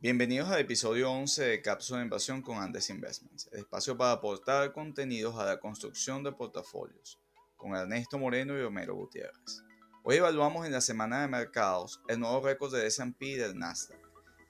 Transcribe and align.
Bienvenidos 0.00 0.48
al 0.48 0.60
episodio 0.60 1.10
11 1.10 1.44
de 1.44 1.60
Cápsula 1.60 1.98
de 1.98 2.04
Inversión 2.04 2.40
con 2.40 2.58
Andes 2.58 2.88
Investments, 2.88 3.48
el 3.50 3.58
espacio 3.58 3.96
para 3.96 4.12
aportar 4.12 4.72
contenidos 4.72 5.36
a 5.36 5.44
la 5.44 5.58
construcción 5.58 6.22
de 6.22 6.30
portafolios, 6.30 7.18
con 7.56 7.74
Ernesto 7.74 8.16
Moreno 8.16 8.56
y 8.56 8.62
Homero 8.62 8.94
Gutiérrez. 8.94 9.64
Hoy 10.04 10.14
evaluamos 10.14 10.66
en 10.66 10.72
la 10.72 10.80
semana 10.80 11.22
de 11.22 11.26
mercados 11.26 12.00
el 12.06 12.20
nuevo 12.20 12.40
récord 12.40 12.72
de 12.72 12.86
S&P 12.86 13.26
y 13.26 13.34
del 13.34 13.58
Nasdaq. 13.58 13.98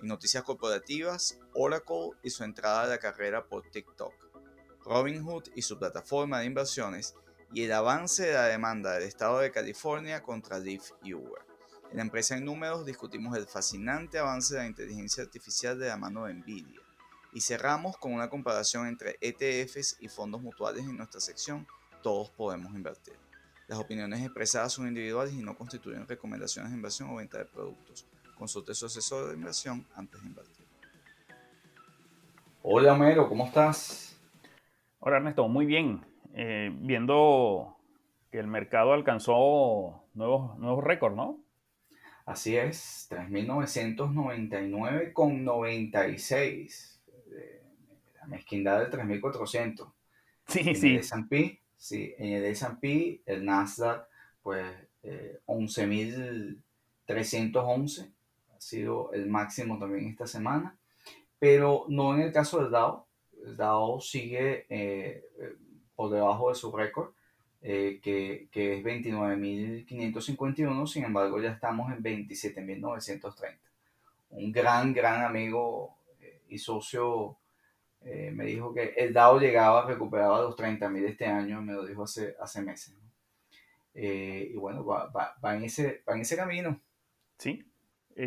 En 0.02 0.08
noticias 0.08 0.42
corporativas, 0.42 1.38
Oracle 1.54 2.10
y 2.22 2.28
su 2.28 2.44
entrada 2.44 2.82
a 2.82 2.88
la 2.88 2.98
carrera 2.98 3.48
por 3.48 3.70
TikTok, 3.70 4.12
Robinhood 4.84 5.44
y 5.54 5.62
su 5.62 5.78
plataforma 5.78 6.40
de 6.40 6.44
inversiones 6.44 7.14
y 7.54 7.62
el 7.62 7.72
avance 7.72 8.26
de 8.26 8.34
la 8.34 8.44
demanda 8.44 8.92
del 8.92 9.04
estado 9.04 9.38
de 9.38 9.50
California 9.50 10.22
contra 10.22 10.58
Lyft 10.58 10.90
y 11.02 11.14
Uber. 11.14 11.47
En 11.90 11.96
la 11.96 12.02
empresa 12.02 12.36
en 12.36 12.44
números 12.44 12.84
discutimos 12.84 13.36
el 13.36 13.46
fascinante 13.46 14.18
avance 14.18 14.54
de 14.54 14.60
la 14.60 14.66
inteligencia 14.66 15.22
artificial 15.24 15.78
de 15.78 15.88
la 15.88 15.96
mano 15.96 16.26
de 16.26 16.34
Nvidia 16.34 16.80
y 17.32 17.40
cerramos 17.40 17.96
con 17.96 18.12
una 18.12 18.28
comparación 18.28 18.86
entre 18.86 19.16
ETFs 19.22 19.96
y 20.00 20.08
fondos 20.08 20.42
mutuales 20.42 20.84
en 20.84 20.96
nuestra 20.96 21.20
sección 21.20 21.66
Todos 22.02 22.30
podemos 22.30 22.74
invertir. 22.74 23.14
Las 23.68 23.78
opiniones 23.78 24.20
expresadas 24.20 24.72
son 24.72 24.86
individuales 24.86 25.32
y 25.32 25.42
no 25.42 25.56
constituyen 25.56 26.06
recomendaciones 26.06 26.70
de 26.70 26.76
inversión 26.76 27.10
o 27.10 27.16
venta 27.16 27.38
de 27.38 27.46
productos. 27.46 28.06
Consulte 28.36 28.74
su 28.74 28.86
asesor 28.86 29.28
de 29.28 29.34
inversión 29.34 29.86
antes 29.94 30.20
de 30.20 30.28
invertir. 30.28 30.66
Hola 32.62 32.94
Mero, 32.94 33.28
¿cómo 33.28 33.46
estás? 33.46 34.16
Hola 35.00 35.16
Ernesto, 35.16 35.48
muy 35.48 35.64
bien. 35.64 36.04
Eh, 36.34 36.70
viendo 36.80 37.78
que 38.30 38.38
el 38.38 38.46
mercado 38.46 38.92
alcanzó 38.92 40.04
nuevos, 40.14 40.58
nuevos 40.58 40.84
récords, 40.84 41.16
¿no? 41.16 41.47
Así 42.28 42.56
es, 42.58 43.08
3.999 43.10 45.14
con 45.14 45.44
96. 45.44 47.00
La 48.20 48.26
mezquindad 48.26 48.80
del 48.80 48.90
3.400. 48.90 49.90
Sí, 50.46 50.60
en 50.60 50.76
sí. 50.76 50.88
El 50.88 50.98
S&P, 50.98 51.62
sí. 51.78 52.14
En 52.18 52.34
el 52.34 52.44
S&P, 52.44 53.22
el 53.24 53.46
Nasdaq, 53.46 54.06
pues 54.42 54.62
eh, 55.04 55.40
11.311 55.46 58.12
ha 58.54 58.60
sido 58.60 59.10
el 59.14 59.26
máximo 59.26 59.78
también 59.78 60.08
esta 60.08 60.26
semana. 60.26 60.76
Pero 61.38 61.86
no 61.88 62.14
en 62.14 62.20
el 62.20 62.30
caso 62.30 62.60
del 62.60 62.70
Dow. 62.70 63.06
El 63.42 63.56
Dow 63.56 64.02
sigue 64.02 64.66
eh, 64.68 65.24
por 65.96 66.10
debajo 66.10 66.50
de 66.50 66.56
su 66.56 66.70
récord 66.76 67.14
eh, 67.60 67.98
que, 68.00 68.48
que, 68.52 68.78
es 68.78 68.84
29.551, 68.84 70.86
sin 70.86 71.02
embargo 71.04 71.40
ya 71.40 71.50
estamos 71.50 71.92
en 71.92 72.04
27.930. 72.04 73.58
Un 74.30 74.52
gran, 74.52 74.92
gran 74.92 75.24
amigo 75.24 75.96
eh, 76.20 76.40
y 76.48 76.58
socio 76.58 77.36
eh, 78.02 78.30
me 78.32 78.44
dijo 78.44 78.72
que 78.72 78.94
el 78.96 79.12
DAO 79.12 79.40
llegaba, 79.40 79.86
recuperaba 79.86 80.42
los 80.42 80.56
30.000 80.56 81.04
este 81.04 81.26
año, 81.26 81.60
me 81.60 81.72
lo 81.72 81.84
dijo 81.84 82.04
hace, 82.04 82.36
hace 82.40 82.62
meses. 82.62 82.94
¿no? 82.94 83.08
y 84.00 84.54
bueno, 84.54 84.84
va, 84.84 85.06
va, 85.06 85.34
va, 85.44 85.56
en 85.56 85.64
ese, 85.64 86.04
va 86.08 86.14
en 86.14 86.20
ese 86.20 86.36
camino. 86.36 86.80
Sí, 87.36 87.68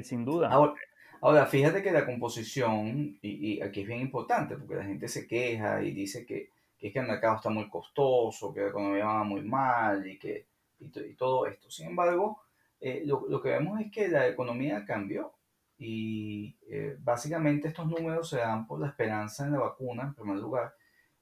sin 0.04 0.26
duda. 0.26 0.50
Ahora, 0.50 0.74
ahora, 1.22 1.46
fíjate 1.46 1.82
que 1.82 1.92
la 1.92 2.06
composición, 2.06 3.18
y, 3.22 3.54
y 3.54 3.62
aquí 3.62 3.80
es 3.82 3.88
bien 3.88 4.02
importante, 4.02 4.58
porque 4.58 4.76
la 4.76 4.84
gente 4.84 5.08
se 5.08 5.26
queja 5.26 5.82
y 5.82 5.94
dice 5.94 6.26
que 6.26 6.50
que 6.82 6.88
es 6.88 6.94
que 6.94 7.00
el 7.00 7.08
mercado 7.08 7.36
está 7.36 7.50
muy 7.52 7.70
costoso, 7.70 8.52
que 8.52 8.62
la 8.62 8.70
economía 8.70 9.06
va 9.06 9.24
muy 9.24 9.44
mal 9.44 10.06
y, 10.08 10.18
que, 10.18 10.48
y, 10.80 10.86
y 10.86 11.14
todo 11.14 11.46
esto. 11.46 11.70
Sin 11.70 11.90
embargo, 11.90 12.42
eh, 12.80 13.04
lo, 13.06 13.28
lo, 13.30 13.40
que 13.40 13.50
vemos 13.50 13.80
es 13.80 13.92
que 13.92 14.08
la 14.08 14.28
economía 14.28 14.84
cambió 14.84 15.32
y 15.78 16.58
eh, 16.68 16.98
básicamente 17.00 17.68
estos 17.68 17.86
números 17.86 18.28
se 18.30 18.38
dan 18.38 18.66
por 18.66 18.80
la 18.80 18.88
esperanza 18.88 19.46
en 19.46 19.52
la 19.52 19.60
vacuna, 19.60 20.04
en 20.04 20.16
primer 20.16 20.38
lugar, 20.38 20.74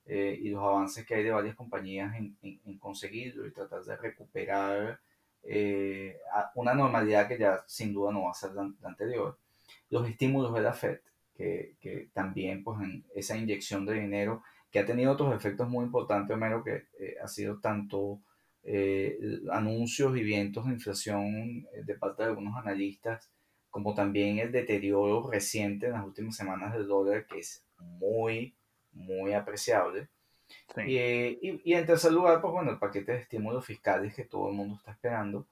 eh, 0.06 0.40
y 0.42 0.50
los 0.50 0.64
avances 0.64 1.06
que 1.06 1.16
hay 1.16 1.24
de 1.26 1.32
varias 1.32 1.56
compañías 1.56 2.16
en, 2.16 2.38
en, 2.42 2.62
en 2.66 2.78
conseguirlo 2.80 3.46
y 3.46 3.52
tratar 3.52 3.84
de 3.84 3.98
recuperar 3.98 5.02
eh, 5.44 6.20
una 6.56 6.74
normalidad 6.74 7.28
que 7.28 7.38
ya 7.38 7.64
sin 7.68 7.94
duda 7.94 8.14
no 8.14 8.24
va 8.24 8.32
a 8.32 8.34
ser 8.34 8.54
la, 8.54 8.72
la 8.82 8.88
anterior. 8.88 9.38
Los 9.90 10.08
estímulos 10.08 10.54
de 10.54 10.62
la 10.62 10.72
Fed, 10.72 11.00
que, 11.36 11.76
que 11.82 12.10
también 12.14 12.64
pues 12.64 12.80
en 12.82 13.04
esa 13.14 13.36
inyección 13.36 13.86
de 13.86 13.96
dinero 13.96 14.42
que 14.72 14.80
ha 14.80 14.86
tenido 14.86 15.12
otros 15.12 15.36
efectos 15.36 15.68
muy 15.68 15.86
importantes, 15.86 16.36
Homero, 16.36 16.64
que 16.64 16.88
eh, 17.00 17.16
ha 17.24 17.28
sido 17.28 17.60
tanto 17.60 18.22
eh, 18.64 19.18
anuncios 19.52 20.16
y 20.16 20.24
vientos 20.24 20.66
de 20.66 20.74
inflación 20.74 21.68
eh, 21.74 21.84
de 21.84 21.96
parte 21.96 22.24
de 22.24 22.30
algunos 22.30 22.56
analistas, 22.56 23.32
como 23.70 23.94
también 23.94 24.40
el 24.40 24.52
deterioro 24.52 25.30
reciente 25.30 25.88
en 25.88 25.94
las 25.94 26.06
últimas 26.06 26.36
semanas 26.36 26.74
del 26.74 26.88
dólar, 26.88 27.26
que 27.26 27.40
es 27.40 27.66
muy, 27.78 28.56
muy 28.92 29.34
apreciable. 29.34 30.10
Sí. 30.74 30.82
Y, 30.82 30.98
y, 30.98 31.62
y, 31.64 31.74
en 31.74 31.86
tercer 31.86 32.12
lugar, 32.12 32.42
pues 32.42 32.52
bueno, 32.52 32.72
el 32.72 32.80
paquete 32.80 33.12
de 33.12 33.20
estímulos 33.20 33.66
fiscales 33.66 34.16
que 34.16 34.26
todo 34.26 34.50
el 34.50 34.56
mundo 34.56 34.76
está 34.76 34.92
esperando, 34.92 35.48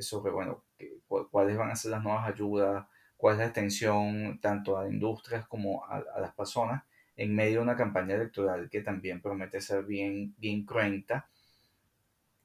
sobre, 0.00 0.32
bueno, 0.32 0.64
que, 0.78 1.00
cuáles 1.08 1.56
van 1.58 1.70
a 1.70 1.76
ser 1.76 1.90
las 1.90 2.02
nuevas 2.02 2.26
ayudas, 2.26 2.86
cuál 3.16 3.34
es 3.34 3.38
la 3.40 3.46
extensión 3.46 4.38
tanto 4.40 4.78
a 4.78 4.88
industrias 4.88 5.46
como 5.48 5.84
a, 5.84 6.04
a 6.14 6.20
las 6.20 6.32
personas 6.34 6.84
en 7.20 7.34
medio 7.34 7.58
de 7.58 7.64
una 7.64 7.76
campaña 7.76 8.14
electoral 8.14 8.70
que 8.70 8.80
también 8.80 9.20
promete 9.20 9.60
ser 9.60 9.84
bien, 9.84 10.34
bien 10.38 10.64
cruenta 10.64 11.28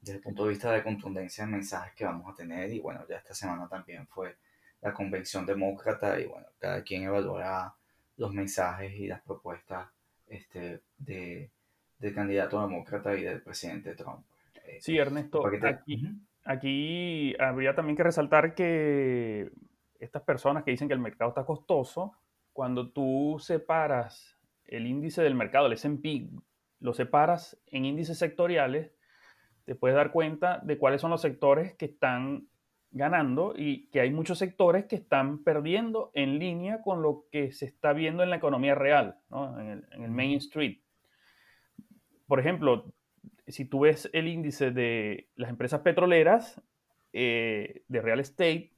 desde 0.02 0.18
el 0.18 0.22
punto 0.22 0.44
de 0.44 0.50
vista 0.50 0.70
de 0.70 0.82
contundencia 0.82 1.46
de 1.46 1.50
mensajes 1.50 1.94
que 1.94 2.04
vamos 2.04 2.30
a 2.30 2.36
tener. 2.36 2.70
Y 2.70 2.78
bueno, 2.80 3.00
ya 3.08 3.16
esta 3.16 3.32
semana 3.32 3.66
también 3.68 4.06
fue 4.06 4.36
la 4.82 4.92
convención 4.92 5.46
demócrata 5.46 6.20
y 6.20 6.26
bueno, 6.26 6.46
cada 6.58 6.82
quien 6.82 7.04
evaluará 7.04 7.74
los 8.18 8.34
mensajes 8.34 8.92
y 8.92 9.06
las 9.06 9.22
propuestas 9.22 9.88
este, 10.26 10.82
de, 10.98 11.50
del 11.98 12.14
candidato 12.14 12.60
demócrata 12.60 13.16
y 13.16 13.22
del 13.22 13.40
presidente 13.40 13.94
Trump. 13.94 14.26
Sí, 14.80 14.98
Ernesto, 14.98 15.42
te... 15.58 15.68
aquí, 15.68 16.20
aquí 16.44 17.34
habría 17.40 17.74
también 17.74 17.96
que 17.96 18.02
resaltar 18.02 18.54
que 18.54 19.50
estas 19.98 20.20
personas 20.20 20.64
que 20.64 20.72
dicen 20.72 20.86
que 20.86 20.92
el 20.94 21.00
mercado 21.00 21.30
está 21.30 21.46
costoso, 21.46 22.12
cuando 22.52 22.90
tú 22.90 23.38
separas 23.40 24.35
el 24.68 24.86
índice 24.86 25.22
del 25.22 25.34
mercado, 25.34 25.66
el 25.66 25.72
S&P, 25.74 26.28
lo 26.80 26.92
separas 26.92 27.60
en 27.66 27.84
índices 27.84 28.18
sectoriales, 28.18 28.92
te 29.64 29.74
puedes 29.74 29.96
dar 29.96 30.12
cuenta 30.12 30.60
de 30.62 30.78
cuáles 30.78 31.00
son 31.00 31.10
los 31.10 31.22
sectores 31.22 31.74
que 31.74 31.86
están 31.86 32.48
ganando 32.92 33.54
y 33.56 33.88
que 33.88 34.00
hay 34.00 34.10
muchos 34.10 34.38
sectores 34.38 34.86
que 34.86 34.96
están 34.96 35.42
perdiendo 35.42 36.10
en 36.14 36.38
línea 36.38 36.82
con 36.82 37.02
lo 37.02 37.24
que 37.30 37.52
se 37.52 37.66
está 37.66 37.92
viendo 37.92 38.22
en 38.22 38.30
la 38.30 38.36
economía 38.36 38.74
real, 38.74 39.18
¿no? 39.28 39.58
en, 39.60 39.68
el, 39.68 39.84
en, 39.92 40.02
el, 40.04 40.10
Main 40.10 40.38
Street. 40.38 40.78
Por 42.26 42.40
ejemplo, 42.40 42.92
si 43.46 43.64
tú 43.64 43.80
ves 43.80 44.08
el 44.12 44.28
índice 44.28 44.70
de 44.70 45.28
las 45.36 45.50
empresas 45.50 45.80
petroleras 45.80 46.62
eh, 47.12 47.82
de 47.88 48.00
real 48.00 48.20
estate, 48.20 48.72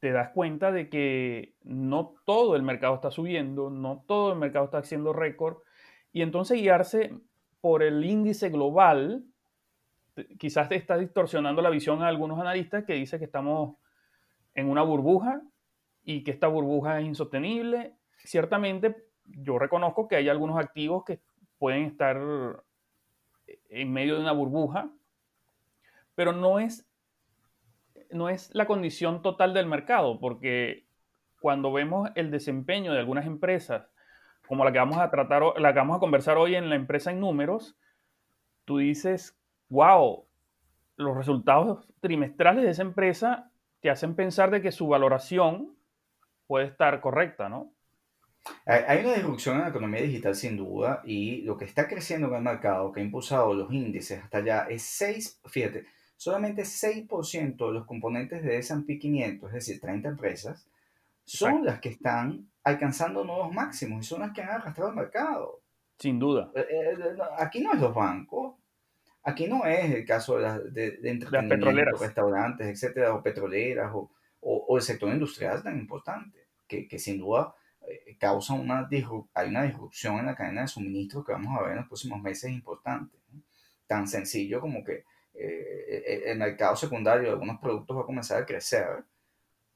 te 0.00 0.12
das 0.12 0.30
cuenta 0.30 0.72
de 0.72 0.88
que 0.88 1.54
no 1.62 2.14
todo 2.24 2.56
el 2.56 2.62
mercado 2.62 2.94
está 2.94 3.10
subiendo, 3.10 3.70
no 3.70 4.04
todo 4.06 4.32
el 4.32 4.38
mercado 4.38 4.66
está 4.66 4.78
haciendo 4.78 5.12
récord, 5.12 5.58
y 6.12 6.22
entonces 6.22 6.60
guiarse 6.60 7.14
por 7.60 7.82
el 7.82 8.04
índice 8.04 8.48
global, 8.48 9.24
quizás 10.38 10.68
te 10.68 10.76
está 10.76 10.96
distorsionando 10.96 11.62
la 11.62 11.70
visión 11.70 12.02
a 12.02 12.08
algunos 12.08 12.40
analistas 12.40 12.84
que 12.84 12.94
dicen 12.94 13.18
que 13.18 13.26
estamos 13.26 13.76
en 14.54 14.68
una 14.68 14.82
burbuja 14.82 15.42
y 16.02 16.24
que 16.24 16.30
esta 16.30 16.48
burbuja 16.48 17.00
es 17.00 17.06
insostenible. 17.06 17.94
Ciertamente, 18.16 19.04
yo 19.24 19.58
reconozco 19.58 20.08
que 20.08 20.16
hay 20.16 20.28
algunos 20.28 20.58
activos 20.58 21.04
que 21.04 21.20
pueden 21.58 21.84
estar 21.84 22.20
en 23.68 23.92
medio 23.92 24.16
de 24.16 24.22
una 24.22 24.32
burbuja, 24.32 24.90
pero 26.14 26.32
no 26.32 26.58
es 26.58 26.89
no 28.12 28.28
es 28.28 28.50
la 28.54 28.66
condición 28.66 29.22
total 29.22 29.54
del 29.54 29.66
mercado, 29.66 30.18
porque 30.18 30.86
cuando 31.40 31.72
vemos 31.72 32.10
el 32.14 32.30
desempeño 32.30 32.92
de 32.92 32.98
algunas 32.98 33.26
empresas, 33.26 33.88
como 34.46 34.64
la 34.64 34.72
que 34.72 34.78
vamos 34.78 34.98
a 34.98 35.10
tratar, 35.10 35.42
la 35.58 35.72
que 35.72 35.78
vamos 35.78 35.96
a 35.96 36.00
conversar 36.00 36.36
hoy 36.36 36.54
en 36.54 36.68
la 36.68 36.76
empresa 36.76 37.10
en 37.10 37.20
números, 37.20 37.76
tú 38.64 38.78
dices, 38.78 39.38
wow, 39.68 40.24
los 40.96 41.16
resultados 41.16 41.88
trimestrales 42.00 42.64
de 42.64 42.70
esa 42.70 42.82
empresa 42.82 43.50
te 43.80 43.90
hacen 43.90 44.14
pensar 44.14 44.50
de 44.50 44.60
que 44.60 44.72
su 44.72 44.88
valoración 44.88 45.74
puede 46.46 46.66
estar 46.66 47.00
correcta, 47.00 47.48
¿no? 47.48 47.72
Hay 48.66 49.04
una 49.04 49.14
disrupción 49.14 49.56
en 49.56 49.62
la 49.62 49.68
economía 49.68 50.00
digital 50.00 50.34
sin 50.34 50.56
duda 50.56 51.02
y 51.04 51.42
lo 51.42 51.56
que 51.56 51.64
está 51.64 51.86
creciendo 51.86 52.28
en 52.28 52.34
el 52.34 52.42
mercado, 52.42 52.90
que 52.90 53.00
ha 53.00 53.04
impulsado 53.04 53.54
los 53.54 53.72
índices 53.72 54.22
hasta 54.22 54.38
allá, 54.38 54.66
es 54.68 54.82
6, 54.82 55.42
fíjate, 55.46 55.86
solamente 56.20 56.64
6% 56.64 57.56
de 57.56 57.72
los 57.72 57.86
componentes 57.86 58.42
de 58.42 58.58
S&P 58.58 58.98
500, 58.98 59.48
es 59.48 59.54
decir, 59.54 59.80
30 59.80 60.10
empresas, 60.10 60.68
son 61.24 61.48
Exacto. 61.52 61.66
las 61.70 61.80
que 61.80 61.88
están 61.88 62.50
alcanzando 62.62 63.24
nuevos 63.24 63.50
máximos 63.54 64.04
y 64.04 64.08
son 64.08 64.20
las 64.20 64.32
que 64.32 64.42
han 64.42 64.50
arrastrado 64.50 64.90
el 64.90 64.96
mercado. 64.96 65.62
Sin 65.98 66.18
duda. 66.18 66.52
Eh, 66.54 66.98
aquí 67.38 67.62
no 67.62 67.72
es 67.72 67.80
los 67.80 67.94
bancos, 67.94 68.54
aquí 69.22 69.46
no 69.46 69.64
es 69.64 69.90
el 69.94 70.04
caso 70.04 70.36
de, 70.36 70.42
las, 70.42 70.74
de, 70.74 70.90
de 70.98 71.10
entretenimiento, 71.10 71.54
petroleras. 71.54 72.00
restaurantes, 72.00 72.66
etcétera, 72.66 73.14
o 73.14 73.22
petroleras, 73.22 73.90
o, 73.94 74.10
o, 74.42 74.76
el 74.76 74.82
sector 74.82 75.08
industrial 75.10 75.62
tan 75.62 75.78
importante, 75.78 76.48
que, 76.68 76.86
que 76.86 76.98
sin 76.98 77.16
duda 77.16 77.54
eh, 77.88 78.18
causa 78.18 78.52
una, 78.52 78.86
hay 79.32 79.48
una 79.48 79.62
disrupción 79.62 80.18
en 80.18 80.26
la 80.26 80.34
cadena 80.34 80.60
de 80.60 80.68
suministro 80.68 81.24
que 81.24 81.32
vamos 81.32 81.58
a 81.58 81.62
ver 81.62 81.70
en 81.70 81.78
los 81.78 81.86
próximos 81.86 82.20
meses 82.20 82.50
importante. 82.50 83.16
Tan 83.86 84.06
sencillo 84.06 84.60
como 84.60 84.84
que 84.84 85.04
eh, 85.34 86.22
el 86.26 86.38
mercado 86.38 86.76
secundario 86.76 87.24
de 87.24 87.30
algunos 87.30 87.58
productos 87.60 87.96
va 87.96 88.02
a 88.02 88.06
comenzar 88.06 88.42
a 88.42 88.46
crecer 88.46 89.04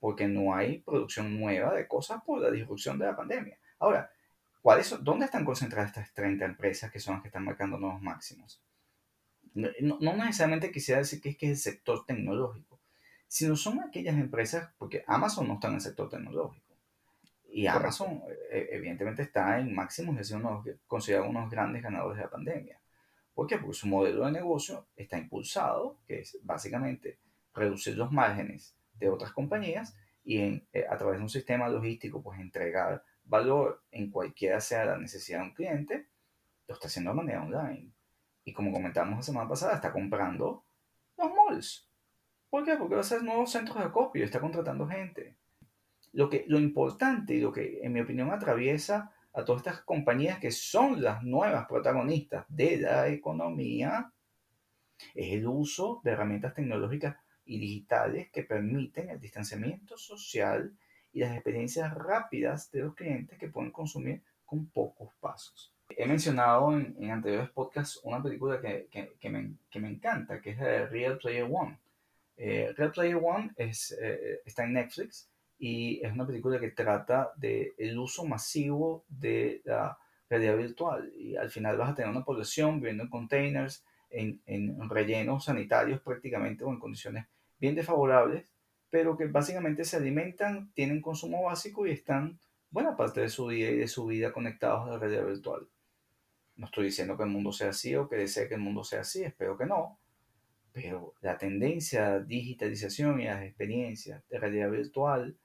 porque 0.00 0.26
no 0.28 0.54
hay 0.54 0.80
producción 0.80 1.38
nueva 1.38 1.74
de 1.74 1.88
cosas 1.88 2.22
por 2.22 2.40
la 2.40 2.50
disrupción 2.50 2.98
de 2.98 3.06
la 3.06 3.16
pandemia. 3.16 3.58
Ahora, 3.78 4.10
¿cuáles 4.60 4.94
¿dónde 5.02 5.24
están 5.24 5.44
concentradas 5.44 5.90
estas 5.90 6.12
30 6.12 6.44
empresas 6.44 6.90
que 6.90 7.00
son 7.00 7.14
las 7.14 7.22
que 7.22 7.28
están 7.28 7.44
marcando 7.44 7.78
nuevos 7.78 8.02
máximos? 8.02 8.60
No, 9.54 9.70
no 10.00 10.16
necesariamente 10.16 10.70
quisiera 10.70 10.98
decir 10.98 11.20
que 11.22 11.30
es 11.30 11.36
que 11.36 11.46
es 11.46 11.52
el 11.52 11.72
sector 11.72 12.04
tecnológico, 12.04 12.80
sino 13.28 13.56
son 13.56 13.80
aquellas 13.80 14.16
empresas, 14.16 14.70
porque 14.78 15.04
Amazon 15.06 15.48
no 15.48 15.54
está 15.54 15.68
en 15.68 15.74
el 15.74 15.80
sector 15.80 16.08
tecnológico. 16.10 16.76
Y 17.48 17.66
Amazon, 17.66 18.20
eh, 18.50 18.68
evidentemente, 18.72 19.22
está 19.22 19.58
en 19.58 19.74
máximos, 19.74 20.18
es 20.20 20.30
uno 20.32 20.64
considerado 20.86 21.30
uno 21.30 21.38
de 21.38 21.44
los 21.44 21.50
grandes 21.50 21.82
ganadores 21.82 22.18
de 22.18 22.24
la 22.24 22.30
pandemia. 22.30 22.78
¿Por 23.34 23.46
qué? 23.48 23.58
Porque 23.58 23.74
su 23.74 23.88
modelo 23.88 24.24
de 24.24 24.32
negocio 24.32 24.86
está 24.96 25.18
impulsado, 25.18 25.98
que 26.06 26.20
es 26.20 26.38
básicamente 26.42 27.18
reducir 27.52 27.96
los 27.96 28.12
márgenes 28.12 28.76
de 28.94 29.08
otras 29.08 29.32
compañías 29.32 29.96
y 30.22 30.38
en, 30.38 30.68
eh, 30.72 30.86
a 30.88 30.96
través 30.96 31.18
de 31.18 31.24
un 31.24 31.28
sistema 31.28 31.68
logístico, 31.68 32.22
pues 32.22 32.40
entregar 32.40 33.04
valor 33.24 33.82
en 33.90 34.10
cualquiera 34.10 34.60
sea 34.60 34.84
la 34.84 34.98
necesidad 34.98 35.40
de 35.40 35.44
un 35.44 35.54
cliente, 35.54 36.08
lo 36.66 36.74
está 36.74 36.86
haciendo 36.86 37.10
de 37.10 37.16
manera 37.16 37.42
online. 37.42 37.92
Y 38.44 38.52
como 38.52 38.72
comentamos 38.72 39.16
la 39.16 39.22
semana 39.22 39.48
pasada, 39.48 39.74
está 39.74 39.92
comprando 39.92 40.64
los 41.16 41.30
malls. 41.34 41.88
¿Por 42.50 42.64
qué? 42.64 42.76
Porque 42.76 42.94
va 42.94 43.00
a 43.00 43.04
hacer 43.04 43.22
nuevos 43.22 43.50
centros 43.50 43.78
de 43.78 43.84
acopio 43.84 44.24
está 44.24 44.40
contratando 44.40 44.86
gente. 44.86 45.36
Lo, 46.12 46.30
que, 46.30 46.44
lo 46.46 46.60
importante 46.60 47.34
y 47.34 47.40
lo 47.40 47.52
que, 47.52 47.80
en 47.82 47.92
mi 47.92 48.00
opinión, 48.00 48.30
atraviesa 48.30 49.13
a 49.34 49.44
todas 49.44 49.66
estas 49.66 49.82
compañías 49.82 50.38
que 50.38 50.52
son 50.52 51.02
las 51.02 51.22
nuevas 51.24 51.66
protagonistas 51.66 52.46
de 52.48 52.78
la 52.78 53.08
economía 53.08 54.12
es 55.12 55.32
el 55.34 55.46
uso 55.48 56.00
de 56.04 56.12
herramientas 56.12 56.54
tecnológicas 56.54 57.16
y 57.44 57.58
digitales 57.58 58.30
que 58.30 58.44
permiten 58.44 59.10
el 59.10 59.20
distanciamiento 59.20 59.98
social 59.98 60.72
y 61.12 61.20
las 61.20 61.34
experiencias 61.34 61.92
rápidas 61.92 62.70
de 62.70 62.80
los 62.80 62.94
clientes 62.94 63.36
que 63.36 63.48
pueden 63.48 63.72
consumir 63.72 64.22
con 64.44 64.66
pocos 64.66 65.12
pasos. 65.20 65.72
He 65.88 66.06
mencionado 66.06 66.72
en, 66.72 67.10
anteriores 67.10 67.50
podcasts 67.50 68.00
una 68.04 68.22
película 68.22 68.60
que, 68.60 68.86
que, 68.90 69.30
me, 69.30 69.56
que, 69.68 69.80
me, 69.80 69.88
encanta, 69.88 70.40
que 70.40 70.50
es 70.50 70.58
Real 70.58 71.18
Player 71.18 71.46
One. 71.50 71.78
Eh, 72.36 72.72
Real 72.76 72.92
Player 72.92 73.20
One 73.22 73.50
es, 73.56 73.96
eh, 74.00 74.40
está 74.44 74.64
en 74.64 74.74
Netflix 74.74 75.28
y 75.58 76.04
es 76.04 76.12
una 76.12 76.26
película 76.26 76.58
que 76.58 76.70
trata 76.70 77.32
del 77.36 77.98
uso 77.98 78.24
masivo 78.24 79.04
de 79.08 79.62
la 79.64 79.98
realidad 80.28 80.56
virtual 80.56 81.12
y 81.16 81.36
al 81.36 81.50
final 81.50 81.76
vas 81.76 81.90
a 81.90 81.94
tener 81.94 82.10
una 82.10 82.24
población 82.24 82.80
viviendo 82.80 83.04
en 83.04 83.10
containers, 83.10 83.84
en, 84.10 84.40
en 84.46 84.88
rellenos 84.88 85.44
sanitarios 85.44 86.00
prácticamente 86.00 86.64
o 86.64 86.70
en 86.70 86.78
condiciones 86.78 87.26
bien 87.58 87.74
desfavorables, 87.74 88.44
pero 88.90 89.16
que 89.16 89.26
básicamente 89.26 89.84
se 89.84 89.96
alimentan, 89.96 90.72
tienen 90.72 91.00
consumo 91.00 91.42
básico 91.44 91.86
y 91.86 91.90
están 91.90 92.38
buena 92.70 92.96
parte 92.96 93.20
de 93.20 93.28
su 93.28 93.48
día 93.48 93.70
y 93.70 93.76
de 93.76 93.88
su 93.88 94.06
vida 94.06 94.32
conectados 94.32 94.86
a 94.86 94.92
la 94.92 94.98
realidad 94.98 95.26
virtual. 95.26 95.68
No 96.56 96.66
estoy 96.66 96.86
diciendo 96.86 97.16
que 97.16 97.24
el 97.24 97.30
mundo 97.30 97.52
sea 97.52 97.70
así 97.70 97.94
o 97.96 98.08
que 98.08 98.16
desee 98.16 98.48
que 98.48 98.54
el 98.54 98.60
mundo 98.60 98.84
sea 98.84 99.00
así, 99.00 99.22
espero 99.24 99.56
que 99.56 99.66
no, 99.66 99.98
pero 100.72 101.14
la 101.20 101.38
tendencia 101.38 102.14
a 102.14 102.20
digitalización 102.20 103.20
y 103.20 103.28
a 103.28 103.34
las 103.34 103.44
experiencias 103.44 104.22
de 104.28 104.38
realidad 104.38 104.70
virtual 104.70 105.36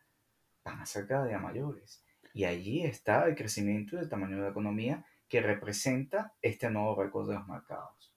van 0.63 0.79
a 0.79 0.85
ser 0.85 1.07
cada 1.07 1.39
mayores. 1.39 2.03
Y 2.33 2.45
allí 2.45 2.83
está 2.83 3.25
el 3.27 3.35
crecimiento 3.35 3.95
y 3.95 3.99
el 3.99 4.09
tamaño 4.09 4.37
de 4.37 4.43
la 4.43 4.49
economía 4.49 5.05
que 5.27 5.41
representa 5.41 6.33
este 6.41 6.69
nuevo 6.69 7.01
récord 7.01 7.27
de 7.29 7.35
los 7.35 7.47
mercados. 7.47 8.13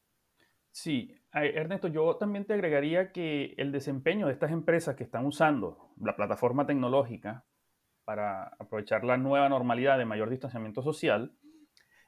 Sí, 0.70 1.14
Ernesto, 1.32 1.88
yo 1.88 2.16
también 2.16 2.46
te 2.46 2.54
agregaría 2.54 3.12
que 3.12 3.54
el 3.58 3.72
desempeño 3.72 4.26
de 4.26 4.32
estas 4.32 4.50
empresas 4.50 4.96
que 4.96 5.04
están 5.04 5.26
usando 5.26 5.92
la 6.00 6.16
plataforma 6.16 6.66
tecnológica 6.66 7.44
para 8.04 8.48
aprovechar 8.58 9.04
la 9.04 9.16
nueva 9.16 9.48
normalidad 9.48 9.98
de 9.98 10.06
mayor 10.06 10.30
distanciamiento 10.30 10.82
social, 10.82 11.36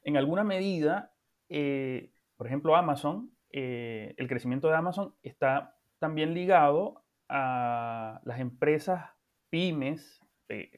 en 0.03 0.17
alguna 0.17 0.45
medida, 0.45 1.15
eh, 1.49 2.13
por 2.37 2.47
ejemplo, 2.47 2.75
Amazon, 2.77 3.31
eh, 3.51 4.15
el 4.17 4.29
crecimiento 4.29 4.69
de 4.69 4.77
Amazon 4.77 5.15
está 5.23 5.77
también 5.99 6.35
ligado 6.35 7.05
a 7.29 8.21
las 8.25 8.41
empresas 8.41 9.11
pymes 9.51 10.24
eh, 10.49 10.71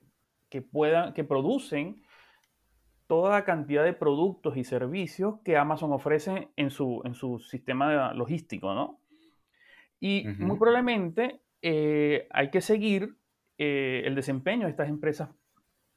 que, 0.48 0.62
puedan, 0.62 1.12
que 1.14 1.24
producen 1.24 2.02
toda 3.06 3.30
la 3.30 3.44
cantidad 3.44 3.84
de 3.84 3.92
productos 3.92 4.56
y 4.56 4.64
servicios 4.64 5.36
que 5.44 5.56
Amazon 5.56 5.92
ofrece 5.92 6.48
en 6.56 6.70
su, 6.70 7.02
en 7.04 7.14
su 7.14 7.38
sistema 7.38 8.12
logístico, 8.14 8.74
¿no? 8.74 9.00
Y 10.00 10.24
muy 10.38 10.58
probablemente 10.58 11.40
eh, 11.62 12.26
hay 12.30 12.50
que 12.50 12.60
seguir 12.60 13.16
eh, 13.58 14.02
el 14.04 14.14
desempeño 14.14 14.64
de 14.64 14.70
estas 14.70 14.88
empresas 14.88 15.30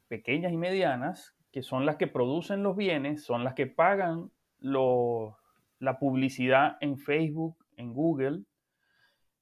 pequeñas 0.07 0.53
y 0.53 0.57
medianas, 0.57 1.35
que 1.51 1.61
son 1.61 1.85
las 1.85 1.97
que 1.97 2.07
producen 2.07 2.63
los 2.63 2.75
bienes, 2.75 3.23
son 3.23 3.43
las 3.43 3.53
que 3.55 3.67
pagan 3.67 4.31
la 4.61 5.99
publicidad 5.99 6.77
en 6.81 6.97
Facebook, 6.97 7.57
en 7.75 7.93
Google, 7.93 8.43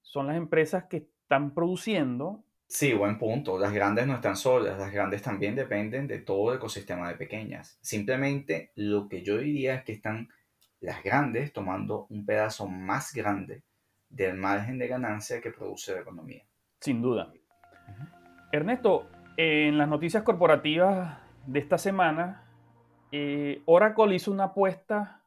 son 0.01 0.27
las 0.27 0.37
empresas 0.37 0.85
que 0.85 0.97
están 0.97 1.53
produciendo 1.53 2.43
Sí, 2.67 2.93
buen 2.93 3.17
punto. 3.17 3.57
Las 3.57 3.73
grandes 3.73 4.07
no 4.07 4.15
están 4.15 4.35
solas, 4.35 4.77
las 4.77 4.91
grandes 4.91 5.21
también 5.21 5.55
dependen 5.55 6.05
de 6.05 6.19
todo 6.19 6.51
el 6.51 6.57
ecosistema 6.57 7.07
de 7.07 7.15
pequeñas. 7.15 7.77
Simplemente 7.81 8.71
lo 8.75 9.07
que 9.07 9.23
yo 9.23 9.37
diría 9.37 9.75
es 9.75 9.83
que 9.83 9.93
están 9.93 10.29
las 10.81 11.01
grandes 11.01 11.53
tomando 11.53 12.07
un 12.09 12.25
pedazo 12.25 12.67
más 12.67 13.13
grande 13.13 13.63
del 14.09 14.35
margen 14.35 14.77
de 14.77 14.87
ganancia 14.87 15.41
que 15.41 15.51
produce 15.51 15.93
la 15.93 16.01
economía. 16.01 16.43
Sin 16.81 17.01
duda. 17.01 17.31
Ernesto, 18.51 19.07
en 19.37 19.77
las 19.77 19.87
noticias 19.87 20.23
corporativas 20.23 21.19
de 21.45 21.59
esta 21.59 21.77
semana, 21.77 22.43
eh, 23.11 23.61
Oracle 23.65 24.15
hizo 24.15 24.31
una 24.31 24.45
apuesta 24.45 25.23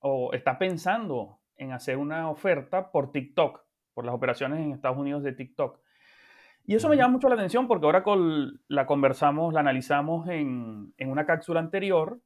o 0.00 0.32
está 0.34 0.58
pensando 0.58 1.40
en 1.56 1.72
hacer 1.72 1.96
una 1.96 2.30
oferta 2.30 2.90
por 2.90 3.10
TikTok, 3.10 3.62
por 3.94 4.04
las 4.04 4.14
operaciones 4.14 4.60
en 4.60 4.72
Estados 4.72 4.98
Unidos 4.98 5.22
de 5.22 5.32
TikTok. 5.32 5.80
Y 6.66 6.74
eso 6.74 6.88
me 6.88 6.96
llama 6.96 7.12
mucho 7.12 7.28
la 7.28 7.34
atención 7.34 7.68
porque 7.68 7.86
Oracle 7.86 8.58
la 8.68 8.86
conversamos, 8.86 9.52
la 9.52 9.60
analizamos 9.60 10.28
en, 10.28 10.94
una 10.98 11.26
cápsula 11.26 11.60
anterior. 11.60 12.20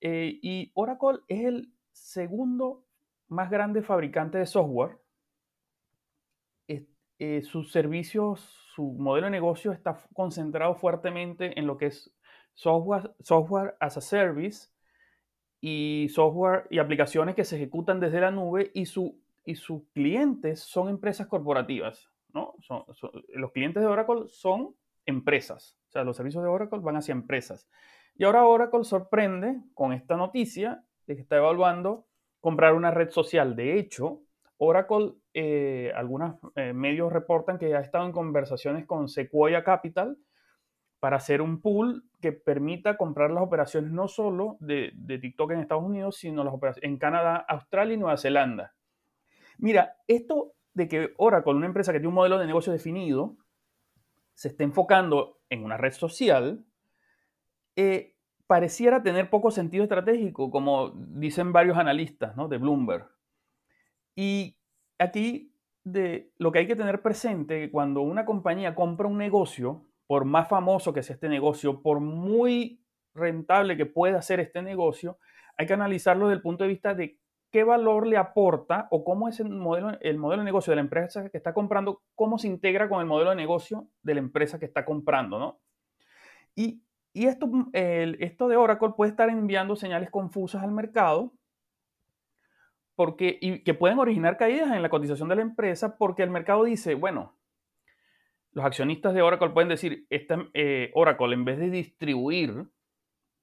Eh, 0.00 0.38
y 0.42 0.70
Oracle 0.74 1.20
es 1.28 1.44
el 1.44 1.72
segundo 1.92 2.84
más 3.28 3.50
grande 3.50 3.82
fabricante 3.82 4.38
de 4.38 4.46
software. 4.46 4.98
Eh, 7.22 7.42
sus 7.42 7.70
servicios, 7.70 8.40
su 8.74 8.94
modelo 8.94 9.26
de 9.26 9.32
negocio 9.32 9.72
está 9.72 9.98
concentrado 10.14 10.74
fuertemente 10.74 11.58
en 11.58 11.66
lo 11.66 11.76
que 11.76 11.86
es 11.86 12.10
software, 12.54 13.14
software 13.20 13.76
as 13.78 13.98
a 13.98 14.00
service 14.00 14.70
y 15.60 16.08
software 16.08 16.66
y 16.70 16.78
aplicaciones 16.78 17.34
que 17.34 17.44
se 17.44 17.56
ejecutan 17.56 18.00
desde 18.00 18.22
la 18.22 18.30
nube 18.30 18.70
y, 18.72 18.86
su, 18.86 19.20
y 19.44 19.56
sus 19.56 19.82
clientes 19.92 20.60
son 20.60 20.88
empresas 20.88 21.26
corporativas. 21.26 22.09
¿No? 22.34 22.54
los 23.34 23.52
clientes 23.52 23.82
de 23.82 23.88
Oracle 23.88 24.24
son 24.28 24.74
empresas, 25.06 25.78
o 25.88 25.90
sea, 25.90 26.04
los 26.04 26.16
servicios 26.16 26.42
de 26.42 26.50
Oracle 26.50 26.80
van 26.80 26.96
hacia 26.96 27.12
empresas. 27.12 27.68
Y 28.14 28.24
ahora 28.24 28.46
Oracle 28.46 28.84
sorprende 28.84 29.60
con 29.74 29.92
esta 29.92 30.16
noticia 30.16 30.84
de 31.06 31.16
que 31.16 31.22
está 31.22 31.36
evaluando 31.36 32.06
comprar 32.40 32.74
una 32.74 32.90
red 32.90 33.10
social. 33.10 33.56
De 33.56 33.78
hecho, 33.78 34.22
Oracle, 34.58 35.14
eh, 35.32 35.92
algunos 35.94 36.36
eh, 36.54 36.72
medios 36.72 37.12
reportan 37.12 37.58
que 37.58 37.74
ha 37.74 37.80
estado 37.80 38.06
en 38.06 38.12
conversaciones 38.12 38.86
con 38.86 39.08
Sequoia 39.08 39.64
Capital 39.64 40.18
para 40.98 41.16
hacer 41.16 41.40
un 41.40 41.62
pool 41.62 42.04
que 42.20 42.32
permita 42.32 42.98
comprar 42.98 43.30
las 43.30 43.42
operaciones 43.42 43.90
no 43.90 44.06
solo 44.06 44.58
de, 44.60 44.92
de 44.94 45.18
TikTok 45.18 45.52
en 45.52 45.60
Estados 45.60 45.84
Unidos, 45.84 46.16
sino 46.16 46.44
las 46.44 46.52
operaciones 46.52 46.90
en 46.90 46.98
Canadá, 46.98 47.36
Australia 47.48 47.94
y 47.94 47.98
Nueva 47.98 48.18
Zelanda. 48.18 48.74
Mira, 49.56 49.96
esto 50.06 50.52
de 50.80 50.88
que 50.88 51.14
Oracle, 51.18 51.52
una 51.52 51.66
empresa 51.66 51.92
que 51.92 51.98
tiene 51.98 52.08
un 52.08 52.14
modelo 52.14 52.38
de 52.38 52.46
negocio 52.46 52.72
definido, 52.72 53.36
se 54.32 54.48
esté 54.48 54.64
enfocando 54.64 55.40
en 55.50 55.62
una 55.62 55.76
red 55.76 55.92
social, 55.92 56.64
eh, 57.76 58.16
pareciera 58.46 59.02
tener 59.02 59.28
poco 59.28 59.50
sentido 59.50 59.84
estratégico, 59.84 60.50
como 60.50 60.92
dicen 60.96 61.52
varios 61.52 61.76
analistas 61.76 62.34
de 62.48 62.56
Bloomberg. 62.56 63.10
Y 64.16 64.56
aquí 64.98 65.54
de, 65.84 66.32
lo 66.38 66.50
que 66.50 66.60
hay 66.60 66.66
que 66.66 66.76
tener 66.76 67.02
presente 67.02 67.70
cuando 67.70 68.00
una 68.00 68.24
compañía 68.24 68.74
compra 68.74 69.06
un 69.06 69.18
negocio, 69.18 69.84
por 70.06 70.24
más 70.24 70.48
famoso 70.48 70.94
que 70.94 71.02
sea 71.02 71.14
este 71.14 71.28
negocio, 71.28 71.82
por 71.82 72.00
muy 72.00 72.82
rentable 73.14 73.76
que 73.76 73.86
pueda 73.86 74.22
ser 74.22 74.40
este 74.40 74.62
negocio, 74.62 75.18
hay 75.58 75.66
que 75.66 75.74
analizarlo 75.74 76.28
desde 76.28 76.36
el 76.36 76.42
punto 76.42 76.64
de 76.64 76.70
vista 76.70 76.94
de 76.94 77.19
qué 77.50 77.64
valor 77.64 78.06
le 78.06 78.16
aporta 78.16 78.86
o 78.90 79.04
cómo 79.04 79.28
es 79.28 79.40
el 79.40 79.50
modelo, 79.50 79.98
el 80.00 80.18
modelo 80.18 80.42
de 80.42 80.46
negocio 80.46 80.70
de 80.70 80.76
la 80.76 80.82
empresa 80.82 81.28
que 81.28 81.36
está 81.36 81.52
comprando, 81.52 82.02
cómo 82.14 82.38
se 82.38 82.48
integra 82.48 82.88
con 82.88 83.00
el 83.00 83.06
modelo 83.06 83.30
de 83.30 83.36
negocio 83.36 83.88
de 84.02 84.14
la 84.14 84.20
empresa 84.20 84.58
que 84.58 84.66
está 84.66 84.84
comprando, 84.84 85.38
¿no? 85.38 85.60
Y, 86.54 86.82
esto, 87.12 87.50
esto 87.72 88.46
de 88.46 88.56
Oracle 88.56 88.90
puede 88.96 89.10
estar 89.10 89.28
enviando 89.28 89.74
señales 89.74 90.10
confusas 90.10 90.62
al 90.62 90.70
mercado 90.70 91.32
porque, 92.94 93.36
y 93.40 93.64
que 93.64 93.74
pueden 93.74 93.98
originar 93.98 94.36
caídas 94.36 94.70
en 94.70 94.82
la 94.82 94.90
cotización 94.90 95.28
de 95.28 95.36
la 95.36 95.42
empresa 95.42 95.96
porque 95.96 96.22
el 96.22 96.30
mercado 96.30 96.62
dice, 96.62 96.94
bueno, 96.94 97.34
los 98.52 98.64
accionistas 98.64 99.12
de 99.12 99.22
Oracle 99.22 99.50
pueden 99.50 99.68
decir, 99.68 100.06
esta, 100.08 100.48
eh, 100.54 100.92
Oracle 100.94 101.34
en 101.34 101.44
vez 101.44 101.58
de 101.58 101.70
distribuir 101.70 102.68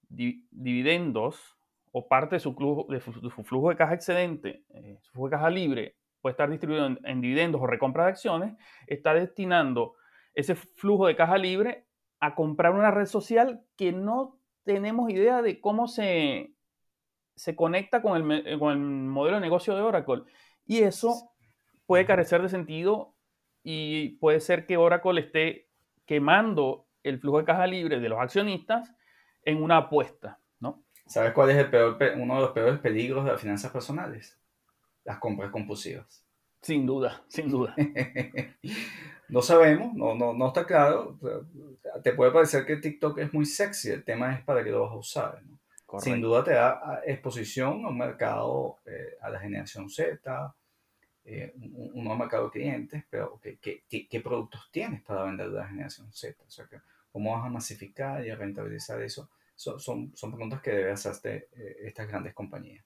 dividendos 0.09 1.56
o 1.91 2.07
parte 2.07 2.35
de 2.35 2.39
su, 2.39 2.53
flujo, 2.53 2.85
de 2.89 2.99
su, 2.99 3.11
flujo 3.43 3.69
de 3.69 3.75
caja 3.75 3.93
excedente, 3.93 4.63
eh, 4.73 4.97
su 5.01 5.11
flujo 5.11 5.27
de 5.27 5.31
caja 5.31 5.49
libre, 5.49 5.95
puede 6.21 6.31
estar 6.31 6.49
distribuido 6.49 6.97
en, 7.03 7.21
dividendos 7.21 7.61
o 7.61 7.67
recompra 7.67 8.05
de 8.05 8.11
acciones, 8.11 8.55
está 8.87 9.13
destinando 9.13 9.95
ese 10.33 10.55
flujo 10.55 11.07
de 11.07 11.15
caja 11.15 11.37
libre 11.37 11.85
a 12.19 12.35
comprar 12.35 12.73
una 12.73 12.91
red 12.91 13.05
social 13.05 13.61
que 13.75 13.91
no 13.91 14.39
tenemos 14.63 15.09
idea 15.09 15.41
de 15.41 15.61
cómo 15.61 15.87
se, 15.87 16.53
se 17.35 17.55
conecta 17.55 18.01
con 18.01 18.31
el, 18.31 18.59
con 18.59 18.71
el 18.73 18.79
modelo 18.79 19.37
de 19.37 19.41
negocio 19.41 19.75
de 19.75 19.81
Oracle. 19.81 20.23
Y 20.65 20.79
eso 20.79 21.31
puede 21.85 22.05
carecer 22.05 22.41
de 22.41 22.49
sentido 22.49 23.15
y 23.63 24.17
puede 24.17 24.39
ser 24.39 24.65
que 24.65 24.77
Oracle 24.77 25.21
esté 25.21 25.69
quemando 26.05 26.87
el 27.03 27.19
flujo 27.19 27.39
de 27.39 27.45
caja 27.45 27.67
libre 27.67 27.99
de 27.99 28.09
los 28.09 28.19
accionistas 28.19 28.93
en 29.43 29.63
una 29.63 29.77
apuesta. 29.77 30.39
¿Sabes 31.07 31.31
cuál 31.31 31.49
es 31.51 31.57
el 31.57 31.69
peor, 31.69 31.97
uno 32.17 32.35
de 32.35 32.41
los 32.41 32.51
peores 32.51 32.79
peligros 32.79 33.25
de 33.25 33.31
las 33.31 33.41
finanzas 33.41 33.71
personales? 33.71 34.37
Las 35.03 35.19
compras 35.19 35.51
compulsivas. 35.51 36.23
Sin 36.61 36.85
duda, 36.85 37.23
sin 37.27 37.49
duda. 37.49 37.75
no 39.29 39.41
sabemos, 39.41 39.93
no, 39.93 40.15
no, 40.15 40.33
no 40.33 40.47
está 40.47 40.65
claro. 40.65 41.17
Te 42.03 42.13
puede 42.13 42.31
parecer 42.31 42.65
que 42.65 42.77
TikTok 42.77 43.19
es 43.19 43.33
muy 43.33 43.45
sexy, 43.45 43.89
el 43.89 44.03
tema 44.03 44.33
es 44.33 44.43
para 44.43 44.63
qué 44.63 44.71
lo 44.71 44.81
vas 44.81 44.91
a 44.91 44.95
usar. 44.95 45.41
Sin 45.99 46.19
duda 46.19 46.43
te 46.43 46.51
da 46.51 47.01
exposición 47.05 47.85
a 47.85 47.89
un 47.89 47.97
mercado, 47.97 48.77
eh, 48.85 49.15
a 49.21 49.29
la 49.29 49.39
generación 49.39 49.89
Z, 49.89 50.53
eh, 51.23 51.53
un, 51.55 52.03
nuevo 52.03 52.19
mercado 52.19 52.45
de 52.45 52.51
clientes, 52.51 53.03
pero 53.09 53.39
¿qué, 53.41 53.57
qué, 53.87 54.21
productos 54.21 54.69
tienes 54.71 55.01
para 55.03 55.23
vender 55.23 55.49
de 55.49 55.59
la 55.59 55.67
generación 55.67 56.11
Z? 56.11 56.43
O 56.45 56.49
sea, 56.49 56.65
que, 56.65 56.79
¿cómo 57.11 57.33
vas 57.33 57.45
a 57.45 57.49
masificar 57.49 58.25
y 58.25 58.29
a 58.29 58.35
rentabilizar 58.35 59.01
eso? 59.01 59.29
Son, 59.57 60.15
son, 60.15 60.31
preguntas 60.31 60.61
que 60.61 60.71
debe 60.71 60.91
hacerte 60.91 61.49
eh, 61.51 61.77
estas 61.81 62.07
grandes 62.07 62.33
compañías, 62.33 62.85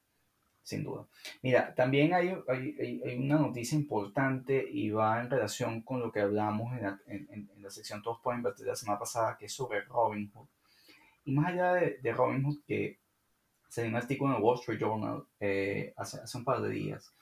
sin 0.63 0.83
duda. 0.83 1.05
Mira, 1.41 1.75
también 1.75 2.13
hay, 2.13 2.33
hay, 2.47 3.01
hay, 3.05 3.17
una 3.17 3.37
noticia 3.37 3.77
importante 3.77 4.65
y 4.71 4.89
va 4.89 5.21
en 5.21 5.29
relación 5.29 5.81
con 5.81 5.99
lo 5.99 6.11
que 6.11 6.21
hablamos 6.21 6.73
en 6.77 6.83
la, 6.83 6.99
en, 7.07 7.49
la 7.57 7.69
sección 7.69 8.01
Todos 8.01 8.19
pueden 8.23 8.39
invertir 8.39 8.65
la 8.65 8.75
semana 8.75 8.97
pasada, 8.97 9.37
que 9.37 9.45
es 9.45 9.53
sobre 9.53 9.81
Robinhood. 9.81 10.47
Y 11.25 11.33
más 11.33 11.47
allá 11.47 11.73
de, 11.73 11.99
de 12.01 12.13
Robinhood, 12.13 12.63
que 12.65 12.99
se 13.67 13.81
dio 13.81 13.89
un 13.89 13.97
artículo 13.97 14.31
en 14.31 14.37
el 14.37 14.43
Wall 14.43 14.59
Street 14.59 14.79
Journal 14.79 15.25
eh, 15.39 15.93
hace, 15.97 16.21
hace 16.21 16.37
un 16.37 16.45
par 16.45 16.61
de 16.61 16.69
días, 16.69 17.13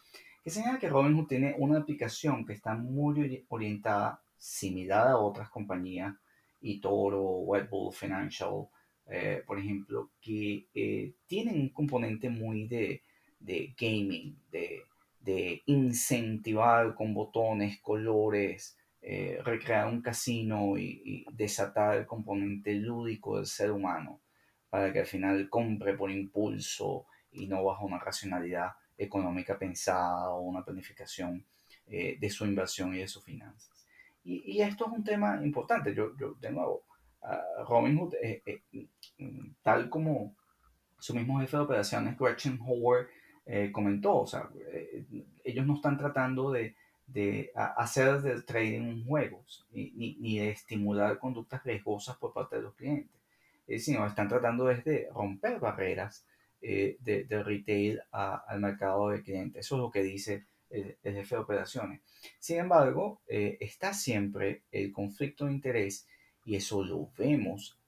que 0.43 0.51
señala 0.51 0.79
que 0.79 0.89
Robinhood 0.89 1.27
tiene 1.27 1.55
una 1.57 1.79
aplicación 1.79 2.45
que 2.45 2.53
está 2.53 2.75
muy 2.75 3.45
orientada, 3.49 4.21
similar 4.37 5.07
a 5.07 5.17
otras 5.17 5.49
compañías, 5.49 6.15
eToro, 6.61 7.21
Bull 7.69 7.93
Financial, 7.93 8.67
eh, 9.11 9.43
por 9.45 9.57
ejemplo, 9.57 10.11
que 10.21 10.67
eh, 10.73 11.13
tienen 11.25 11.59
un 11.59 11.69
componente 11.69 12.29
muy 12.29 12.67
de, 12.67 13.01
de 13.39 13.73
gaming, 13.75 14.37
de, 14.51 14.83
de, 15.19 15.63
incentivar 15.65 16.93
con 16.93 17.15
botones, 17.15 17.79
colores, 17.81 18.77
eh, 19.01 19.39
recrear 19.43 19.87
un 19.87 20.01
casino 20.01 20.77
y, 20.77 21.25
desatar 21.33 21.97
el 21.97 22.05
componente 22.05 22.75
lúdico 22.75 23.37
del 23.37 23.47
ser 23.47 23.71
humano 23.71 24.21
para 24.69 24.93
que 24.93 24.99
al 24.99 25.07
final 25.07 25.49
compre 25.49 25.97
por 25.97 26.11
impulso 26.11 27.07
y 27.31 27.47
no 27.47 27.63
bajo 27.63 27.85
una 27.85 27.97
racionalidad 27.97 28.73
económica 28.95 29.57
pensada 29.57 30.29
o 30.29 30.41
una 30.41 30.63
planificación 30.63 31.43
de 31.87 32.29
su 32.29 32.45
inversión 32.45 32.93
y 32.93 32.99
de 32.99 33.07
sus 33.07 33.23
finanzas. 33.23 33.87
Y, 34.23 34.43
y, 34.45 34.61
esto 34.61 34.85
es 34.85 34.91
un 34.91 35.03
tema 35.03 35.39
importante. 35.43 35.95
Yo, 35.95 36.15
yo 36.17 36.35
de 36.35 36.51
nuevo, 36.51 36.83
Robinhood, 37.67 38.15
eh, 38.21 38.41
eh, 38.45 38.61
mm, 38.71 38.83
tal 39.61 39.89
como 39.89 40.35
su 40.99 41.13
mismo 41.13 41.39
jefe 41.39 41.57
de 41.57 41.63
operaciones, 41.63 42.17
Gretchen 42.17 42.59
Howard, 42.61 43.07
eh, 43.45 43.71
comentó, 43.71 44.17
o 44.17 44.27
sea, 44.27 44.49
ellos 45.43 45.65
no 45.65 45.75
están 45.75 45.97
tratando 45.97 46.51
de, 46.51 46.75
de 47.07 47.51
hacer 47.55 48.21
del 48.21 48.45
trading 48.45 48.81
un 48.81 49.05
juego, 49.05 49.43
ni, 49.71 49.91
ni, 50.19 50.39
de 50.39 50.51
estimular 50.51 51.17
conductas 51.17 51.63
riesgosas 51.63 52.17
por 52.17 52.31
parte 52.31 52.57
de 52.57 52.61
los 52.61 52.75
clientes, 52.75 53.19
sino 53.79 54.05
están 54.05 54.27
tratando 54.27 54.65
de 54.65 55.09
romper 55.13 55.59
barreras 55.59 56.25
de, 56.61 56.97
de, 57.01 57.43
retail 57.43 58.01
al 58.11 58.59
mercado 58.59 59.09
de 59.09 59.23
clientes. 59.23 59.65
Eso 59.65 59.75
es 59.77 59.81
lo 59.81 59.89
que 59.89 60.03
dice 60.03 60.45
el, 60.69 60.97
el 61.01 61.15
jefe 61.15 61.35
de 61.35 61.41
operaciones. 61.41 62.01
Sin 62.37 62.59
embargo, 62.59 63.21
está 63.27 63.93
siempre 63.93 64.61
el 64.71 64.91
conflicto 64.91 65.45
de 65.45 65.53
interés 65.53 66.07
y 66.45 66.55
eso 66.55 66.83
lo 66.83 67.09
vemos, 67.17 67.78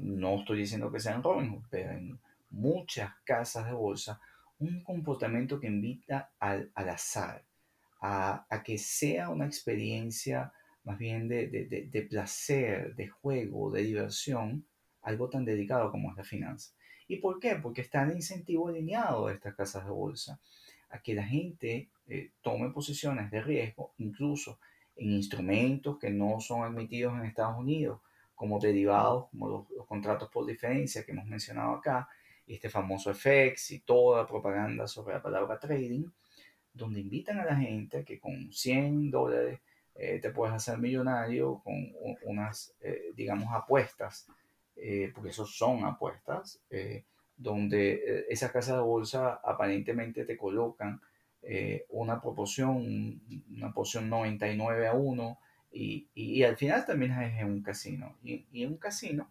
no 0.00 0.38
estoy 0.38 0.58
diciendo 0.58 0.90
que 0.90 1.00
sea 1.00 1.14
en 1.14 1.22
Robinhood, 1.22 1.64
pero 1.70 1.92
en 1.92 2.18
muchas 2.50 3.12
casas 3.24 3.66
de 3.66 3.72
bolsa, 3.72 4.20
un 4.58 4.82
comportamiento 4.82 5.58
que 5.58 5.66
invita 5.66 6.30
al, 6.38 6.70
al 6.74 6.88
azar, 6.88 7.44
a, 8.00 8.46
a, 8.48 8.62
que 8.62 8.78
sea 8.78 9.28
una 9.28 9.46
experiencia 9.46 10.52
más 10.84 10.98
bien 10.98 11.28
de, 11.28 11.48
de, 11.48 11.88
de, 11.90 12.02
placer, 12.02 12.94
de 12.96 13.08
juego, 13.08 13.70
de 13.70 13.82
diversión, 13.82 14.64
algo 15.02 15.28
tan 15.28 15.44
dedicado 15.44 15.90
como 15.90 16.10
es 16.10 16.16
la 16.16 16.24
finanza. 16.24 16.72
¿Y 17.06 17.16
por 17.16 17.38
qué? 17.38 17.56
Porque 17.56 17.82
está 17.82 18.02
el 18.02 18.12
incentivo 18.12 18.68
alineado 18.68 19.26
de 19.26 19.34
estas 19.34 19.54
casas 19.54 19.84
de 19.84 19.90
bolsa 19.90 20.40
a 20.90 21.00
que 21.00 21.14
la 21.14 21.24
gente 21.24 21.88
eh, 22.08 22.30
tome 22.42 22.70
posiciones 22.70 23.30
de 23.30 23.42
riesgo, 23.42 23.92
incluso 23.98 24.58
en 24.96 25.12
instrumentos 25.12 25.98
que 25.98 26.10
no 26.10 26.40
son 26.40 26.64
admitidos 26.64 27.14
en 27.14 27.24
Estados 27.24 27.58
Unidos, 27.58 28.00
como 28.42 28.58
derivados, 28.58 29.28
como 29.30 29.48
los, 29.48 29.86
contratos 29.86 30.28
por 30.28 30.44
diferencia 30.44 31.04
que 31.04 31.12
hemos 31.12 31.26
mencionado 31.26 31.74
acá, 31.74 32.08
y 32.44 32.54
este 32.54 32.68
famoso 32.68 33.14
FX 33.14 33.70
y 33.70 33.78
toda 33.82 34.26
propaganda 34.26 34.88
sobre 34.88 35.14
la 35.14 35.22
palabra 35.22 35.60
trading, 35.60 36.06
donde 36.74 36.98
invitan 36.98 37.38
a 37.38 37.44
la 37.44 37.54
gente 37.54 38.04
que 38.04 38.18
con 38.18 38.52
100 38.52 39.12
dólares 39.12 39.60
eh, 39.94 40.18
te 40.18 40.30
puedes 40.30 40.52
hacer 40.52 40.78
millonario 40.78 41.60
con 41.62 41.92
unas, 42.24 42.74
eh, 42.80 43.12
digamos, 43.14 43.46
apuestas, 43.54 44.26
eh, 44.74 45.12
porque 45.14 45.30
esos 45.30 45.56
son 45.56 45.84
apuestas, 45.84 46.60
donde 47.36 48.26
esas 48.28 48.50
casas 48.50 48.74
de 48.74 48.82
bolsa 48.82 49.40
aparentemente 49.44 50.24
te 50.24 50.36
colocan 50.36 51.00
eh, 51.44 51.86
una 51.90 52.20
proporción, 52.20 53.20
una 53.56 53.72
porción 53.72 54.10
99 54.10 54.88
a 54.88 54.94
1, 54.94 55.38
y, 55.72 56.08
y, 56.14 56.42
al 56.42 56.56
final 56.56 56.84
también 56.84 57.12
es 57.12 57.40
en 57.40 57.46
un 57.46 57.62
casino. 57.62 58.16
Y, 58.22 58.46
y, 58.52 58.64
en 58.64 58.72
un 58.72 58.78
casino, 58.78 59.30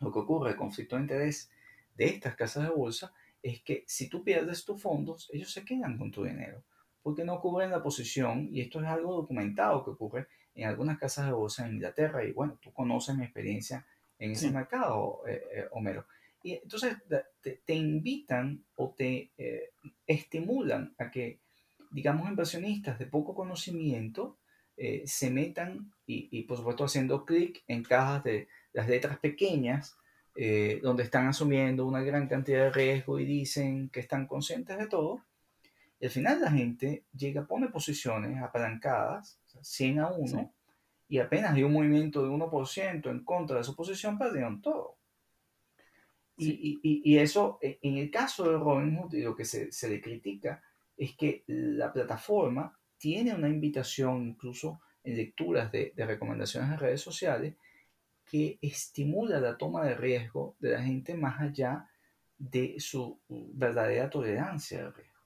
lo 0.00 0.12
que 0.12 0.18
ocurre, 0.18 0.50
el 0.50 0.56
conflicto 0.56 0.96
de 0.96 1.02
interés 1.02 1.50
de 1.94 2.06
estas 2.06 2.36
casas 2.36 2.64
de 2.64 2.70
bolsa, 2.70 3.14
es 3.42 3.62
que 3.62 3.84
si 3.86 4.08
tú 4.08 4.22
pierdes 4.22 4.64
tus 4.64 4.80
fondos, 4.80 5.30
ellos 5.32 5.52
se 5.52 5.64
quedan 5.64 5.96
con 5.98 6.10
tu 6.10 6.24
dinero, 6.24 6.62
porque 7.02 7.24
no 7.24 7.40
cubren 7.40 7.70
la 7.70 7.82
posición, 7.82 8.48
y 8.52 8.60
esto 8.60 8.80
es 8.80 8.86
algo 8.86 9.14
documentado 9.14 9.84
que 9.84 9.90
ocurre 9.90 10.26
en 10.54 10.68
algunas 10.68 10.98
casas 10.98 11.26
de 11.26 11.32
bolsa 11.32 11.66
en 11.66 11.74
Inglaterra, 11.74 12.24
y 12.24 12.32
bueno, 12.32 12.58
tú 12.60 12.72
conoces 12.72 13.16
mi 13.16 13.24
experiencia 13.24 13.86
en 14.18 14.32
ese 14.32 14.50
mercado, 14.50 15.22
eh, 15.26 15.42
eh, 15.52 15.64
Homero. 15.72 16.06
Y 16.42 16.54
entonces 16.54 16.96
te, 17.40 17.74
invitan 17.74 18.64
o 18.76 18.94
te 18.96 19.32
eh, 19.36 19.72
estimulan 20.06 20.94
a 20.98 21.10
que, 21.10 21.40
digamos, 21.90 22.28
inversionistas 22.28 22.98
de 22.98 23.06
poco 23.06 23.34
conocimiento 23.34 24.38
eh, 24.76 25.02
se 25.06 25.30
metan 25.30 25.92
y, 26.06 26.42
por 26.42 26.58
supuesto 26.58 26.84
haciendo 26.84 27.24
clic 27.24 27.64
en 27.66 27.82
cajas 27.82 28.22
de 28.24 28.48
las 28.72 28.88
letras 28.88 29.18
pequeñas 29.18 29.96
eh, 30.36 30.80
donde 30.82 31.02
están 31.02 31.26
asumiendo 31.26 31.86
una 31.86 32.02
gran 32.02 32.28
cantidad 32.28 32.64
de 32.64 32.70
riesgo 32.70 33.18
y 33.18 33.24
dicen 33.24 33.88
que 33.88 34.00
están 34.00 34.26
conscientes 34.26 34.76
de 34.76 34.86
todo. 34.86 35.24
Y 35.98 36.04
al 36.04 36.10
final 36.10 36.40
la 36.42 36.50
gente 36.50 37.04
llega, 37.16 37.46
pone 37.46 37.68
posiciones 37.68 38.42
apalancadas, 38.42 39.40
100 39.62 40.00
a 40.00 40.08
1, 40.10 40.52
y 41.08 41.18
apenas 41.18 41.54
hay 41.54 41.62
un 41.62 41.72
movimiento 41.72 42.22
de 42.22 42.28
1% 42.28 43.10
en 43.10 43.24
contra 43.24 43.56
de 43.56 43.64
su 43.64 43.74
posición, 43.74 44.18
perdieron 44.18 44.60
todo. 44.60 44.96
Y, 46.38 47.16
eso, 47.16 47.58
e, 47.62 47.78
en 47.80 47.96
el 47.96 48.10
caso 48.10 48.44
de 48.44 48.58
Robinhood, 48.58 49.14
lo 49.14 49.34
que 49.34 49.46
se, 49.46 49.88
le 49.88 50.00
critica 50.02 50.62
es 50.96 51.16
que 51.16 51.44
la 51.46 51.92
plataforma 51.92 52.78
tiene 52.98 53.34
una 53.34 53.48
invitación, 53.48 54.26
incluso 54.26 54.80
en 55.04 55.16
lecturas 55.16 55.70
de, 55.72 55.92
recomendaciones 55.96 56.70
en 56.70 56.78
redes 56.78 57.00
sociales, 57.00 57.54
que 58.24 58.58
estimula 58.60 59.40
la 59.40 59.56
toma 59.56 59.84
de 59.84 59.94
riesgo 59.94 60.56
de 60.58 60.72
la 60.72 60.82
gente 60.82 61.14
más 61.14 61.40
allá 61.40 61.88
de 62.38 62.76
su 62.78 63.20
verdadera 63.28 64.10
tolerancia 64.10 64.80
al 64.80 64.94
riesgo. 64.94 65.16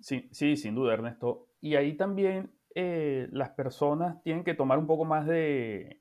Sí, 0.00 0.28
sí, 0.30 0.56
sin 0.56 0.74
duda, 0.74 0.94
Ernesto. 0.94 1.46
Y 1.60 1.74
ahí 1.74 1.96
también 1.96 2.50
eh, 2.74 3.28
las 3.32 3.50
personas 3.50 4.22
tienen 4.22 4.44
que 4.44 4.54
tomar 4.54 4.78
un 4.78 4.86
poco 4.86 5.04
más 5.04 5.26
de, 5.26 6.00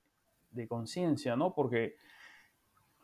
de 0.51 0.67
conciencia, 0.67 1.35
¿no? 1.35 1.53
Porque 1.53 1.95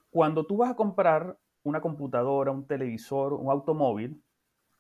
cuando 0.09 0.45
tú 0.45 0.57
vas 0.57 0.71
a 0.71 0.75
comprar 0.75 1.37
una 1.63 1.81
computadora, 1.81 2.51
un 2.51 2.67
televisor, 2.67 3.33
un 3.33 3.49
automóvil, 3.49 4.21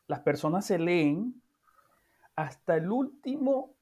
las 0.07 0.19
personas 0.19 0.65
se 0.65 0.77
leen 0.77 1.41
hasta 2.35 2.75
el 2.77 2.91
último 2.91 3.75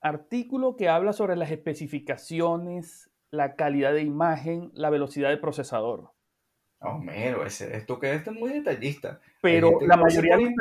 artículo 0.00 0.76
que 0.76 0.88
habla 0.88 1.12
sobre 1.12 1.36
las 1.36 1.50
especificaciones, 1.50 3.10
la 3.30 3.56
calidad 3.56 3.92
de 3.92 4.02
imagen, 4.02 4.70
la 4.74 4.90
velocidad 4.90 5.30
del 5.30 5.40
procesador. 5.40 6.12
Homero, 6.80 7.46
ese, 7.46 7.76
esto 7.76 7.98
que 7.98 8.14
es 8.14 8.32
muy 8.32 8.52
detallista. 8.52 9.20
Pero 9.42 9.80
la 9.80 9.96
mayoría 9.96 10.36
de 10.36 10.54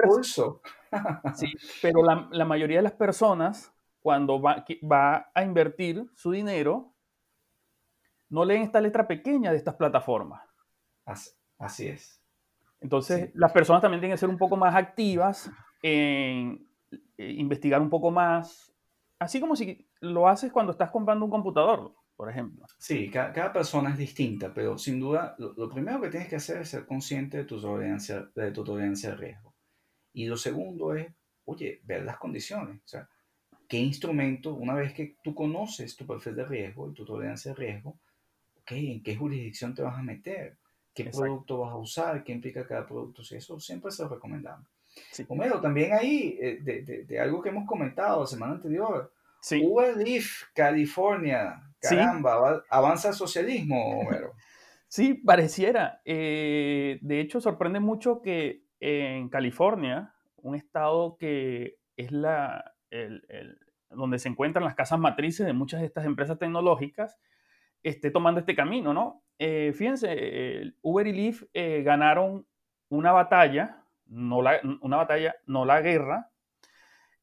sí, 1.35 1.47
pero 1.81 2.03
la, 2.03 2.45
mayoría 2.45 2.77
de 2.77 2.83
las 2.83 2.93
personas, 2.93 3.73
cuando 4.01 4.41
va, 4.41 4.65
va 4.89 5.31
a 5.33 5.43
invertir 5.43 6.05
su 6.13 6.31
dinero, 6.31 6.93
no 8.29 8.45
leen 8.45 8.63
esta 8.63 8.81
letra 8.81 9.07
pequeña 9.07 9.51
de 9.51 9.57
estas 9.57 9.75
plataformas. 9.75 10.43
Así, 11.57 11.87
es. 11.87 12.21
Entonces, 12.81 13.31
las 13.35 13.51
personas 13.51 13.81
también 13.81 14.01
tienen 14.01 14.15
que 14.15 14.19
ser 14.19 14.29
un 14.29 14.37
poco 14.37 14.57
más 14.57 14.75
activas 14.75 15.49
en 15.81 16.67
investigar 17.17 17.81
un 17.81 17.89
poco 17.89 18.11
más, 18.11 18.73
así 19.19 19.39
como 19.39 19.55
si 19.55 19.87
lo 19.99 20.27
haces 20.27 20.51
cuando 20.51 20.71
estás 20.71 20.91
comprando 20.91 21.25
un 21.25 21.31
computador 21.31 21.93
por 22.15 22.29
ejemplo. 22.29 22.65
Sí, 22.77 23.09
cada, 23.09 23.51
persona 23.51 23.91
es 23.91 23.97
distinta, 23.97 24.53
pero 24.53 24.77
sin 24.77 24.99
duda 24.99 25.35
lo, 25.37 25.69
primero 25.69 25.99
que 26.01 26.09
tienes 26.09 26.29
que 26.29 26.35
hacer 26.35 26.61
es 26.61 26.69
ser 26.69 26.85
consciente 26.85 27.37
de 27.37 27.45
tu 27.45 27.59
tolerancia, 27.59 28.29
de 28.35 28.51
tu 28.51 28.63
tolerancia 28.63 29.11
al 29.11 29.17
riesgo. 29.17 29.53
Y 30.13 30.27
lo 30.27 30.37
segundo 30.37 30.95
es, 30.95 31.11
oye, 31.45 31.81
ver 31.83 32.05
las 32.05 32.17
condiciones. 32.17 32.77
O 32.77 32.87
sea, 32.87 33.09
qué 33.67 33.77
instrumento, 33.77 34.53
una 34.53 34.75
vez 34.75 34.93
que 34.93 35.17
tú 35.23 35.33
conoces 35.33 35.95
tu 35.95 36.05
perfil 36.05 36.35
de 36.35 36.45
riesgo 36.45 36.89
y 36.89 36.93
tu 36.93 37.03
tolerancia 37.03 37.51
al 37.51 37.57
riesgo, 37.57 37.99
ok, 38.61 38.71
en 38.71 39.03
qué 39.03 39.15
jurisdicción 39.15 39.73
te 39.73 39.81
vas 39.81 39.97
a 39.97 40.03
meter, 40.03 40.57
qué 40.93 41.05
producto 41.05 41.59
vas 41.59 41.73
a 41.73 41.77
usar, 41.77 42.23
qué 42.23 42.31
implica 42.31 42.67
cada 42.67 42.85
producto. 42.85 43.23
Sí, 43.23 43.35
eso 43.35 43.59
siempre 43.59 43.91
se 43.91 44.03
lo 44.03 44.09
recomendamos. 44.09 44.67
Sí. 45.11 45.25
Homero, 45.27 45.59
también 45.59 45.93
ahí, 45.93 46.37
eh, 46.41 46.59
de, 46.61 46.83
de, 46.83 47.03
de, 47.05 47.19
algo 47.19 47.41
que 47.41 47.49
hemos 47.49 47.67
comentado 47.67 48.21
la 48.21 48.27
semana 48.27 48.53
anterior, 48.53 49.11
sí. 49.41 49.61
Uber 49.63 49.95
Leaf, 49.97 50.43
California, 50.53 51.61
Caramba, 51.79 52.63
avanza 52.69 53.09
el 53.09 53.15
socialismo, 53.15 53.99
Homero. 53.99 54.33
Sí, 54.87 55.15
pareciera. 55.15 56.01
Eh, 56.05 56.99
de 57.01 57.19
hecho, 57.19 57.41
sorprende 57.41 57.79
mucho 57.79 58.21
que 58.21 58.67
en 58.79 59.27
California, 59.27 60.13
un 60.35 60.53
estado 60.53 61.17
que 61.17 61.79
es 61.97 62.11
la, 62.11 62.75
donde 63.89 64.19
se 64.19 64.29
encuentran 64.29 64.63
las 64.63 64.75
casas 64.75 64.99
matrices 64.99 65.47
de 65.47 65.53
muchas 65.53 65.79
de 65.79 65.87
estas 65.87 66.05
empresas 66.05 66.37
tecnológicas, 66.37 67.17
esté 67.81 68.11
tomando 68.11 68.39
este 68.39 68.55
camino, 68.55 68.93
¿no? 68.93 69.23
Eh, 69.39 69.73
fíjense, 69.73 70.75
Uber 70.83 71.07
y 71.07 71.13
Lyft 71.13 71.45
ganaron 71.83 72.45
una 72.89 73.11
batalla, 73.11 73.82
no 74.05 74.41
la, 74.41 74.59
una 74.81 74.97
batalla, 74.97 75.35
no 75.45 75.65
la 75.65 75.81
guerra, 75.81 76.33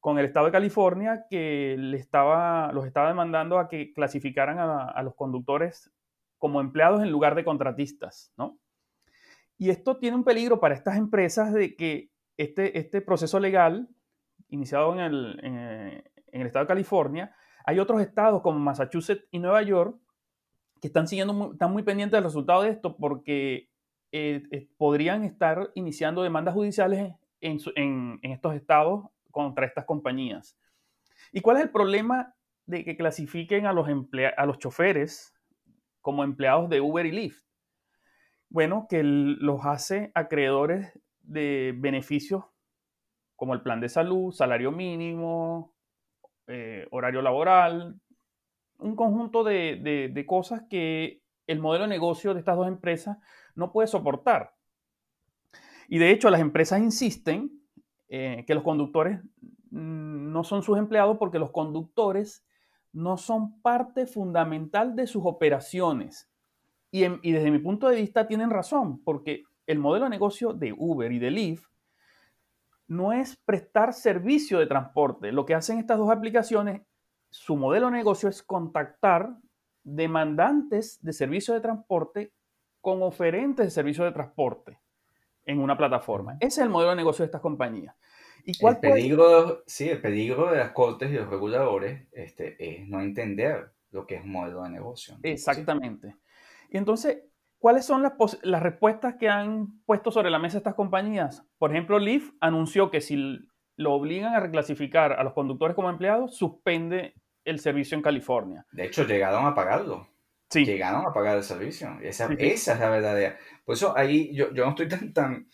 con 0.01 0.17
el 0.17 0.25
Estado 0.25 0.47
de 0.47 0.51
California 0.51 1.25
que 1.29 1.75
le 1.77 1.95
estaba, 1.97 2.71
los 2.73 2.85
estaba 2.85 3.07
demandando 3.07 3.59
a 3.59 3.69
que 3.69 3.93
clasificaran 3.93 4.57
a, 4.59 5.01
los 5.03 5.15
conductores 5.15 5.91
como 6.39 6.59
empleados 6.59 7.03
en 7.03 7.11
lugar 7.11 7.35
de 7.35 7.45
contratistas, 7.45 8.33
¿no? 8.35 8.59
Y 9.59 9.69
esto 9.69 9.97
tiene 9.97 10.17
un 10.17 10.23
peligro 10.23 10.59
para 10.59 10.73
estas 10.73 10.97
empresas 10.97 11.53
de 11.53 11.75
que 11.75 12.09
este, 12.35 12.79
este 12.79 13.01
proceso 13.01 13.39
legal, 13.39 13.89
iniciado 14.49 14.91
en 14.93 14.99
el, 14.99 15.39
en, 15.43 16.03
el 16.31 16.47
estado 16.47 16.65
de 16.65 16.69
California, 16.69 17.35
hay 17.63 17.77
otros 17.77 18.01
estados 18.01 18.41
como 18.41 18.57
Massachusetts 18.57 19.27
y 19.29 19.37
Nueva 19.37 19.61
York 19.61 20.01
que 20.81 20.87
están 20.87 21.07
siguiendo, 21.07 21.51
están 21.51 21.71
muy 21.71 21.83
pendientes 21.83 22.17
del 22.17 22.23
resultado 22.23 22.63
de 22.63 22.69
esto 22.69 22.97
porque 22.97 23.70
eh, 24.11 24.43
eh, 24.51 24.67
podrían 24.77 25.23
estar 25.23 25.71
iniciando 25.75 26.23
demandas 26.23 26.53
judiciales 26.53 27.13
en, 27.39 28.19
estos 28.21 28.55
estados 28.55 29.05
contra 29.31 29.65
estas 29.65 29.85
compañías. 29.85 30.57
¿Y 31.31 31.41
cuál 31.41 31.57
es 31.57 31.63
el 31.63 31.69
problema 31.71 32.35
de 32.65 32.83
que 32.83 32.97
clasifiquen 32.97 33.65
a 33.65 33.73
los, 33.73 33.87
a 34.37 34.45
los 34.45 34.59
choferes 34.59 35.33
como 36.01 36.23
empleados 36.23 36.69
de 36.69 36.81
Uber 36.81 37.05
y 37.05 37.11
Lyft? 37.11 37.45
Bueno, 38.49 38.87
que 38.89 39.01
los 39.03 39.65
hace 39.65 40.11
acreedores 40.13 40.99
de 41.21 41.73
beneficios 41.77 42.43
como 43.37 43.53
el 43.53 43.61
plan 43.61 43.79
de 43.79 43.89
salud, 43.89 44.33
salario 44.33 44.71
mínimo, 44.71 45.73
eh, 46.47 46.85
horario 46.91 47.21
laboral, 47.21 47.99
un 48.77 48.95
conjunto 48.95 49.43
de, 49.43 50.09
de, 50.13 50.25
cosas 50.25 50.63
que 50.69 51.21
el 51.47 51.59
modelo 51.59 51.85
de 51.85 51.89
negocio 51.89 52.33
de 52.33 52.39
estas 52.39 52.57
dos 52.57 52.67
empresas 52.67 53.17
no 53.55 53.71
puede 53.71 53.87
soportar. 53.87 54.55
Y 55.87 55.97
de 55.97 56.11
hecho 56.11 56.29
las 56.29 56.41
empresas 56.41 56.79
insisten 56.79 57.61
eh, 58.07 58.43
que 58.45 58.55
los 58.55 58.63
conductores 58.63 59.19
mm, 59.71 60.31
no 60.31 60.43
son 60.43 60.63
sus 60.63 60.77
empleados 60.77 61.17
porque 61.17 61.39
los 61.39 61.51
conductores 61.51 62.45
no 62.93 63.17
son 63.17 63.61
parte 63.61 64.05
fundamental 64.05 64.95
de 64.95 65.07
sus 65.07 65.23
operaciones. 65.25 66.29
Y, 66.91 67.07
desde 67.07 67.51
mi 67.51 67.59
punto 67.59 67.87
de 67.87 67.95
vista 67.95 68.27
tienen 68.27 68.49
razón, 68.49 69.01
porque 69.03 69.43
el 69.65 69.79
modelo 69.79 70.05
de 70.05 70.11
negocio 70.11 70.53
de 70.53 70.73
Uber 70.77 71.09
y 71.11 71.19
de 71.19 71.31
Lyft 71.31 71.67
no 72.87 73.13
es 73.13 73.37
prestar 73.37 73.93
servicio 73.93 74.59
de 74.59 74.67
transporte. 74.67 75.31
Lo 75.31 75.45
que 75.45 75.55
hacen 75.55 75.79
estas 75.79 75.97
dos 75.97 76.09
aplicaciones, 76.09 76.81
su 77.29 77.55
modelo 77.55 77.85
de 77.85 77.93
negocio 77.93 78.27
es 78.27 78.43
contactar 78.43 79.37
demandantes 79.83 81.01
de 81.01 81.13
servicio 81.13 81.53
de 81.53 81.61
transporte 81.61 82.33
con 82.81 83.01
oferentes 83.03 83.65
de 83.65 83.71
servicio 83.71 84.03
de 84.03 84.11
transporte 84.11 84.79
en 85.45 85.59
una 85.59 85.77
plataforma. 85.77 86.37
Ese 86.39 86.61
es 86.61 86.65
el 86.65 86.69
modelo 86.69 86.91
de 86.91 86.97
negocio 86.97 87.23
de 87.23 87.27
estas 87.27 87.41
compañías. 87.41 87.95
¿Y 88.43 88.57
cuál 88.57 88.75
el 88.75 88.79
peligro, 88.79 89.63
sí, 89.67 89.89
el 89.89 90.01
peligro 90.01 90.51
de 90.51 90.57
las 90.57 90.71
cortes 90.71 91.11
y 91.11 91.15
los 91.15 91.29
reguladores 91.29 92.07
este, 92.11 92.55
es 92.59 92.87
no 92.87 92.99
entender 92.99 93.71
lo 93.91 94.07
que 94.07 94.15
es 94.15 94.23
un 94.23 94.31
modelo 94.31 94.63
de 94.63 94.69
negocio. 94.69 95.17
Exactamente. 95.21 96.15
Y 96.69 96.77
entonces, 96.77 97.23
¿cuáles 97.59 97.85
son 97.85 98.01
las, 98.01 98.13
las 98.41 98.63
respuestas 98.63 99.15
que 99.15 99.29
han 99.29 99.81
puesto 99.85 100.11
sobre 100.11 100.31
la 100.31 100.39
mesa 100.39 100.57
estas 100.57 100.75
compañías? 100.75 101.45
Por 101.57 101.71
ejemplo, 101.71 101.99
Lyft 101.99 102.33
anunció 102.39 102.89
que 102.89 103.01
si 103.01 103.39
lo 103.75 103.93
obligan 103.93 104.33
a 104.33 104.39
reclasificar 104.39 105.13
a 105.13 105.23
los 105.23 105.33
conductores 105.33 105.75
como 105.75 105.89
empleados, 105.89 106.35
suspende 106.35 107.15
el 107.43 107.59
servicio 107.59 107.95
en 107.95 108.01
California. 108.01 108.65
De 108.71 108.85
hecho, 108.85 109.03
llegaron 109.03 109.45
a 109.45 109.55
pagarlo. 109.55 110.07
Sí. 110.51 110.65
Llegaron 110.65 111.05
a 111.05 111.13
pagar 111.13 111.37
el 111.37 111.43
servicio. 111.43 111.97
Esa, 112.03 112.31
esa 112.37 112.73
es 112.73 112.79
la 112.79 112.89
verdadera. 112.89 113.37
Por 113.63 113.75
eso 113.75 113.97
ahí 113.97 114.35
yo, 114.35 114.53
yo 114.53 114.65
no 114.65 114.71
estoy 114.71 114.87
tan, 114.87 115.13
tan 115.13 115.47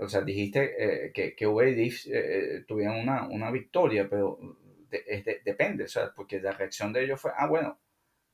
o 0.00 0.08
sea, 0.08 0.22
dijiste 0.22 1.06
eh, 1.06 1.12
que, 1.12 1.34
que 1.34 1.46
Uber 1.46 1.76
y 1.76 1.92
eh, 2.06 2.64
tuvieron 2.66 2.96
una, 2.96 3.26
una, 3.28 3.50
victoria, 3.50 4.08
pero 4.08 4.38
depende, 5.44 5.84
o 5.84 5.88
sea, 5.88 6.12
porque 6.14 6.40
la 6.40 6.52
reacción 6.52 6.92
de 6.92 7.04
ellos 7.04 7.20
fue, 7.20 7.32
ah, 7.36 7.46
bueno, 7.46 7.78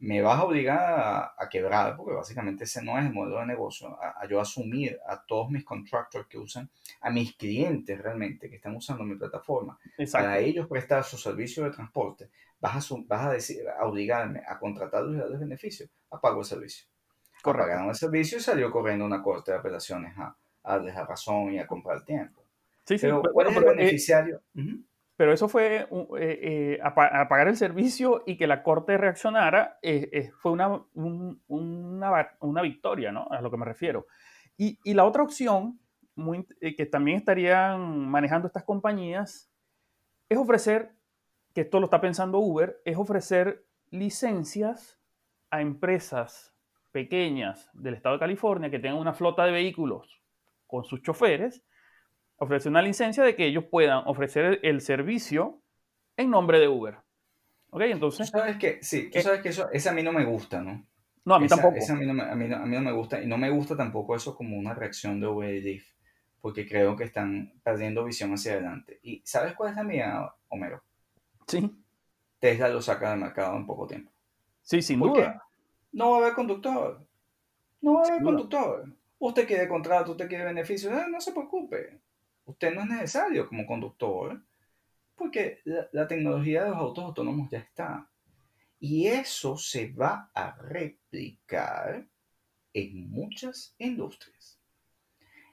me 0.01 0.23
vas 0.23 0.39
a 0.39 0.45
obligar 0.45 1.35
a, 1.37 1.49
quebrar, 1.49 1.97
porque 1.97 2.15
básicamente 2.15 2.65
ese 2.65 2.83
no 2.83 2.99
es 2.99 3.07
el 3.07 3.13
modelo 3.13 3.41
de 3.41 3.47
negocio, 3.47 3.99
a, 4.01 4.27
yo 4.27 4.41
asumir 4.41 4.99
a 5.07 5.23
todos 5.25 5.51
mis 5.51 5.65
contractors 5.65 6.27
que 6.27 6.39
usan, 6.39 6.71
a 7.01 7.11
mis 7.11 7.35
clientes 7.37 8.01
realmente 8.01 8.49
que 8.49 8.57
están 8.57 8.77
usando 8.77 9.05
mi 9.05 9.17
plataforma, 9.17 9.79
para 10.13 10.39
ellos 10.39 10.67
prestar 10.69 11.05
su 11.05 11.17
servicio 11.17 11.65
de 11.65 11.71
transporte, 11.71 12.31
vas 12.61 12.93
a, 12.93 12.95
vas 13.07 13.27
a, 13.27 13.33
decir, 13.33 13.65
a 13.69 13.87
obligarme 13.87 14.43
a 14.47 14.59
contratarlos 14.59 15.17
y 15.17 15.19
darles 15.19 15.41
beneficios, 15.41 15.91
apago 16.11 16.41
el 16.41 16.47
servicio. 16.47 16.87
Apagaron 17.43 17.89
el 17.89 17.95
servicio 17.95 18.39
y 18.39 18.43
salió 18.43 18.71
corriendo 18.71 19.05
una 19.05 19.23
corte 19.23 19.51
de 19.51 19.59
apelaciones 19.59 20.17
a, 20.19 20.37
a 20.63 20.79
la 20.79 21.07
razón 21.07 21.55
y 21.55 21.59
a 21.59 21.67
comprar 21.67 22.05
tiempo. 22.05 22.45
Sí, 22.85 22.99
sí, 22.99 23.07
pero, 23.07 23.23
¿cuál 23.33 23.49
es 23.49 23.57
el 23.57 23.63
eh, 23.63 23.67
beneficiario? 23.67 24.43
Pero 25.17 25.33
eso 25.33 25.49
fue 25.49 25.87
eh, 25.87 25.89
eh, 26.19 26.79
apagar 26.83 27.49
el 27.49 27.57
servicio 27.57 28.23
y 28.27 28.37
que 28.37 28.47
la 28.47 28.63
corte 28.63 28.99
reaccionara, 28.99 29.79
fue 30.41 30.53
una, 30.53 30.83
una, 30.95 32.37
una, 32.41 32.63
victoria, 32.63 33.13
¿no? 33.13 33.29
A 33.31 33.41
lo 33.41 33.51
que 33.51 33.57
me 33.57 33.65
refiero. 33.65 34.07
Y, 34.57 34.79
y 34.85 34.95
la 34.95 35.05
otra 35.05 35.23
opción, 35.23 35.79
muy, 36.15 36.47
que 36.77 36.87
también 36.87 37.19
estarían 37.19 38.09
manejando 38.09 38.47
estas 38.47 38.65
compañías, 38.65 39.51
es 40.29 40.39
ofrecer, 40.39 40.93
que 41.61 41.65
esto 41.65 41.79
lo 41.79 41.85
está 41.85 42.01
pensando 42.01 42.39
Uber, 42.39 42.81
es 42.87 42.97
ofrecer 42.97 43.67
licencias 43.91 44.99
a 45.51 45.61
empresas 45.61 46.55
pequeñas 46.91 47.69
del 47.75 47.93
estado 47.93 48.15
de 48.15 48.21
California 48.21 48.71
que 48.71 48.79
tengan 48.79 48.99
una 48.99 49.13
flota 49.13 49.45
de 49.45 49.53
vehículos 49.53 50.23
con 50.67 50.85
sus 50.85 51.03
choferes, 51.03 51.63
ofrece 52.39 52.71
una 52.71 52.81
licencia 52.81 53.23
de 53.23 53.37
que 53.37 53.45
ellos 53.45 53.65
puedan 53.71 54.05
ofrecer 54.07 54.61
el 54.63 54.81
servicio 54.81 55.61
en 56.17 56.31
nombre 56.31 56.59
de 56.61 56.69
Uber. 56.69 56.97
¿Ok? 57.69 57.83
Entonces. 57.83 58.33
Tú 58.33 58.39
sabes 58.39 58.57
que, 58.57 58.79
sí, 58.83 59.11
tú 59.11 59.21
sabes 59.21 59.43
que 59.43 59.51
eso, 59.51 59.71
esa 59.71 59.91
a 59.91 59.93
mí 59.93 60.03
no 60.03 60.13
me 60.13 60.25
gusta, 60.25 60.63
¿no? 60.63 60.87
No, 61.27 61.35
a 61.35 61.41
mí 61.41 61.47
tampoco. 61.47 61.77
Esa 61.77 61.93
a, 61.93 61.97
mí 61.97 62.07
no, 62.07 62.23
a, 62.23 62.35
mí 62.35 62.49
no, 62.49 62.81
me 62.81 62.93
gusta 62.93 63.21
y 63.21 63.27
no 63.27 63.37
me 63.37 63.51
gusta 63.51 63.77
tampoco 63.77 64.17
eso 64.17 64.35
como 64.35 64.57
una 64.57 64.73
reacción 64.73 65.21
de 65.21 65.27
Uber 65.27 65.63
porque 66.41 66.67
creo 66.67 66.97
que 66.97 67.05
están 67.05 67.53
perdiendo 67.63 68.03
visión 68.03 68.33
hacia 68.33 68.55
adelante. 68.55 68.99
¿Y 69.03 69.21
sabes 69.27 69.53
cuál 69.53 69.73
es 69.73 69.77
la 69.77 69.85
mía, 69.85 70.35
Homero? 70.49 70.83
Sí. 71.51 71.71
Tesla 72.39 72.69
lo 72.69 72.81
saca 72.81 73.11
del 73.11 73.21
mercado 73.21 73.57
en 73.57 73.67
poco 73.67 73.87
tiempo. 73.87 74.11
Sí, 74.63 74.81
sin 74.83 74.99
¿Por 75.01 75.15
duda. 75.15 75.33
qué? 75.33 75.39
No 75.93 76.11
va 76.11 76.17
a 76.17 76.21
haber 76.21 76.35
conductor. 76.35 77.07
No 77.81 77.95
va 77.95 78.03
a 78.03 78.09
haber 78.09 78.23
conductor. 78.23 78.97
Usted 79.19 79.47
quiere 79.47 79.69
contrato, 79.69 80.13
usted 80.13 80.29
quiere 80.29 80.45
beneficio, 80.45 80.91
no, 80.91 81.09
no 81.09 81.21
se 81.21 81.33
preocupe. 81.33 82.01
Usted 82.45 82.75
no 82.75 82.83
es 82.83 82.89
necesario 82.89 83.47
como 83.49 83.67
conductor 83.67 84.41
porque 85.15 85.61
la, 85.65 85.87
la 85.93 86.09
tecnología 86.09 86.65
de 86.65 86.71
los 86.71 86.79
autos 86.79 87.05
autónomos 87.05 87.51
ya 87.51 87.59
está. 87.59 88.09
Y 88.79 89.07
eso 89.07 89.59
se 89.59 89.93
va 89.93 90.31
a 90.33 90.57
replicar 90.57 92.07
en 92.73 93.11
muchas 93.11 93.75
industrias. 93.79 94.59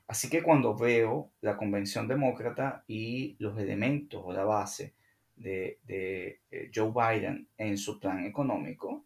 Así 0.07 0.29
que 0.29 0.41
cuando 0.41 0.73
veo 0.73 1.33
la 1.41 1.57
convención 1.57 2.07
demócrata 2.07 2.85
y 2.87 3.35
los 3.39 3.57
elementos 3.59 4.21
o 4.23 4.31
la 4.31 4.45
base 4.45 4.95
de, 5.37 5.79
de, 5.83 6.41
eh, 6.51 6.71
Joe 6.73 6.91
Biden 6.91 7.47
en 7.57 7.77
su 7.77 7.99
plan 7.99 8.25
económico, 8.25 9.05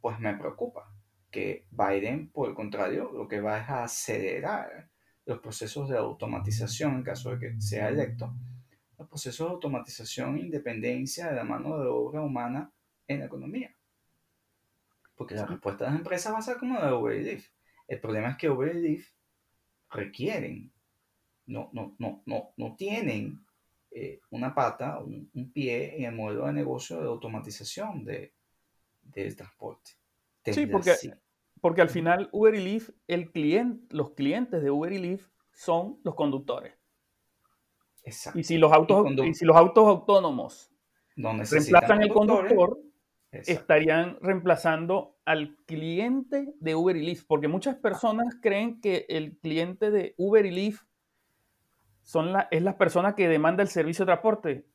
pues 0.00 0.18
me 0.18 0.36
preocupa 0.36 0.92
que 1.30 1.66
Biden, 1.70 2.28
por 2.28 2.48
el 2.48 2.54
contrario, 2.54 3.10
lo 3.12 3.26
que 3.26 3.40
va 3.40 3.60
es 3.60 3.68
a 3.68 3.84
acelerar 3.84 4.90
los 5.24 5.38
procesos 5.38 5.88
de 5.88 5.96
automatización 5.96 6.96
en 6.96 7.02
caso 7.02 7.30
de 7.30 7.38
que 7.38 7.60
sea 7.60 7.88
electo, 7.88 8.34
los 8.98 9.08
procesos 9.08 9.46
de 9.46 9.54
automatización 9.54 10.36
e 10.36 10.40
independencia 10.40 11.28
de 11.28 11.36
la 11.36 11.44
mano 11.44 11.78
de 11.78 11.86
obra 11.86 12.20
humana 12.20 12.70
en 13.06 13.20
la 13.20 13.26
economía. 13.26 13.74
Porque 15.16 15.34
la 15.34 15.46
respuesta 15.46 15.84
de 15.84 15.90
las 15.92 16.00
empresas 16.00 16.34
va 16.34 16.38
a 16.38 16.42
ser 16.42 16.56
como 16.56 16.78
la 16.78 16.88
de 16.88 16.92
Uber 16.92 17.16
y 17.16 17.24
Lyft. 17.24 17.52
El 17.86 18.00
problema 18.00 18.30
es 18.30 18.36
que 18.36 18.50
Uber 18.50 18.74
y 18.74 18.80
Lyft 18.80 19.12
requieren, 19.90 20.72
no, 21.46 21.70
no, 21.72 21.94
no, 21.98 22.22
no, 22.26 22.50
no 22.56 22.76
tienen 22.76 23.44
eh, 23.94 24.20
una 24.30 24.54
pata, 24.54 24.98
un, 25.00 25.30
un, 25.34 25.52
pie 25.52 25.96
en 25.98 26.04
el 26.04 26.14
modelo 26.14 26.46
de 26.46 26.52
negocio 26.52 27.00
de 27.00 27.08
automatización 27.08 28.04
de, 28.04 28.32
del 29.02 29.36
transporte. 29.36 29.92
sí, 30.46 30.66
porque, 30.66 30.94
porque 31.60 31.82
al 31.82 31.90
final 31.90 32.28
Uber 32.32 32.54
y 32.54 32.64
Lyft, 32.64 32.90
el 33.06 33.30
cliente, 33.30 33.94
los 33.94 34.12
clientes 34.12 34.62
de 34.62 34.70
Uber 34.70 34.92
y 34.92 34.98
Lyft 34.98 35.28
son 35.52 36.00
los 36.04 36.14
conductores. 36.14 36.74
Exacto. 38.04 38.38
Y 38.38 38.44
si 38.44 38.56
los 38.56 38.72
autos, 38.72 39.06
y, 39.10 39.28
y 39.28 39.34
si 39.34 39.44
los 39.44 39.56
autos 39.56 39.86
autónomos 39.86 40.72
no 41.16 41.32
reemplazan 41.34 42.02
el 42.02 42.08
conductor, 42.08 42.78
Exacto. 43.30 43.60
estarían 43.60 44.18
reemplazando 44.20 45.18
al 45.24 45.56
cliente 45.66 46.54
de 46.60 46.74
Uber 46.74 46.96
y 46.96 47.02
Lyft, 47.02 47.26
porque 47.26 47.48
muchas 47.48 47.76
personas 47.76 48.36
creen 48.40 48.80
que 48.80 49.06
el 49.08 49.38
cliente 49.38 49.90
de 49.90 50.14
Uber 50.16 50.44
y 50.44 50.50
Lyft 50.50 50.82
son 52.02 52.32
la, 52.32 52.48
es 52.50 52.62
la 52.62 52.76
persona 52.76 53.14
que 53.14 53.28
demanda 53.28 53.62
el 53.62 53.68
servicio 53.68 54.04
de 54.04 54.10
transporte. 54.10 54.66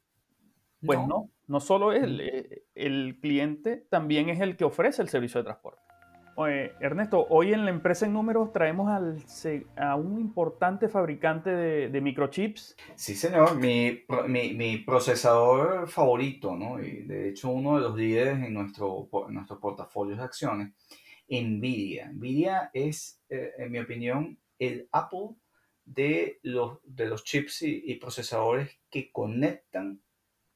Pues 0.86 1.00
no, 1.00 1.08
no, 1.08 1.30
no 1.48 1.60
solo 1.60 1.92
él, 1.92 2.22
el, 2.22 2.64
el 2.76 3.20
cliente 3.20 3.88
también 3.90 4.30
es 4.30 4.40
el 4.40 4.56
que 4.56 4.64
ofrece 4.64 5.02
el 5.02 5.10
servicio 5.10 5.40
de 5.40 5.46
transporte. 5.46 5.88
Ernesto, 6.80 7.26
hoy 7.30 7.52
en 7.52 7.66
la 7.66 7.72
empresa 7.72 8.06
en 8.06 8.14
números 8.14 8.54
traemos 8.54 8.90
al, 8.90 9.18
a 9.76 9.96
un 9.96 10.20
importante 10.20 10.88
fabricante 10.88 11.50
de, 11.50 11.90
de 11.90 12.02
microchips. 12.02 12.76
Sí, 12.94 13.16
señor, 13.16 13.56
mi, 13.56 14.04
mi, 14.28 14.54
mi, 14.54 14.78
procesador 14.78 15.90
favorito, 15.90 16.56
¿no? 16.56 16.80
Y 16.80 17.02
de 17.08 17.30
hecho 17.30 17.50
uno 17.50 17.78
de 17.78 17.82
los 17.82 17.98
líderes 17.98 18.36
en 18.36 18.54
nuestro, 18.54 19.10
en 19.28 19.34
nuestro 19.34 19.60
portafolio 19.60 20.16
de 20.16 20.24
acciones, 20.24 20.74
Nvidia. 21.28 22.12
Nvidia 22.14 22.70
es, 22.72 23.20
eh, 23.30 23.54
en 23.58 23.72
mi 23.72 23.80
opinión, 23.80 24.38
el 24.60 24.88
Apple 24.92 25.30
de 25.88 26.40
los, 26.44 26.80
de 26.84 27.08
los 27.08 27.24
chips 27.24 27.62
y, 27.62 27.96
procesadores 27.96 28.78
que 28.90 29.10
conectan 29.12 30.02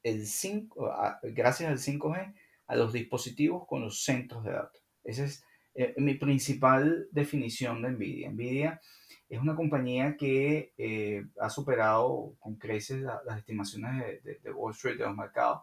el 0.04 0.28
5, 0.28 0.88
a, 0.88 1.20
gracias 1.24 1.70
al 1.70 1.78
5G 1.78 2.34
a 2.68 2.76
los 2.76 2.92
dispositivos 2.92 3.66
con 3.66 3.82
los 3.82 4.04
centros 4.04 4.44
de 4.44 4.52
datos. 4.52 4.84
Ese 5.04 5.26
es 5.26 5.46
eh, 5.74 5.94
mi 5.98 6.16
principal 6.16 7.08
definición 7.12 7.82
de 7.82 7.92
Nvidia. 7.92 8.30
Nvidia 8.30 8.82
es 9.30 9.40
una 9.40 9.56
compañía 9.56 10.18
que 10.18 10.74
eh, 10.78 11.26
ha 11.40 11.50
superado 11.50 12.36
con 12.40 12.56
creces 12.58 13.02
la, 13.02 13.22
las 13.26 13.40
estimaciones 13.40 14.06
de, 14.06 14.20
de, 14.20 14.40
de, 14.40 14.52
Wall 14.52 14.74
Street, 14.74 14.98
de 14.98 15.06
los 15.06 15.16
mercados, 15.16 15.62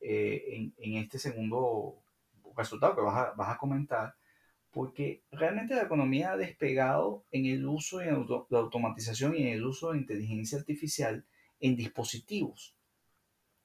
eh, 0.00 0.44
en, 0.48 0.74
en, 0.78 1.02
este 1.02 1.20
segundo 1.20 2.02
resultado 2.56 2.96
que 2.96 3.02
vas 3.02 3.16
a, 3.16 3.32
vas 3.34 3.54
a, 3.54 3.58
comentar, 3.58 4.16
porque 4.74 5.22
realmente 5.30 5.76
la 5.76 5.84
economía 5.84 6.32
ha 6.32 6.36
despegado 6.36 7.24
en 7.30 7.46
el 7.46 7.64
uso 7.64 7.98
de 7.98 8.06
la 8.06 8.58
automatización 8.58 9.36
y 9.36 9.42
en 9.42 9.48
el 9.48 9.64
uso 9.64 9.92
de 9.92 9.98
inteligencia 9.98 10.58
artificial 10.58 11.24
en 11.60 11.76
dispositivos. 11.76 12.76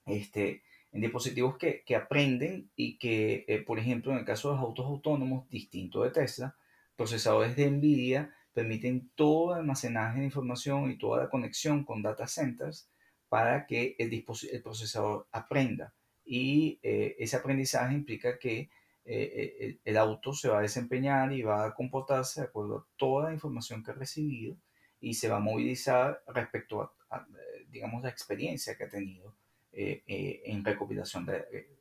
Este, 0.06 0.62
en 0.91 1.02
dispositivos 1.02 1.58
que, 1.58 1.84
que 1.84 1.95
aprenden 1.95 2.69
y 2.76 3.00
que, 3.00 3.43
eh, 3.48 3.63
por 3.63 3.80
ejemplo, 3.80 4.12
en 4.12 4.19
el 4.19 4.26
caso 4.26 4.50
de 4.50 4.56
los 4.56 4.63
autos 4.63 4.86
autónomos, 4.86 5.50
distinto 5.50 6.04
de 6.04 6.12
Tesla, 6.12 6.56
procesadores 6.95 7.56
de 7.56 7.72
NVIDIA 7.72 8.32
permiten 8.54 9.10
todo 9.15 9.54
el 9.54 9.62
almacenaje 9.62 10.19
de 10.19 10.26
información 10.26 10.91
y 10.91 10.98
toda 10.98 11.24
la 11.24 11.30
conexión 11.30 11.86
con 11.86 12.04
data 12.04 12.28
centers 12.28 12.88
para 13.30 13.65
que 13.65 13.95
el, 13.98 14.13
el 14.13 14.62
procesador 14.62 15.28
aprenda. 15.32 15.95
Y 16.24 16.80
eh, 16.84 17.15
ese 17.17 17.38
aprendizaje 17.38 17.95
implica 17.95 18.38
que 18.38 18.69
eh, 19.05 19.57
el, 19.59 19.79
el, 19.83 19.97
auto 19.97 20.33
se 20.33 20.49
va 20.49 20.59
a 20.59 20.62
desempeñar 20.62 21.31
y 21.33 21.41
va 21.41 21.65
a 21.65 21.73
comportarse 21.73 22.41
de 22.41 22.47
acuerdo 22.47 22.77
a 22.77 22.85
toda 22.97 23.29
la 23.29 23.33
información 23.33 23.83
que 23.83 23.91
ha 23.91 23.95
recibido 23.95 24.55
y 25.01 25.13
se 25.13 25.29
va 25.29 25.38
a 25.38 25.41
movilizar 25.41 26.21
respecto 26.27 26.81
a, 26.81 26.91
a 27.09 27.25
digamos, 27.71 28.03
la 28.03 28.09
experiencia 28.09 28.75
que 28.75 28.83
ha 28.83 28.89
tenido 28.89 29.33
eh, 29.71 30.03
eh, 30.07 30.41
en 30.45 30.65
recopilación 30.65 31.25
de, 31.25 31.38
eh, 31.51 31.77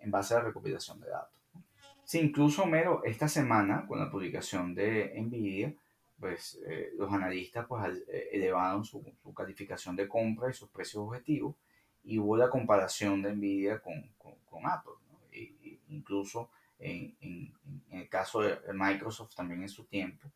en 0.00 0.10
base 0.10 0.34
a 0.34 0.38
la 0.38 0.44
recopilación 0.44 1.00
de 1.00 1.10
datos. 1.10 1.38
Sí, 2.04 2.18
incluso 2.18 2.66
Mero, 2.66 3.02
esta 3.04 3.28
semana 3.28 3.86
con 3.86 3.98
la 3.98 4.10
publicación 4.10 4.74
de 4.74 5.14
Nvidia, 5.20 5.74
pues 6.18 6.58
los 6.98 7.10
analistas 7.12 7.66
pues 7.66 8.02
elevaron 8.32 8.84
su, 8.84 9.02
su, 9.22 9.32
calificación 9.32 9.96
de 9.96 10.08
compra 10.08 10.50
y 10.50 10.52
sus 10.52 10.68
precios 10.68 11.02
objetivos 11.02 11.54
y 12.02 12.18
hubo 12.18 12.36
la 12.36 12.50
comparación 12.50 13.22
de 13.22 13.34
Nvidia 13.34 13.80
con, 13.80 13.94
con, 14.18 14.34
con 14.44 14.66
Apple, 14.66 14.92
¿no? 15.08 15.09
Incluso 15.90 16.50
en, 16.78 17.16
en, 17.20 17.52
en, 17.90 18.00
el 18.00 18.08
caso 18.08 18.40
de 18.40 18.58
Microsoft 18.72 19.34
también 19.34 19.62
en 19.62 19.68
su 19.68 19.84
tiempo, 19.84 20.30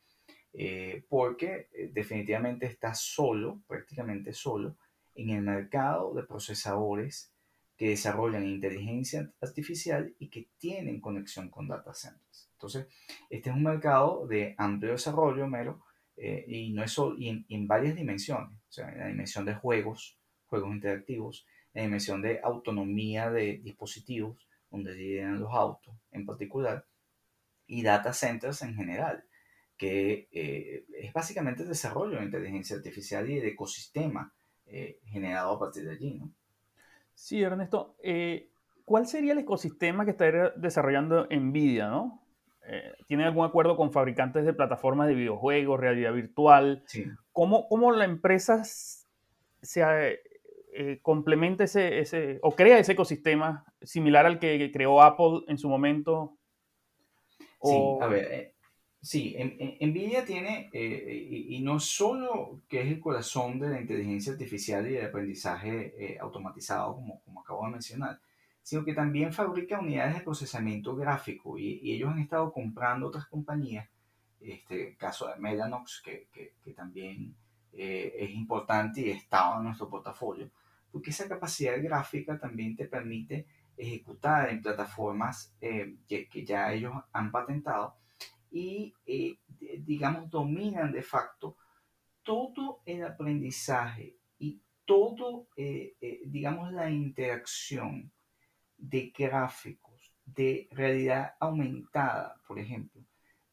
porque 1.09 1.69
definitivamente 1.93 2.67
está 2.67 2.95
solo, 2.95 3.63
prácticamente 3.67 4.33
solo, 4.33 4.77
en 5.15 5.31
el 5.31 5.43
mercado 5.43 6.15
de 6.15 6.23
procesadores 6.25 7.35
que 7.77 7.89
desarrollan 7.89 8.47
inteligencia 8.47 9.33
artificial 9.41 10.15
y 10.19 10.29
que 10.29 10.49
tienen 10.59 11.01
conexión 11.01 11.49
con 11.51 11.67
data 11.67 11.93
centers. 11.93 12.49
Entonces, 12.53 12.87
este 13.31 13.51
es 13.51 13.57
un 13.57 13.65
mercado 13.65 14.27
de 14.27 14.55
amplio 14.59 14.93
desarrollo, 14.93 15.47
mero, 15.47 15.85
eh, 16.17 16.45
y 16.47 16.73
no 16.73 16.85
es 16.85 16.93
solo, 16.93 17.17
y 17.19 17.29
en, 17.29 17.45
en, 17.49 17.67
varias 17.67 17.97
dimensiones, 17.97 18.57
o 18.69 18.73
sea, 18.73 18.89
en 18.91 18.99
la 19.01 19.07
dimensión 19.09 19.45
de 19.45 19.55
juegos, 19.55 20.17
juegos 20.47 20.73
interactivos, 20.73 21.47
en 21.73 21.81
la 21.81 21.87
dimensión 21.87 22.23
de 22.23 22.41
autonomía 22.43 23.31
de 23.31 23.59
dispositivos, 23.59 24.49
donde 24.75 24.95
lideran 24.95 25.41
los 25.41 25.53
autos 25.53 25.95
en 26.11 26.27
particular, 26.27 26.85
y 27.67 27.83
data 27.83 28.13
centers 28.13 28.63
en 28.63 28.75
general, 28.75 29.25
que 29.77 30.29
eh, 30.33 30.85
es 31.01 31.13
básicamente 31.13 31.63
el 31.63 31.69
desarrollo 31.69 32.19
de 32.19 32.25
inteligencia 32.25 32.77
artificial 32.77 33.29
y 33.31 33.39
el 33.39 33.47
ecosistema 33.47 34.33
eh, 34.67 34.99
generado 35.07 35.53
a 35.53 35.59
partir 35.59 35.85
de 35.85 35.93
allí, 35.93 36.15
¿no? 36.15 36.31
Sí, 37.15 37.43
Ernesto. 37.43 37.97
Eh, 38.03 38.51
¿Cuál 38.85 39.07
sería 39.07 39.33
el 39.33 39.39
ecosistema 39.39 40.05
que 40.05 40.11
estaría 40.11 40.51
desarrollando 40.57 41.27
NVIDIA, 41.31 41.89
no? 41.89 42.23
Eh, 42.67 42.93
¿Tiene 43.07 43.25
algún 43.25 43.47
acuerdo 43.47 43.77
con 43.77 43.93
fabricantes 43.93 44.45
de 44.45 44.53
plataformas 44.53 45.07
de 45.07 45.15
videojuegos, 45.15 45.81
realidad 45.81 46.13
virtual? 46.13 46.83
Sí. 46.87 47.07
¿Cómo, 47.33 47.69
cómo 47.69 47.93
la 47.93 48.05
empresa 48.05 48.63
se 48.65 49.83
eh, 50.75 50.99
complementa 51.03 51.65
ese, 51.65 52.01
ese, 52.01 52.39
o 52.43 52.55
crea 52.55 52.79
ese 52.79 52.93
ecosistema 52.93 53.65
similar 53.83 54.27
al 54.27 54.39
que 54.39 54.71
creó 54.73 55.03
Apple 55.03 55.43
en 55.49 55.59
su 55.59 55.69
momento? 55.69 56.37
O... 57.59 57.99
Sí, 57.99 58.05
a 58.05 58.09
ver, 58.09 58.55
Sí, 59.05 59.37
NVIDIA 59.83 60.25
tiene, 60.25 60.71
eh, 60.73 61.29
y, 61.31 61.57
y, 61.57 61.61
no 61.61 61.79
solo 61.79 62.63
que 62.71 62.81
es 62.81 62.87
el 62.87 63.01
corazón 63.01 63.59
de 63.59 63.69
la 63.69 63.79
inteligencia 63.79 64.33
artificial 64.33 64.87
y 64.87 64.95
del 64.95 65.05
aprendizaje 65.05 65.93
eh, 65.99 66.19
automatizado, 66.19 66.95
como, 66.95 67.21
como 67.21 67.43
acabo 67.43 67.67
de 67.67 67.73
mencionar, 67.73 68.19
sino 68.63 68.83
que 68.83 68.95
también 68.95 69.35
fabrica 69.35 69.79
unidades 69.79 70.15
de 70.15 70.21
procesamiento 70.23 70.97
gráfico 70.97 71.59
y, 71.59 71.81
y 71.83 71.93
ellos 71.93 72.13
han 72.13 72.19
estado 72.19 72.51
comprando 72.51 73.09
otras 73.09 73.27
compañías, 73.27 73.91
este 74.41 74.97
caso 74.97 75.29
de 75.29 75.37
Mellanox, 75.37 76.01
que, 76.03 76.29
que, 76.33 76.55
que 76.65 76.73
también 76.73 77.37
eh, 77.75 78.15
es 78.19 78.31
importante 78.31 79.03
y 79.03 79.11
estaba 79.11 79.59
en 79.59 79.65
nuestro 79.65 79.91
portafolio, 79.91 80.49
porque 80.95 81.11
esa 81.11 81.29
capacidad 81.29 81.83
gráfica 81.83 82.39
también 82.39 82.77
te 82.77 82.87
permite 82.87 83.47
ejecutar 83.77 84.49
en 84.51 84.63
plataformas 84.63 85.53
eh, 85.61 85.97
que, 86.07 86.29
que 86.29 86.45
ya 86.45 86.73
ellos 86.73 86.95
han 87.13 87.33
patentado 87.33 87.97
y, 88.53 88.95
eh, 89.05 89.37
digamos, 89.81 90.31
dominan 90.31 90.93
de 90.93 91.03
facto 91.03 91.57
todo 92.23 92.81
el 92.87 93.03
aprendizaje 93.03 94.15
y 94.39 94.61
todo, 94.85 95.49
eh, 95.57 95.97
digamos, 96.27 96.73
la 96.73 96.89
interacción 96.89 98.13
de 98.79 99.13
gráficos, 99.19 100.15
de 100.25 100.69
realidad 100.71 101.35
aumentada, 101.41 102.37
por 102.47 102.61
ejemplo, 102.61 103.03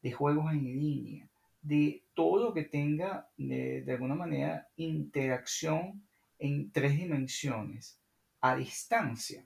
de 0.03 0.11
juegos 0.11 0.51
en 0.51 0.63
línea, 0.63 1.27
de 1.59 2.03
todo 2.13 2.43
lo 2.43 2.53
que 2.53 2.65
tenga 2.65 3.27
de, 3.35 3.83
alguna 3.87 4.13
manera 4.13 4.67
interacción 4.75 6.03
en 6.41 6.71
tres 6.71 6.97
dimensiones 6.97 8.01
a 8.41 8.55
distancia. 8.55 9.45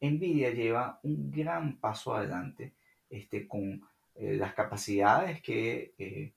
Nvidia 0.00 0.50
lleva 0.50 1.00
un 1.02 1.30
gran 1.30 1.78
paso 1.78 2.14
adelante 2.14 2.74
este, 3.10 3.48
con 3.48 3.82
eh, 4.14 4.36
las 4.36 4.54
capacidades 4.54 5.42
que, 5.42 5.94
eh, 5.98 6.32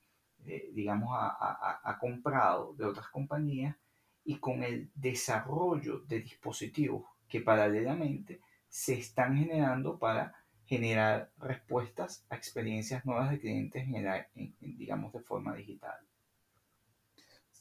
eh, 0.45 0.71
digamos, 0.73 1.11
ha, 1.13 1.97
comprado 1.99 2.73
de 2.73 2.85
otras 2.85 3.07
compañías 3.09 3.75
y 4.23 4.39
con 4.39 4.63
el 4.63 4.89
desarrollo 4.95 5.99
de 5.99 6.21
dispositivos 6.21 7.05
que 7.27 7.41
paralelamente 7.41 8.41
se 8.67 8.95
están 8.95 9.37
generando 9.37 9.99
para 9.99 10.33
generar 10.65 11.31
respuestas 11.37 12.25
a 12.29 12.35
experiencias 12.35 13.05
nuevas 13.05 13.29
de 13.29 13.39
clientes, 13.39 13.83
en, 13.83 14.55
digamos, 14.59 15.13
de 15.13 15.19
forma 15.19 15.53
digital. 15.53 15.99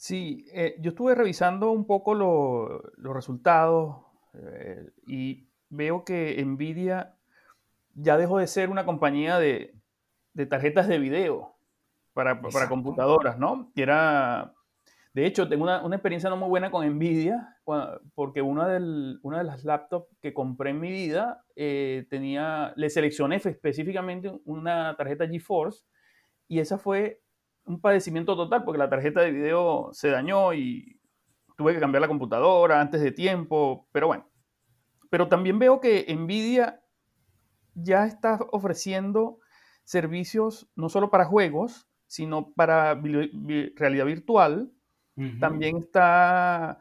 Sí, 0.01 0.47
eh, 0.55 0.77
yo 0.81 0.93
estuve 0.93 1.15
revisando 1.15 1.71
un 1.73 1.87
poco 1.87 2.15
los 2.15 3.15
resultados 3.15 3.97
eh, 4.33 4.89
y 5.07 5.47
veo 5.69 6.07
que 6.07 6.43
Nvidia 6.43 7.17
ya 7.93 8.17
dejó 8.17 8.39
de 8.39 8.47
ser 8.47 8.71
una 8.71 8.87
compañía 8.87 9.39
de, 9.39 9.75
tarjetas 10.49 10.89
de 10.89 10.99
video 10.99 11.55
para, 12.15 12.41
para, 12.41 12.67
computadoras, 12.71 13.39
¿no? 13.39 13.71
Que 13.75 13.83
era 13.83 14.55
de 15.13 15.27
hecho, 15.27 15.51
tengo 15.51 15.65
una, 15.65 15.83
experiencia 15.95 16.31
no 16.31 16.39
muy 16.39 16.49
buena 16.49 16.71
con 16.71 16.89
Nvidia, 16.89 17.59
porque 18.15 18.41
una, 18.41 18.79
una 19.23 19.39
de 19.39 19.45
las 19.45 19.65
laptops 19.65 20.09
que 20.23 20.33
compré 20.33 20.71
en 20.71 20.81
mi 20.81 20.91
vida 20.91 21.45
eh, 21.57 22.07
tenía, 22.09 22.73
le 22.77 22.89
seleccioné 22.89 23.37
específicamente 23.37 24.33
una 24.47 24.97
tarjeta 24.97 25.29
GeForce 25.29 25.85
y 26.49 26.61
esa 26.61 26.79
fue 26.79 27.21
un 27.71 27.81
padecimiento 27.81 28.37
total 28.37 28.65
porque 28.65 28.79
la 28.79 28.91
tarjeta 28.91 29.21
de 29.21 29.31
video 29.31 29.91
se 29.93 30.11
dañó 30.11 30.53
y 30.53 31.01
tuve 31.57 31.73
que 31.73 31.81
cambiar 31.81 32.01
la 32.03 32.09
computadora 32.09 32.81
antes 32.81 33.01
de 33.01 33.13
tiempo, 33.13 33.87
pero 33.93 34.09
bueno. 34.09 34.29
Pero 35.09 35.29
también 35.29 35.59
veo 35.59 35.81
que 35.81 36.07
Nvidia 36.15 36.81
ya 37.75 38.07
está 38.07 38.39
ofreciendo 38.51 39.39
servicios 39.85 40.69
no 40.75 40.89
solo 40.89 41.11
para 41.11 41.25
juegos, 41.25 41.89
sino 42.07 42.53
para 42.53 42.95
realidad 43.77 44.07
virtual. 44.07 44.73
También 45.39 45.77
está 45.77 46.79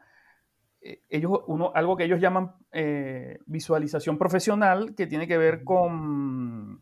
eh, 0.80 1.02
ellos, 1.10 1.40
uno, 1.46 1.72
algo 1.74 1.96
que 1.96 2.04
ellos 2.04 2.20
llaman 2.20 2.54
eh, 2.72 3.38
visualización 3.46 4.16
profesional, 4.16 4.94
que 4.94 5.06
tiene 5.06 5.28
que 5.28 5.36
ver 5.36 5.62
con, 5.62 6.80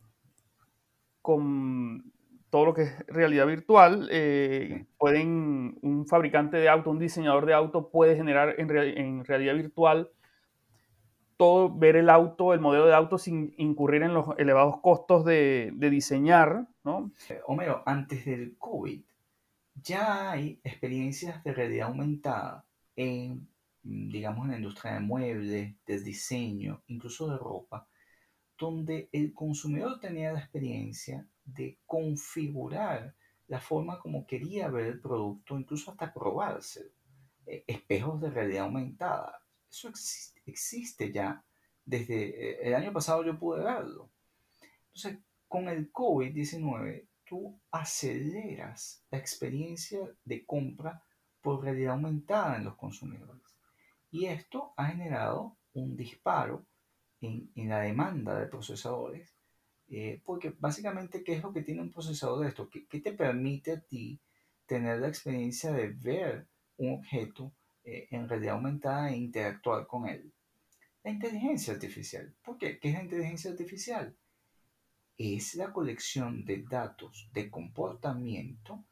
con 1.20 2.12
todo 2.50 2.66
lo 2.66 2.74
que 2.74 2.82
es 2.82 3.06
realidad 3.06 3.46
virtual. 3.46 4.08
Eh, 4.10 4.86
pueden, 4.98 5.78
un 5.82 6.06
fabricante 6.06 6.56
de 6.56 6.68
auto, 6.68 6.90
un 6.90 6.98
diseñador 6.98 7.46
de 7.46 7.54
auto 7.54 7.90
puede 7.90 8.16
generar 8.16 8.54
en, 8.58 8.70
en, 8.70 9.24
realidad 9.24 9.54
virtual 9.54 10.10
todo, 11.36 11.72
ver 11.72 11.96
el 11.96 12.10
auto, 12.10 12.52
el 12.52 12.60
modelo 12.60 12.86
de 12.86 12.94
auto 12.94 13.18
sin 13.18 13.54
incurrir 13.58 14.02
en 14.02 14.14
los 14.14 14.26
elevados 14.38 14.80
costos 14.80 15.24
de, 15.24 15.70
de 15.74 15.90
diseñar, 15.90 16.66
¿no? 16.84 17.12
Homero, 17.46 17.82
antes 17.86 18.24
del 18.24 18.56
COVID, 18.58 19.02
ya 19.74 20.32
hay 20.32 20.60
experiencias 20.64 21.44
de 21.44 21.52
realidad 21.52 21.88
aumentada 21.88 22.66
en, 22.96 23.48
digamos, 23.82 24.46
en 24.46 24.50
la 24.50 24.56
industria 24.56 24.94
de 24.94 25.00
muebles, 25.00 25.76
de 25.86 26.00
diseño, 26.00 26.82
incluso 26.88 27.30
de 27.30 27.38
ropa, 27.38 27.86
donde 28.58 29.08
el 29.12 29.32
consumidor 29.32 30.00
tenía 30.00 30.32
la 30.32 30.40
experiencia 30.40 31.24
de 31.54 31.78
configurar 31.86 33.14
la 33.46 33.60
forma 33.60 33.98
como 33.98 34.26
quería 34.26 34.68
ver 34.68 34.86
el 34.86 35.00
producto, 35.00 35.58
incluso 35.58 35.90
hasta 35.90 36.12
probárselo. 36.12 36.90
Eh, 37.46 37.64
espejos 37.66 38.20
de 38.20 38.30
realidad 38.30 38.64
aumentada. 38.64 39.40
Eso 39.70 39.90
existe, 40.44 41.12
ya. 41.12 41.42
Desde 41.84 42.50
eh, 42.50 42.58
el 42.62 42.74
año 42.74 42.92
pasado 42.92 43.24
yo 43.24 43.38
pude 43.38 43.64
verlo. 43.64 44.10
Entonces, 44.88 45.18
con 45.46 45.68
el 45.68 45.90
COVID-19 45.92 47.06
tú 47.24 47.58
aceleras 47.70 49.04
la 49.10 49.18
experiencia 49.18 50.00
de 50.24 50.44
compra 50.44 51.02
por 51.40 51.62
realidad 51.62 51.92
aumentada 51.92 52.56
en 52.56 52.64
los 52.64 52.76
consumidores. 52.76 53.42
Y 54.10 54.26
esto 54.26 54.72
ha 54.76 54.86
generado 54.86 55.56
un 55.74 55.96
disparo 55.96 56.66
en, 57.20 57.50
la 57.54 57.80
demanda 57.80 58.38
de 58.38 58.46
procesadores, 58.46 59.37
eh, 59.88 60.20
porque 60.24 60.54
básicamente, 60.58 61.24
¿qué 61.24 61.34
es 61.34 61.42
lo 61.42 61.52
que 61.52 61.62
tiene 61.62 61.82
un 61.82 61.92
procesador 61.92 62.40
de 62.40 62.48
esto? 62.48 62.68
¿Qué, 62.68 63.00
te 63.00 63.12
permite 63.12 63.72
a 63.72 63.80
ti 63.80 64.20
tener 64.66 65.00
la 65.00 65.08
experiencia 65.08 65.72
de 65.72 65.88
ver 65.88 66.46
un 66.76 66.94
objeto 66.94 67.52
eh, 67.84 68.06
en 68.10 68.28
realidad 68.28 68.54
aumentada 68.54 69.10
e 69.10 69.16
interactuar 69.16 69.86
con 69.86 70.06
él? 70.06 70.32
La 71.02 71.10
inteligencia 71.10 71.72
artificial. 71.72 72.34
¿Por 72.44 72.58
qué? 72.58 72.78
¿Qué 72.78 72.88
es 72.88 72.94
la 72.94 73.04
inteligencia 73.04 73.50
artificial? 73.50 74.16
es 75.18 75.56
la 75.56 75.72
colección 75.72 76.44
de 76.44 76.62
datos 76.62 77.28
de 77.32 77.50
comportamiento 77.50 78.84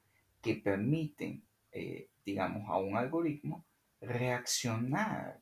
que 0.43 0.57
permiten, 0.57 1.47
eh, 1.71 2.11
digamos, 2.25 2.69
a 2.69 2.79
un 2.79 2.97
algoritmo 2.97 3.65
reaccionar 4.01 5.41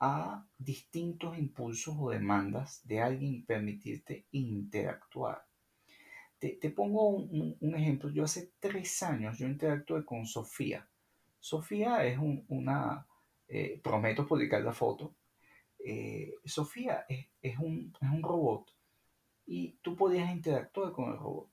a 0.00 0.46
distintos 0.56 1.36
impulsos 1.38 1.96
o 1.98 2.10
demandas 2.10 2.86
de 2.86 3.00
alguien 3.00 3.34
y 3.34 3.42
permitirte 3.42 4.26
interactuar. 4.32 5.44
Te, 6.38 6.70
pongo 6.70 7.08
un, 7.08 7.74
ejemplo. 7.74 8.10
Yo 8.10 8.22
hace 8.22 8.52
tres 8.60 9.02
años 9.02 9.38
yo 9.38 9.48
interactué 9.48 10.04
con 10.04 10.24
Sofía. 10.24 10.88
Sofía 11.40 12.04
es 12.04 12.18
una, 12.48 13.06
eh, 13.48 13.80
prometo 13.82 14.26
publicar 14.26 14.62
la 14.62 14.72
foto. 14.72 15.16
Eh, 15.84 16.34
Sofía 16.44 17.06
es, 17.08 17.58
un, 17.58 17.92
es 18.00 18.08
un 18.08 18.22
robot 18.22 18.70
y 19.46 19.78
tú 19.82 19.96
podías 19.96 20.30
interactuar 20.30 20.92
con 20.92 21.10
el 21.10 21.18
robot. 21.18 21.50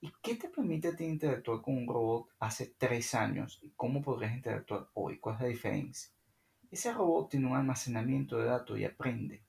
¿Y 0.00 0.10
qué 0.22 0.34
te 0.36 0.48
permite 0.48 0.88
a 0.88 0.96
ti 0.96 1.04
interactuar 1.04 1.60
con 1.60 1.76
un 1.76 1.86
robot 1.86 2.30
hace 2.38 2.74
tres 2.78 3.14
años? 3.14 3.60
¿Y 3.62 3.70
cómo 3.76 4.00
podrías 4.00 4.34
interactuar 4.34 4.88
hoy? 4.94 5.18
¿Cuál 5.18 5.36
es 5.36 5.40
la 5.42 5.48
diferencia? 5.48 6.10
Ese 6.70 6.92
robot 6.92 7.30
tiene 7.30 7.48
un 7.48 7.56
almacenamiento 7.56 8.38
de 8.38 8.44
datos 8.44 8.78
y 8.78 8.84
aprende. 8.84 9.42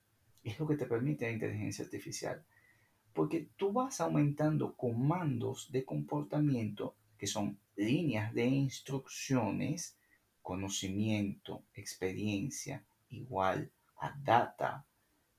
Es 0.44 0.60
lo 0.60 0.68
que 0.68 0.76
te 0.76 0.88
permite 0.88 1.26
la 1.26 1.32
inteligencia 1.32 1.86
artificial. 1.86 2.44
Porque 3.14 3.50
tú 3.58 3.72
vas 3.72 4.02
aumentando 4.02 4.76
comandos 4.76 5.72
de 5.72 5.86
comportamiento 5.86 6.96
que 7.18 7.28
son 7.28 7.60
líneas 7.76 8.34
de 8.34 8.46
instrucciones, 8.46 9.96
conocimiento, 10.42 11.64
experiencia, 11.76 12.84
igual 13.10 13.72
a 13.98 14.18
data. 14.24 14.86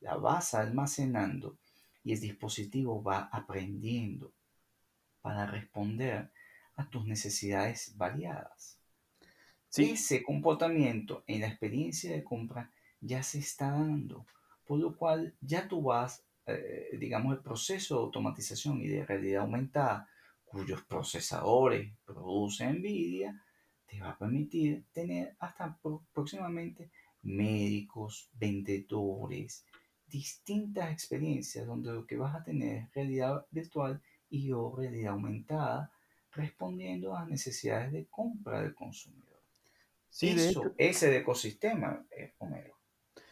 La 0.00 0.16
vas 0.16 0.54
almacenando 0.54 1.58
y 2.04 2.12
el 2.12 2.20
dispositivo 2.20 3.02
va 3.02 3.28
aprendiendo 3.32 4.32
para 5.20 5.46
responder 5.46 6.30
a 6.76 6.88
tus 6.88 7.04
necesidades 7.06 7.96
variadas. 7.96 8.81
Ese 9.76 10.22
comportamiento 10.22 11.24
en 11.26 11.40
la 11.40 11.48
experiencia 11.48 12.12
de 12.12 12.22
compra 12.22 12.70
ya 13.00 13.22
se 13.22 13.38
está 13.38 13.70
dando, 13.70 14.26
por 14.66 14.78
lo 14.78 14.94
cual 14.94 15.35
ya 15.40 15.66
tú 15.66 15.82
vas, 15.82 16.24
eh, 16.46 16.90
digamos, 16.98 17.35
el 17.35 17.42
proceso 17.42 17.94
de 17.94 18.02
automatización 18.02 18.82
y 18.82 18.88
de 18.88 19.06
realidad 19.06 19.42
aumentada, 19.42 20.08
cuyos 20.44 20.82
procesadores 20.82 21.90
produce 22.04 22.66
NVIDIA, 22.66 23.42
te 23.87 23.98
va 23.98 24.11
a 24.11 24.18
permitir 24.18 24.85
tener 24.92 25.37
hasta 25.38 25.78
próximamente 26.12 26.90
médicos, 27.22 28.28
vendedores, 28.35 29.64
distintas 30.06 30.92
experiencias 30.92 31.66
donde 31.66 31.92
lo 31.92 32.06
que 32.06 32.16
vas 32.16 32.35
a 32.35 32.44
tener 32.44 32.76
es 32.76 32.94
realidad 32.94 33.46
virtual 33.50 34.02
y 34.28 34.52
o 34.52 34.76
realidad 34.76 35.12
aumentada 35.12 35.90
respondiendo 36.32 37.16
a 37.16 37.24
necesidades 37.24 37.92
de 37.92 38.06
compra 38.06 38.61
del 38.61 38.74
consumidor. 38.74 39.31
Sí, 40.12 40.29
Eso 40.29 40.75
es 40.77 41.03
el 41.05 41.14
ecosistema, 41.14 42.05
eh, 42.11 42.35
Homero. 42.37 42.77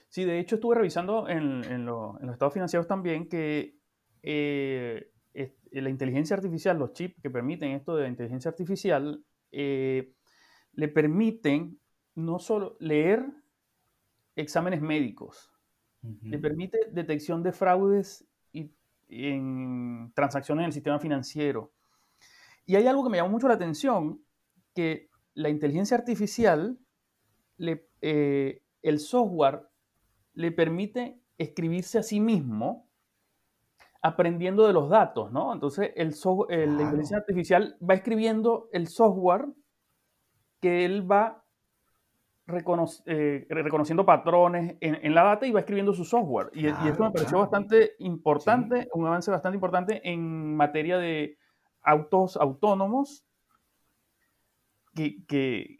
Sí, 0.08 0.24
de 0.24 0.40
hecho 0.40 0.54
estuve 0.54 0.76
revisando 0.76 1.28
en, 1.28 1.84
los 1.84 2.16
estados 2.32 2.54
financieros 2.54 2.88
también 2.88 3.28
que 3.28 3.76
eh, 4.22 5.12
la 5.72 5.90
inteligencia 5.90 6.34
artificial, 6.34 6.78
los 6.78 6.94
chips 6.94 7.20
que 7.22 7.28
permiten 7.28 7.72
esto 7.72 7.94
de 7.94 8.04
la 8.04 8.08
inteligencia 8.08 8.48
artificial, 8.48 9.22
eh, 9.52 10.14
le 10.72 10.88
permiten 10.88 11.78
no 12.14 12.38
solo 12.38 12.78
leer 12.80 13.26
exámenes 14.34 14.80
médicos, 14.80 15.52
le 16.22 16.38
permite 16.38 16.78
detección 16.92 17.42
de 17.42 17.52
fraudes 17.52 18.26
y, 18.52 18.72
en 19.10 20.12
transacciones 20.14 20.62
en 20.62 20.66
el 20.66 20.72
sistema 20.72 20.98
financiero. 20.98 21.74
Y 22.64 22.76
hay 22.76 22.86
algo 22.86 23.04
que 23.04 23.10
me 23.10 23.18
llamó 23.18 23.28
mucho 23.28 23.48
la 23.48 23.54
atención, 23.54 24.24
que 24.74 25.09
la 25.34 25.48
inteligencia 25.48 25.96
artificial, 25.96 26.78
le, 27.56 27.88
eh, 28.00 28.62
el 28.82 28.98
software 28.98 29.68
le 30.34 30.52
permite 30.52 31.20
escribirse 31.38 31.98
a 31.98 32.02
sí 32.02 32.20
mismo 32.20 32.88
aprendiendo 34.02 34.66
de 34.66 34.72
los 34.72 34.88
datos, 34.88 35.30
¿no? 35.30 35.52
Entonces, 35.52 35.92
el, 35.94 36.14
la 36.48 36.82
inteligencia 36.82 37.18
artificial 37.18 37.76
va 37.86 37.94
escribiendo 37.94 38.68
el 38.72 38.88
software 38.88 39.46
que 40.60 40.84
él 40.84 41.10
va 41.10 41.44
eh, 43.06 43.46
reconociendo 43.48 44.04
patrones 44.04 44.76
en, 44.80 45.14
la 45.14 45.22
data 45.22 45.46
y 45.46 45.52
va 45.52 45.60
escribiendo 45.60 45.92
su 45.92 46.04
software. 46.04 46.50
Y, 46.52 46.66
esto 46.66 47.04
me 47.04 47.10
pareció 47.10 47.38
bastante 47.38 47.92
importante, 47.98 48.88
un 48.94 49.06
avance 49.06 49.30
bastante 49.30 49.56
importante 49.56 50.00
en 50.10 50.56
materia 50.56 50.98
de 50.98 51.38
autos 51.82 52.36
autónomos 52.36 53.24
que, 54.94 55.24
que, 55.26 55.78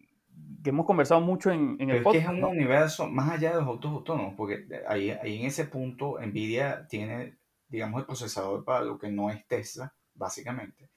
hemos 0.65 0.87
conversado 0.87 1.21
mucho 1.21 1.51
en, 1.51 1.77
en 1.81 1.91
el 1.91 2.03
podcast. 2.03 2.25
Es 2.25 2.31
que 2.31 2.39
es 2.39 2.45
un 2.45 2.51
universo 2.51 3.09
más 3.09 3.31
allá 3.31 3.51
de 3.51 3.57
los 3.57 3.67
autos 3.67 3.91
autónomos, 3.93 4.35
porque 4.37 4.67
ahí, 4.87 5.11
ahí 5.11 5.41
en 5.41 5.47
ese 5.47 5.65
punto 5.65 6.19
Nvidia 6.21 6.87
tiene, 6.87 7.39
digamos, 7.69 8.01
el 8.01 8.07
procesador 8.07 8.65
para 8.65 8.85
lo 8.85 8.99
que 8.99 9.11
no 9.11 9.31
es 9.31 9.47
Tesla, 9.47 9.95
básicamente. 10.15 10.91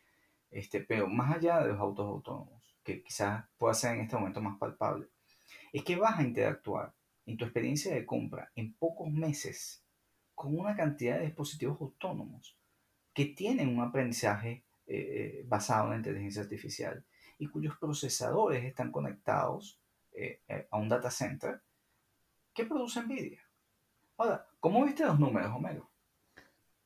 Este, 0.51 0.81
pero 0.81 1.07
más 1.07 1.35
allá 1.35 1.61
de 1.61 1.69
los 1.69 1.79
autos 1.79 2.05
autónomos, 2.05 2.75
que 2.83 3.01
quizás 3.01 3.45
pueda 3.57 3.73
ser 3.73 3.95
en 3.95 4.01
este 4.01 4.15
momento 4.15 4.41
más 4.41 4.57
palpable, 4.59 5.07
es 5.71 5.83
que 5.83 5.95
vas 5.95 6.19
a 6.19 6.23
interactuar 6.23 6.93
en 7.25 7.37
tu 7.37 7.45
experiencia 7.45 7.93
de 7.93 8.05
compra 8.05 8.51
en 8.55 8.73
pocos 8.73 9.09
meses 9.09 9.83
con 10.35 10.57
una 10.57 10.75
cantidad 10.75 11.17
de 11.17 11.25
dispositivos 11.25 11.79
autónomos 11.79 12.57
que 13.13 13.25
tienen 13.25 13.69
un 13.69 13.81
aprendizaje 13.81 14.63
eh, 14.85 14.95
eh, 14.97 15.45
basado 15.47 15.85
en 15.85 15.91
la 15.91 15.97
inteligencia 15.97 16.41
artificial 16.41 17.05
y 17.37 17.47
cuyos 17.47 17.77
procesadores 17.77 18.63
están 18.63 18.91
conectados 18.91 19.79
eh, 20.13 20.41
a 20.69 20.77
un 20.77 20.89
data 20.89 21.09
center 21.09 21.61
que 22.53 22.65
produce 22.65 23.01
NVIDIA. 23.01 23.41
Ahora, 24.17 24.47
¿cómo 24.59 24.85
viste 24.85 25.05
los 25.05 25.19
números, 25.19 25.51
Homero? 25.55 25.89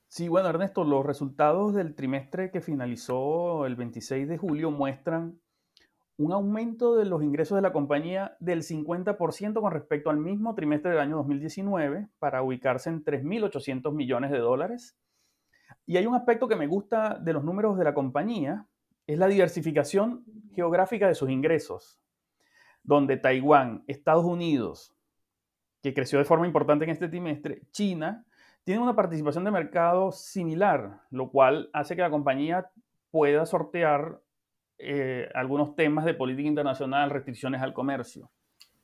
Sí, 0.07 0.29
bueno, 0.29 0.47
Ernesto, 0.47 0.85
los 0.85 1.05
resultados 1.05 1.73
del 1.73 1.93
trimestre 1.93 2.49
que 2.49 2.61
finalizó 2.61 3.65
el 3.65 3.75
26 3.75 4.27
de 4.29 4.37
julio 4.37 4.71
muestran 4.71 5.39
un 6.17 6.31
aumento 6.31 6.95
de 6.95 7.05
los 7.05 7.21
ingresos 7.21 7.57
de 7.57 7.61
la 7.61 7.73
compañía 7.73 8.35
del 8.39 8.63
50% 8.63 9.61
con 9.61 9.71
respecto 9.71 10.09
al 10.09 10.17
mismo 10.17 10.55
trimestre 10.55 10.91
del 10.91 10.99
año 11.01 11.17
2019 11.17 12.07
para 12.17 12.41
ubicarse 12.41 12.89
en 12.89 13.03
3.800 13.03 13.93
millones 13.93 14.31
de 14.31 14.39
dólares. 14.39 14.97
Y 15.85 15.97
hay 15.97 16.07
un 16.07 16.15
aspecto 16.15 16.47
que 16.47 16.55
me 16.55 16.67
gusta 16.67 17.19
de 17.19 17.33
los 17.33 17.43
números 17.43 17.77
de 17.77 17.83
la 17.83 17.93
compañía, 17.93 18.65
es 19.07 19.17
la 19.17 19.27
diversificación 19.27 20.23
geográfica 20.53 21.07
de 21.07 21.15
sus 21.15 21.29
ingresos, 21.29 21.99
donde 22.83 23.17
Taiwán, 23.17 23.83
Estados 23.87 24.25
Unidos, 24.25 24.93
que 25.81 25.93
creció 25.93 26.19
de 26.19 26.25
forma 26.25 26.45
importante 26.45 26.83
en 26.83 26.91
este 26.91 27.07
trimestre, 27.07 27.61
China, 27.71 28.25
tiene 28.63 28.81
una 28.81 28.95
participación 28.95 29.45
de 29.45 29.51
mercado 29.51 30.11
similar, 30.11 31.01
lo 31.09 31.29
cual 31.29 31.69
hace 31.71 31.95
que 31.95 32.01
la 32.01 32.09
compañía 32.09 32.69
pueda 33.11 33.45
sortear 33.45 34.19
eh, 34.77 35.29
algunos 35.33 35.75
temas 35.75 36.03
de 36.03 36.13
política 36.13 36.49
internacional, 36.49 37.09
restricciones 37.09 37.61
al 37.61 37.73
comercio. 37.73 38.29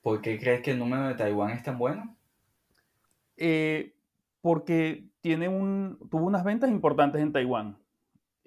¿Por 0.00 0.22
qué 0.22 0.38
crees 0.38 0.62
que 0.62 0.70
el 0.70 0.78
número 0.78 1.06
de 1.06 1.14
Taiwán 1.14 1.50
es 1.50 1.62
tan 1.62 1.76
bueno? 1.76 2.16
Eh, 3.36 3.94
porque 4.40 5.04
tiene 5.20 5.48
un, 5.48 5.98
tuvo 6.10 6.26
unas 6.26 6.44
ventas 6.44 6.70
importantes 6.70 7.20
en 7.20 7.32
Taiwán. 7.32 7.76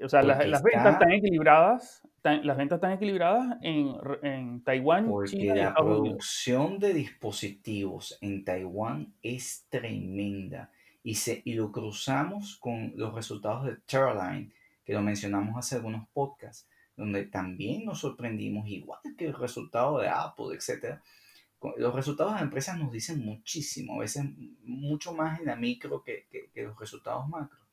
O 0.04 0.10
sea, 0.10 0.22
las, 0.22 0.38
ventas 0.38 0.94
están 0.94 1.12
equilibradas, 1.12 2.02
las 2.24 2.58
ventas 2.58 2.78
están 2.78 2.92
equilibradas 2.92 3.58
en, 3.62 3.96
en 4.22 4.64
Taiwán, 4.64 5.08
porque 5.08 5.54
la 5.56 5.74
producción 5.74 6.78
de 6.80 6.94
dispositivos 6.94 8.18
en 8.22 8.46
Taiwán 8.46 9.14
es 9.24 9.66
tremenda 9.70 10.72
y, 11.04 11.16
se, 11.16 11.42
y 11.46 11.54
lo 11.54 11.72
cruzamos 11.72 12.58
con 12.58 12.94
los 12.96 13.14
resultados 13.14 13.66
de 13.66 13.78
Terraline, 13.86 14.52
que 14.84 14.94
lo 14.94 15.02
mencionamos 15.02 15.58
hace 15.58 15.76
algunos 15.76 16.08
podcasts 16.10 16.68
donde 16.98 17.26
también 17.26 17.86
nos 17.86 18.00
sorprendimos, 18.00 18.68
igual 18.68 19.00
que 19.18 19.28
el 19.28 19.36
resultado 19.36 20.00
de 20.00 20.10
Apple, 20.10 20.56
etc. 20.56 21.00
Los 21.78 21.94
resultados 21.94 22.36
de 22.36 22.42
empresas 22.42 22.78
nos 22.78 22.92
dicen 22.92 23.24
muchísimo, 23.24 23.96
a 23.96 24.00
veces 24.00 24.26
mucho 24.64 25.14
más 25.14 25.40
en 25.40 25.46
la 25.46 25.56
micro 25.56 26.04
que, 26.04 26.26
que, 26.30 26.64
los 26.64 26.78
resultados 26.78 27.30
macro. 27.30 27.67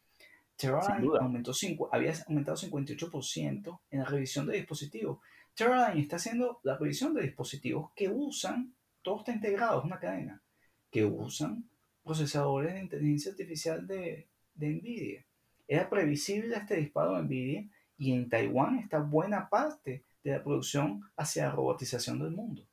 Teradyne 0.56 1.08
aumentó 1.20 1.52
había 1.90 2.14
aumentado 2.28 2.56
58% 2.56 3.80
en 3.90 3.98
la 3.98 4.04
revisión 4.04 4.46
de 4.46 4.56
dispositivos. 4.56 5.18
Teradyne 5.54 6.00
está 6.00 6.16
haciendo 6.16 6.60
la 6.62 6.76
revisión 6.76 7.14
de 7.14 7.22
dispositivos 7.22 7.90
que 7.94 8.08
usan, 8.08 8.74
todo 9.02 9.18
está 9.18 9.32
integrado, 9.32 9.80
es 9.80 9.84
una 9.84 9.98
cadena, 9.98 10.42
que 10.90 11.04
usan 11.04 11.68
procesadores 12.02 12.74
de 12.74 12.80
inteligencia 12.80 13.32
artificial 13.32 13.86
de, 13.86 14.28
de 14.54 14.68
NVIDIA. 14.68 15.24
Era 15.66 15.88
previsible 15.88 16.56
este 16.56 16.76
disparo 16.76 17.16
de 17.16 17.22
NVIDIA 17.22 17.68
y 17.96 18.12
en 18.12 18.28
Taiwán 18.28 18.78
está 18.78 18.98
buena 18.98 19.48
parte 19.48 20.04
de 20.22 20.32
la 20.32 20.42
producción 20.42 21.02
hacia 21.16 21.46
la 21.46 21.52
robotización 21.52 22.18
del 22.18 22.30
mundo. 22.30 22.66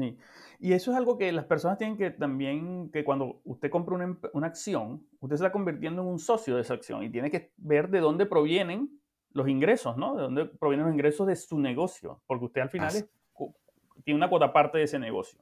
Sí, 0.00 0.18
y 0.58 0.72
eso 0.72 0.90
es 0.90 0.96
algo 0.96 1.16
que 1.16 1.32
las 1.32 1.44
personas 1.44 1.78
tienen 1.78 1.96
que 1.96 2.10
también, 2.10 2.90
que 2.90 3.04
cuando 3.04 3.40
usted 3.44 3.70
compra 3.70 3.94
una, 3.94 4.18
una, 4.32 4.46
acción, 4.46 5.06
usted 5.20 5.36
se 5.36 5.44
está 5.44 5.52
convirtiendo 5.52 6.02
en 6.02 6.08
un 6.08 6.18
socio 6.18 6.56
de 6.56 6.62
esa 6.62 6.74
acción 6.74 7.02
y 7.02 7.10
tiene 7.10 7.30
que 7.30 7.52
ver 7.56 7.88
de 7.88 8.00
dónde 8.00 8.26
provienen 8.26 9.00
los 9.32 9.48
ingresos, 9.48 9.96
¿no? 9.96 10.16
De 10.16 10.22
dónde 10.22 10.44
provienen 10.46 10.86
los 10.86 10.94
ingresos 10.94 11.26
de 11.26 11.36
su 11.36 11.58
negocio, 11.58 12.20
porque 12.26 12.44
usted 12.44 12.62
al 12.62 12.70
final 12.70 12.92
tiene 14.04 14.16
una 14.16 14.28
cuota 14.28 14.52
parte 14.52 14.78
de 14.78 14.84
ese 14.84 14.98
negocio. 14.98 15.40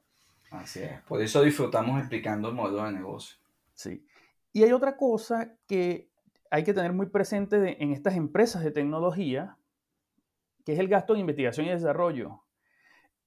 Así 0.51 0.79
es, 0.79 1.01
por 1.01 1.21
eso 1.21 1.41
disfrutamos 1.41 1.99
explicando 1.99 2.49
el 2.49 2.55
modelo 2.55 2.83
de 2.85 2.91
negocio. 2.91 3.37
Sí. 3.73 4.05
Y 4.51 4.63
hay 4.63 4.71
otra 4.71 4.97
cosa 4.97 5.53
que 5.67 6.09
hay 6.49 6.63
que 6.63 6.73
tener 6.73 6.93
muy 6.93 7.07
presente 7.07 7.81
en 7.81 7.91
estas 7.91 8.15
empresas 8.15 8.63
de 8.63 8.71
tecnología, 8.71 9.57
que 10.65 10.73
es 10.73 10.79
el 10.79 10.87
gasto 10.87 11.13
de 11.13 11.19
investigación 11.19 11.67
y 11.67 11.69
desarrollo. 11.69 12.43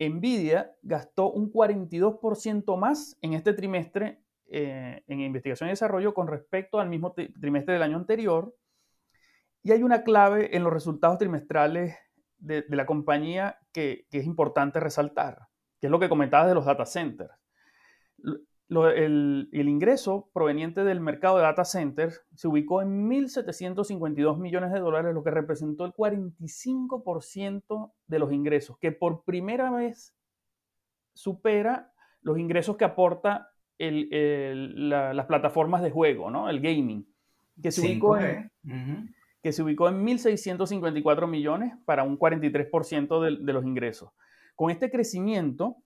Nvidia 0.08 0.72
gastó 0.82 1.30
un 1.30 1.52
42% 1.52 2.76
más 2.76 3.16
en 3.20 3.34
este 3.34 3.52
trimestre 3.52 4.22
eh, 4.46 5.02
en 5.06 5.20
investigación 5.20 5.68
y 5.68 5.72
desarrollo 5.72 6.14
con 6.14 6.28
respecto 6.28 6.80
al 6.80 6.88
mismo 6.88 7.12
trimestre 7.12 7.74
del 7.74 7.82
año 7.82 7.96
anterior. 7.96 8.54
Y 9.62 9.72
hay 9.72 9.82
una 9.82 10.02
clave 10.02 10.56
en 10.56 10.64
los 10.64 10.72
resultados 10.72 11.18
trimestrales 11.18 11.96
de, 12.38 12.64
la 12.68 12.86
compañía 12.86 13.58
que, 13.72 14.06
que, 14.10 14.18
es 14.18 14.26
importante 14.26 14.80
resaltar, 14.80 15.48
que 15.80 15.86
es 15.86 15.90
lo 15.90 16.00
que 16.00 16.08
comentabas 16.08 16.48
de 16.48 16.54
los 16.54 16.64
data 16.64 16.84
centers 16.84 17.32
el, 18.80 19.48
ingreso 19.52 20.30
proveniente 20.32 20.84
del 20.84 21.00
mercado 21.00 21.36
de 21.36 21.42
data 21.42 21.64
centers 21.64 22.22
se 22.34 22.48
ubicó 22.48 22.82
en 22.82 23.08
1.752 23.08 24.38
millones 24.38 24.72
de 24.72 24.80
dólares, 24.80 25.14
lo 25.14 25.22
que 25.22 25.30
representó 25.30 25.84
el 25.84 25.92
45% 25.92 27.92
de 28.06 28.18
los 28.18 28.32
ingresos, 28.32 28.78
que 28.78 28.92
por 28.92 29.24
primera 29.24 29.70
vez 29.70 30.14
supera 31.14 31.92
los 32.22 32.38
ingresos 32.38 32.76
que 32.76 32.84
aporta 32.84 33.50
las 33.78 35.26
plataformas 35.26 35.82
de 35.82 35.90
juego, 35.90 36.30
¿no? 36.30 36.48
el 36.48 36.60
gaming, 36.60 37.06
que 37.60 37.72
se, 37.72 37.80
ubicó 37.80 38.16
en, 38.16 38.50
que 39.42 39.52
se 39.52 39.62
ubicó 39.62 39.88
en 39.88 40.06
1.654 40.06 41.28
millones 41.28 41.74
para 41.84 42.04
un 42.04 42.18
43% 42.18 43.44
de 43.44 43.52
los 43.52 43.64
ingresos. 43.64 44.10
Con 44.54 44.70
este 44.70 44.90
crecimiento, 44.90 45.81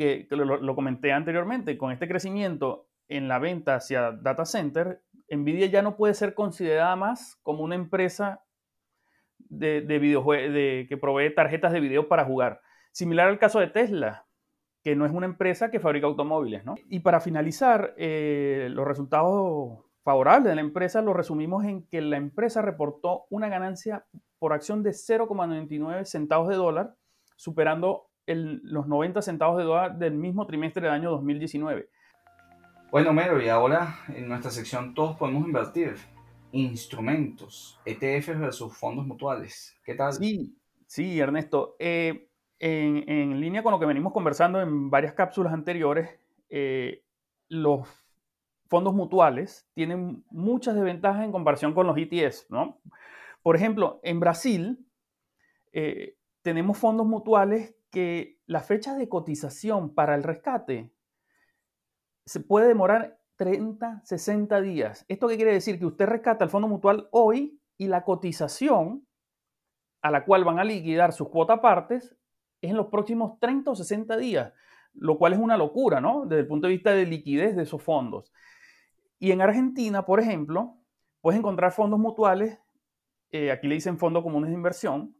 que, 0.00 0.26
lo, 0.30 0.74
comenté 0.74 1.12
anteriormente, 1.12 1.76
con 1.76 1.92
este 1.92 2.08
crecimiento 2.08 2.86
en 3.06 3.28
la 3.28 3.38
venta 3.38 3.74
hacia 3.74 4.12
data 4.12 4.46
center, 4.46 5.02
Nvidia 5.28 5.66
ya 5.66 5.82
no 5.82 5.94
puede 5.98 6.14
ser 6.14 6.32
considerada 6.32 6.96
más 6.96 7.38
como 7.42 7.62
una 7.62 7.74
empresa 7.74 8.42
de, 9.36 9.82
de, 9.82 10.86
que 10.88 10.96
provee 10.96 11.34
tarjetas 11.34 11.72
de 11.72 11.80
video 11.80 12.08
para 12.08 12.24
jugar. 12.24 12.62
Similar 12.92 13.28
al 13.28 13.38
caso 13.38 13.60
de 13.60 13.66
Tesla, 13.66 14.26
que 14.82 14.96
no 14.96 15.04
es 15.04 15.12
una 15.12 15.26
empresa 15.26 15.70
que 15.70 15.80
fabrica 15.80 16.06
automóviles. 16.06 16.64
¿no? 16.64 16.76
Y 16.88 17.00
para 17.00 17.20
finalizar, 17.20 17.92
eh, 17.98 18.68
los 18.70 18.86
resultados 18.86 19.80
favorables 20.02 20.48
de 20.48 20.54
la 20.54 20.62
empresa 20.62 21.02
los 21.02 21.14
resumimos 21.14 21.64
en 21.66 21.86
que 21.88 22.00
la 22.00 22.16
empresa 22.16 22.62
reportó 22.62 23.26
una 23.28 23.50
ganancia 23.50 24.06
por 24.38 24.54
acción 24.54 24.82
de 24.82 24.92
0,99 24.92 26.06
centavos 26.06 26.48
de 26.48 26.56
dólar, 26.56 26.94
superando 27.36 28.09
los 28.34 28.86
90 28.86 29.22
centavos 29.22 29.58
de 29.58 29.64
dólar 29.64 29.98
del 29.98 30.14
mismo 30.14 30.46
trimestre 30.46 30.82
del 30.82 30.92
año 30.92 31.10
2019. 31.10 31.88
Bueno, 32.90 33.12
Mero, 33.12 33.40
y 33.40 33.48
ahora 33.48 34.00
en 34.08 34.28
nuestra 34.28 34.50
sección 34.50 34.94
todos 34.94 35.16
podemos 35.16 35.46
invertir. 35.46 35.94
Instrumentos, 36.52 37.80
ETFs 37.84 38.38
versus 38.38 38.76
fondos 38.76 39.06
mutuales. 39.06 39.76
¿Qué 39.84 39.94
tal? 39.94 40.12
Sí, 40.12 40.56
sí, 40.86 41.20
Ernesto. 41.20 41.76
Eh, 41.78 42.28
en, 42.58 43.40
línea 43.40 43.62
con 43.62 43.72
lo 43.72 43.78
que 43.78 43.86
venimos 43.86 44.12
conversando 44.12 44.60
en 44.60 44.90
varias 44.90 45.14
cápsulas 45.14 45.52
anteriores, 45.52 46.10
eh, 46.48 47.04
los 47.48 47.88
fondos 48.66 48.94
mutuales 48.94 49.68
tienen 49.74 50.24
muchas 50.30 50.74
desventajas 50.74 51.24
en 51.24 51.32
comparación 51.32 51.74
con 51.74 51.86
los 51.86 51.96
ETFs, 51.96 52.46
¿no? 52.50 52.80
Por 53.42 53.56
ejemplo, 53.56 54.00
en 54.02 54.20
Brasil, 54.20 54.86
eh, 55.72 56.16
tenemos 56.42 56.78
fondos 56.78 57.06
mutuales 57.06 57.74
que 57.90 58.38
la 58.46 58.60
fecha 58.60 58.94
de 58.94 59.08
cotización 59.08 59.94
para 59.94 60.14
el 60.14 60.22
rescate 60.22 60.92
se 62.24 62.40
puede 62.40 62.68
demorar 62.68 63.20
30, 63.36 64.02
60 64.04 64.60
días. 64.60 65.04
¿Esto 65.08 65.28
qué 65.28 65.36
quiere 65.36 65.52
decir? 65.52 65.78
Que 65.78 65.86
usted 65.86 66.06
rescata 66.06 66.44
el 66.44 66.50
fondo 66.50 66.68
mutual 66.68 67.08
hoy 67.10 67.60
y 67.76 67.88
la 67.88 68.04
cotización 68.04 69.06
a 70.02 70.10
la 70.10 70.24
cual 70.24 70.44
van 70.44 70.58
a 70.58 70.64
liquidar 70.64 71.12
sus 71.12 71.28
cuotas 71.28 71.60
partes 71.60 72.16
es 72.60 72.70
en 72.70 72.76
los 72.76 72.86
próximos 72.86 73.38
30 73.40 73.70
o 73.70 73.74
60 73.74 74.16
días, 74.16 74.52
lo 74.92 75.18
cual 75.18 75.32
es 75.32 75.38
una 75.38 75.56
locura, 75.56 76.00
¿no? 76.00 76.26
Desde 76.26 76.42
el 76.42 76.46
punto 76.46 76.66
de 76.66 76.74
vista 76.74 76.92
de 76.92 77.06
liquidez 77.06 77.56
de 77.56 77.62
esos 77.62 77.82
fondos. 77.82 78.32
Y 79.18 79.32
en 79.32 79.40
Argentina, 79.40 80.04
por 80.04 80.20
ejemplo, 80.20 80.76
puedes 81.20 81.38
encontrar 81.38 81.72
fondos 81.72 81.98
mutuales, 81.98 82.58
eh, 83.30 83.50
aquí 83.50 83.68
le 83.68 83.76
dicen 83.76 83.98
fondos 83.98 84.22
comunes 84.22 84.50
de 84.50 84.56
inversión, 84.56 85.14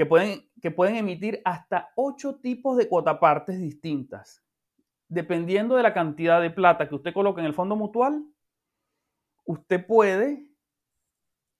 que 0.00 0.06
pueden, 0.06 0.50
que 0.62 0.70
pueden 0.70 0.96
emitir 0.96 1.42
hasta 1.44 1.90
ocho 1.94 2.36
tipos 2.36 2.78
de 2.78 2.88
cuotapartes 2.88 3.60
distintas. 3.60 4.42
Dependiendo 5.08 5.76
de 5.76 5.82
la 5.82 5.92
cantidad 5.92 6.40
de 6.40 6.48
plata 6.48 6.88
que 6.88 6.94
usted 6.94 7.12
coloque 7.12 7.42
en 7.42 7.46
el 7.46 7.52
fondo 7.52 7.76
mutual, 7.76 8.24
usted 9.44 9.86
puede 9.86 10.46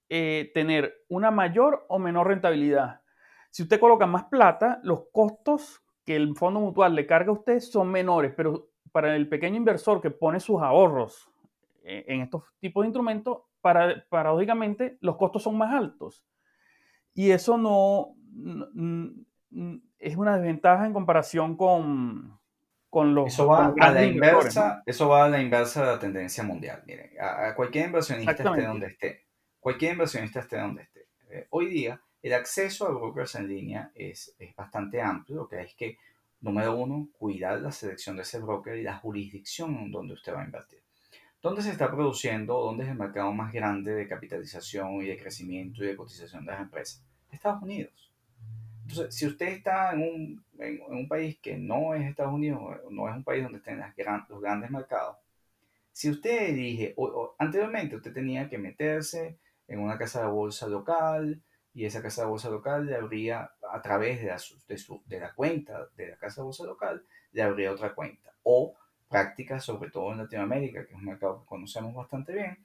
eh, 0.09 0.51
tener 0.55 1.05
una 1.11 1.31
mayor 1.31 1.85
o 1.91 1.99
menor 1.99 2.29
rentabilidad. 2.29 3.03
Si 3.51 3.63
usted 3.63 3.79
coloca 3.79 4.07
más 4.07 4.25
plata, 4.25 4.81
los 4.85 5.01
costos 5.13 5.83
que 6.07 6.17
el 6.17 6.35
fondo 6.35 6.61
mutual 6.61 6.95
le 6.95 7.07
carga 7.07 7.29
a 7.29 7.35
usted 7.35 7.61
son 7.61 7.91
menores, 7.91 8.33
pero 8.35 8.71
para 8.91 9.17
el 9.17 9.29
pequeño 9.29 9.59
inversor 9.59 10.01
que 10.01 10.11
pone 10.11 10.41
sus 10.41 10.63
ahorros 10.63 11.31
eh, 11.83 12.07
en 12.09 12.23
estos 12.23 12.45
tipos 12.59 12.85
de 12.85 12.87
instrumentos, 12.87 13.43
para, 13.61 14.03
paradójicamente 14.09 14.97
los 15.03 15.19
costos 15.19 15.43
son 15.43 15.59
más 15.59 15.75
altos. 15.75 16.25
Y 17.13 17.33
eso 17.33 17.59
no, 17.59 18.15
es 19.99 20.17
una 20.17 20.37
desventaja 20.37 20.87
en 20.87 20.93
comparación 20.93 21.57
con, 21.57 22.39
con 22.89 23.15
los. 23.15 23.29
Eso 23.29 23.47
va, 23.47 23.75
a 23.79 23.91
la 23.91 24.05
inversa, 24.05 24.83
eso 24.87 25.09
va 25.09 25.25
a 25.25 25.29
la 25.29 25.41
inversa 25.41 25.81
de 25.81 25.87
la 25.87 25.99
tendencia 25.99 26.43
mundial. 26.43 26.83
Miren, 26.87 27.11
a, 27.21 27.55
cualquier 27.55 27.87
inversionista 27.87 28.33
esté 28.33 28.67
donde 28.67 28.87
esté, 28.87 29.25
cualquier 29.59 29.93
inversionista 29.93 30.41
esté 30.41 30.59
donde 30.59 30.83
esté. 30.83 31.07
Eh, 31.31 31.47
hoy 31.51 31.67
día, 31.67 32.01
el 32.23 32.35
acceso 32.35 32.87
a 32.87 32.91
brokers 32.91 33.35
en 33.37 33.49
línea 33.49 33.91
es, 33.95 34.35
es 34.39 34.55
bastante 34.55 35.01
amplio, 35.01 35.37
lo 35.37 35.49
que 35.49 35.61
es 35.61 35.75
que, 35.75 35.99
número 36.41 36.77
uno, 36.77 37.09
cuidar 37.19 37.61
la 37.61 37.73
selección 37.73 38.17
de 38.17 38.23
ese 38.23 38.41
broker 38.41 38.77
y 38.77 38.83
la 38.83 38.97
jurisdicción 38.97 39.77
en 39.77 39.91
donde 39.91 40.15
usted 40.15 40.35
va 40.35 40.43
a 40.43 40.45
invertir. 40.45 40.81
¿Dónde 41.43 41.63
se 41.63 41.71
está 41.71 41.91
produciendo? 41.91 42.61
¿Dónde 42.61 42.85
es 42.85 42.91
el 42.91 42.99
mercado 42.99 43.33
más 43.33 43.53
grande 43.53 43.95
de 43.95 44.07
capitalización 44.07 45.03
y 45.03 45.07
de 45.07 45.17
crecimiento 45.17 45.83
y 45.83 45.87
de 45.87 45.97
cotización 45.97 46.45
de 46.45 46.53
las 46.53 46.61
empresas? 46.61 47.03
Estados 47.31 47.63
Unidos. 47.63 48.10
Entonces, 48.91 49.15
si 49.15 49.27
usted 49.27 49.47
está 49.49 49.93
en 49.93 50.03
un, 50.03 50.45
en, 50.59 50.81
un 50.89 51.09
país 51.09 51.39
que 51.41 51.57
no 51.57 51.95
es 51.95 52.09
Estados 52.09 52.33
Unidos, 52.33 52.61
no 52.91 53.09
es 53.09 53.15
un 53.15 53.25
país 53.25 53.43
donde 53.43 53.59
estén 53.59 53.79
las 53.79 53.95
los 54.29 54.41
grandes 54.41 54.71
mercados, 54.71 55.17
si 55.93 56.11
usted 56.11 56.51
elige, 56.51 56.95
o, 56.97 57.35
anteriormente 57.39 57.97
usted 57.97 58.13
tenía 58.13 58.49
que 58.49 58.59
meterse 58.59 59.39
en 59.69 59.79
una 59.81 59.97
casa 59.97 60.23
de 60.23 60.29
bolsa 60.29 60.67
local 60.67 61.41
y 61.73 61.85
esa 61.85 62.03
casa 62.03 62.23
de 62.23 62.29
bolsa 62.29 62.51
local 62.51 62.87
le 62.87 62.97
abría 62.97 63.53
a 63.73 63.81
través 63.81 64.21
de 64.21 64.27
la, 64.27 64.41
de, 64.69 64.79
su, 64.79 65.03
de 65.07 65.21
la 65.21 65.33
cuenta 65.35 65.87
de 65.97 66.09
la 66.09 66.17
casa 66.17 66.41
de 66.41 66.47
bolsa 66.47 66.65
local, 66.65 67.05
le 67.33 67.43
abría 67.43 67.73
otra 67.73 67.95
cuenta. 67.95 68.33
O 68.43 68.75
prácticas, 69.09 69.65
sobre 69.65 69.91
todo 69.91 70.11
en 70.13 70.19
Latinoamérica, 70.19 70.85
que 70.85 70.93
es 70.93 70.99
un 70.99 71.05
mercado 71.05 71.41
que 71.41 71.47
conocemos 71.47 71.95
bastante 71.95 72.33
bien, 72.33 72.59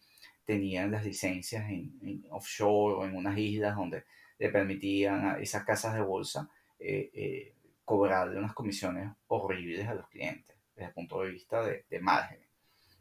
tenían 0.45 0.91
las 0.91 1.05
licencias 1.05 1.69
en, 1.69 2.25
offshore 2.29 2.95
o 2.95 3.05
en 3.05 3.15
unas 3.15 3.37
islas 3.37 3.75
donde 3.75 4.05
le 4.37 4.49
permitían 4.49 5.25
a 5.25 5.39
esas 5.39 5.63
casas 5.63 5.93
de 5.93 6.01
bolsa 6.01 6.49
eh, 6.79 7.09
eh, 7.13 7.55
cobrarle 7.83 8.37
unas 8.37 8.53
comisiones 8.53 9.11
horribles 9.27 9.87
a 9.87 9.93
los 9.93 10.07
clientes 10.09 10.55
desde 10.75 10.87
el 10.87 10.93
punto 10.93 11.21
de 11.21 11.31
vista 11.31 11.63
de, 11.63 11.85
de 11.89 11.99
margen. 11.99 12.39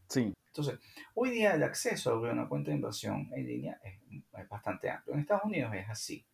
Sí. 0.08 0.34
Entonces, 0.46 0.78
hoy 1.14 1.30
día 1.30 1.54
el 1.54 1.62
acceso 1.64 2.10
a 2.10 2.14
abrir 2.14 2.32
una 2.32 2.48
cuenta 2.48 2.70
de 2.70 2.76
inversión 2.76 3.28
en 3.34 3.46
línea 3.46 3.80
es, 3.82 3.98
es 4.38 4.48
bastante 4.48 4.88
amplio. 4.88 5.14
En 5.14 5.20
Estados 5.20 5.44
Unidos 5.44 5.74
es 5.74 5.88
así. 5.88 6.24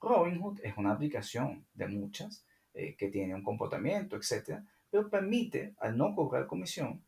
Robinhood 0.00 0.60
es 0.62 0.76
una 0.78 0.92
aplicación 0.92 1.66
de 1.74 1.88
muchas 1.88 2.46
eh, 2.72 2.96
que 2.96 3.08
tiene 3.08 3.34
un 3.34 3.42
comportamiento, 3.42 4.16
etcétera, 4.16 4.64
pero 4.90 5.10
permite, 5.10 5.74
al 5.78 5.96
no 5.96 6.14
cobrar 6.14 6.46
comisión, 6.46 7.04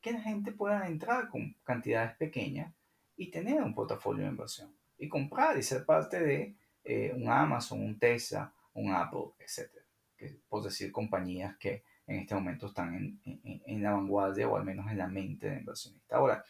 que 0.00 0.12
la 0.12 0.22
gente 0.22 0.52
pueda 0.52 0.86
entrar 0.86 1.28
con 1.28 1.54
cantidades 1.62 2.16
pequeñas 2.16 2.72
y 3.16 3.30
tener 3.30 3.62
un 3.62 3.74
portafolio 3.74 4.24
de 4.24 4.30
inversión 4.30 4.74
y 4.96 5.08
comprar 5.08 5.58
y 5.58 5.62
ser 5.62 5.84
parte 5.84 6.20
de 6.20 6.54
eh, 6.90 7.12
un 7.14 7.28
Amazon, 7.28 7.80
un 7.80 8.00
Tesla, 8.00 8.52
un 8.74 8.92
Apple, 8.92 9.34
etc. 9.38 9.70
Que, 10.16 10.40
por 10.48 10.64
decir 10.64 10.90
compañías 10.90 11.56
que 11.56 11.84
en 12.04 12.18
este 12.18 12.34
momento 12.34 12.66
están 12.66 12.96
en, 12.96 13.20
en, 13.24 13.62
en, 13.64 13.82
la 13.82 13.92
vanguardia 13.92 14.48
o 14.48 14.56
al 14.56 14.64
menos 14.64 14.90
en 14.90 14.98
la 14.98 15.06
mente 15.06 15.48
de 15.48 15.60
inversionista. 15.60 16.16
Ahora, 16.16 16.44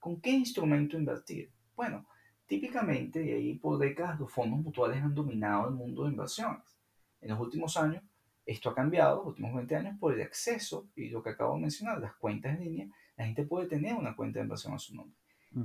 ¿con 0.00 0.18
qué 0.22 0.30
instrumento 0.30 0.96
invertir? 0.96 1.50
Bueno, 1.76 2.06
típicamente, 2.46 3.22
y 3.22 3.32
ahí 3.32 3.54
por 3.56 3.78
décadas 3.78 4.18
los 4.18 4.32
fondos 4.32 4.60
mutuales 4.60 5.02
han 5.02 5.14
dominado 5.14 5.68
el 5.68 5.74
mundo 5.74 6.04
de 6.04 6.12
inversiones. 6.12 6.78
En 7.20 7.28
los 7.28 7.40
últimos 7.40 7.76
años, 7.76 8.02
esto 8.46 8.70
ha 8.70 8.74
cambiado, 8.74 9.18
los 9.18 9.26
últimos 9.26 9.54
20 9.54 9.76
años, 9.76 9.98
por 10.00 10.14
el 10.14 10.22
acceso 10.22 10.88
y 10.96 11.10
lo 11.10 11.22
que 11.22 11.30
acabo 11.30 11.54
de 11.56 11.60
mencionar, 11.60 12.00
las 12.00 12.14
cuentas 12.14 12.56
en 12.56 12.64
línea. 12.64 12.88
La 13.18 13.26
gente 13.26 13.44
puede 13.44 13.68
tener 13.68 13.94
una 13.94 14.16
cuenta 14.16 14.38
de 14.38 14.44
inversión 14.44 14.72
a 14.72 14.78
su 14.78 14.96
nombre. 14.96 15.18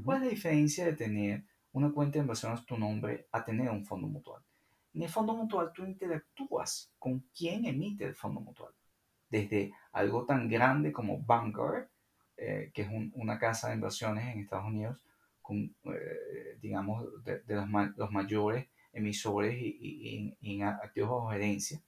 ¿Cuál 0.04 0.18
es 0.18 0.24
la 0.26 0.30
diferencia 0.32 0.84
de 0.84 0.94
tener 0.94 1.46
una 1.72 1.91
cuenta 1.91 2.18
de 2.18 2.24
inversión 2.24 2.51
a 2.51 2.65
tu 2.65 2.78
nombre 2.78 3.28
a 3.32 3.43
tener 3.43 3.70
un 3.70 3.86
fondo 3.86 4.07
mutual? 4.07 4.41
En 4.93 5.03
el 5.03 5.09
fondo 5.09 5.36
mutual 5.36 5.72
tú 5.74 5.86
interactúas 5.86 6.91
con 6.97 7.20
quien 7.36 7.65
emite 7.65 8.05
el 8.05 8.15
fondo 8.15 8.41
mutual. 8.41 8.74
Desde 9.30 9.74
algo 9.91 10.26
tan 10.26 10.47
grande 10.47 10.91
como 10.91 11.22
Vanguard, 11.22 11.88
eh, 12.38 12.72
que 12.74 12.84
es 12.84 12.89
una 13.13 13.38
casa 13.38 13.70
de 13.70 13.76
inversiones 13.76 14.26
en 14.34 14.39
Estados 14.39 14.65
Unidos, 14.65 14.97
con, 15.41 15.76
eh, 15.86 16.57
digamos, 16.61 17.24
de, 17.24 17.41
los, 17.47 17.68
los, 17.95 18.11
mayores 18.11 18.68
emisores 18.91 19.55
y, 19.59 20.36
en 20.41 20.63
activos 20.63 21.09
bajo 21.09 21.30
gerencia, 21.30 21.82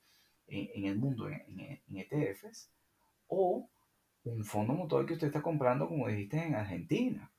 en, 0.47 0.86
el 0.86 0.97
mundo 0.97 1.30
en, 1.30 1.82
ETFs 1.93 2.71
o 3.27 3.69
un 4.23 4.43
fondo 4.43 4.73
mutual 4.73 5.05
que 5.05 5.13
usted 5.13 5.27
está 5.27 5.41
comprando, 5.41 5.88
como 5.88 6.07
dijiste, 6.07 6.38
en 6.38 6.55
Argentina. 6.55 7.32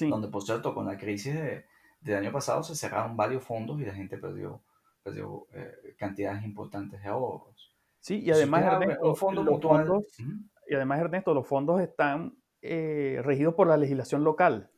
Donde, 0.00 0.28
por 0.28 0.42
cierto, 0.42 0.74
con 0.74 0.86
la 0.86 0.96
crisis 0.96 1.34
de, 1.34 1.64
del 2.00 2.16
año 2.16 2.32
pasado 2.32 2.62
se 2.62 2.74
cerraron 2.74 3.16
varios 3.16 3.42
fondos 3.42 3.80
y 3.80 3.84
la 3.84 3.94
gente 3.94 4.18
perdió, 4.18 4.62
perdió 5.02 5.46
eh, 5.52 5.94
cantidades 5.96 6.44
importantes 6.44 7.02
de 7.02 7.08
ahorros. 7.08 7.74
Sí, 8.00 8.20
y 8.20 8.30
además, 8.30 8.64
Ernesto, 8.64 9.04
los 9.04 9.18
fondos, 9.18 10.18
y 10.66 10.74
además, 10.74 11.00
Ernesto, 11.00 11.34
los 11.34 11.46
fondos 11.46 11.80
están 11.80 12.36
eh, 12.60 13.20
regidos 13.22 13.54
por 13.54 13.68
la 13.68 13.76
legislación 13.76 14.24
local. 14.24 14.70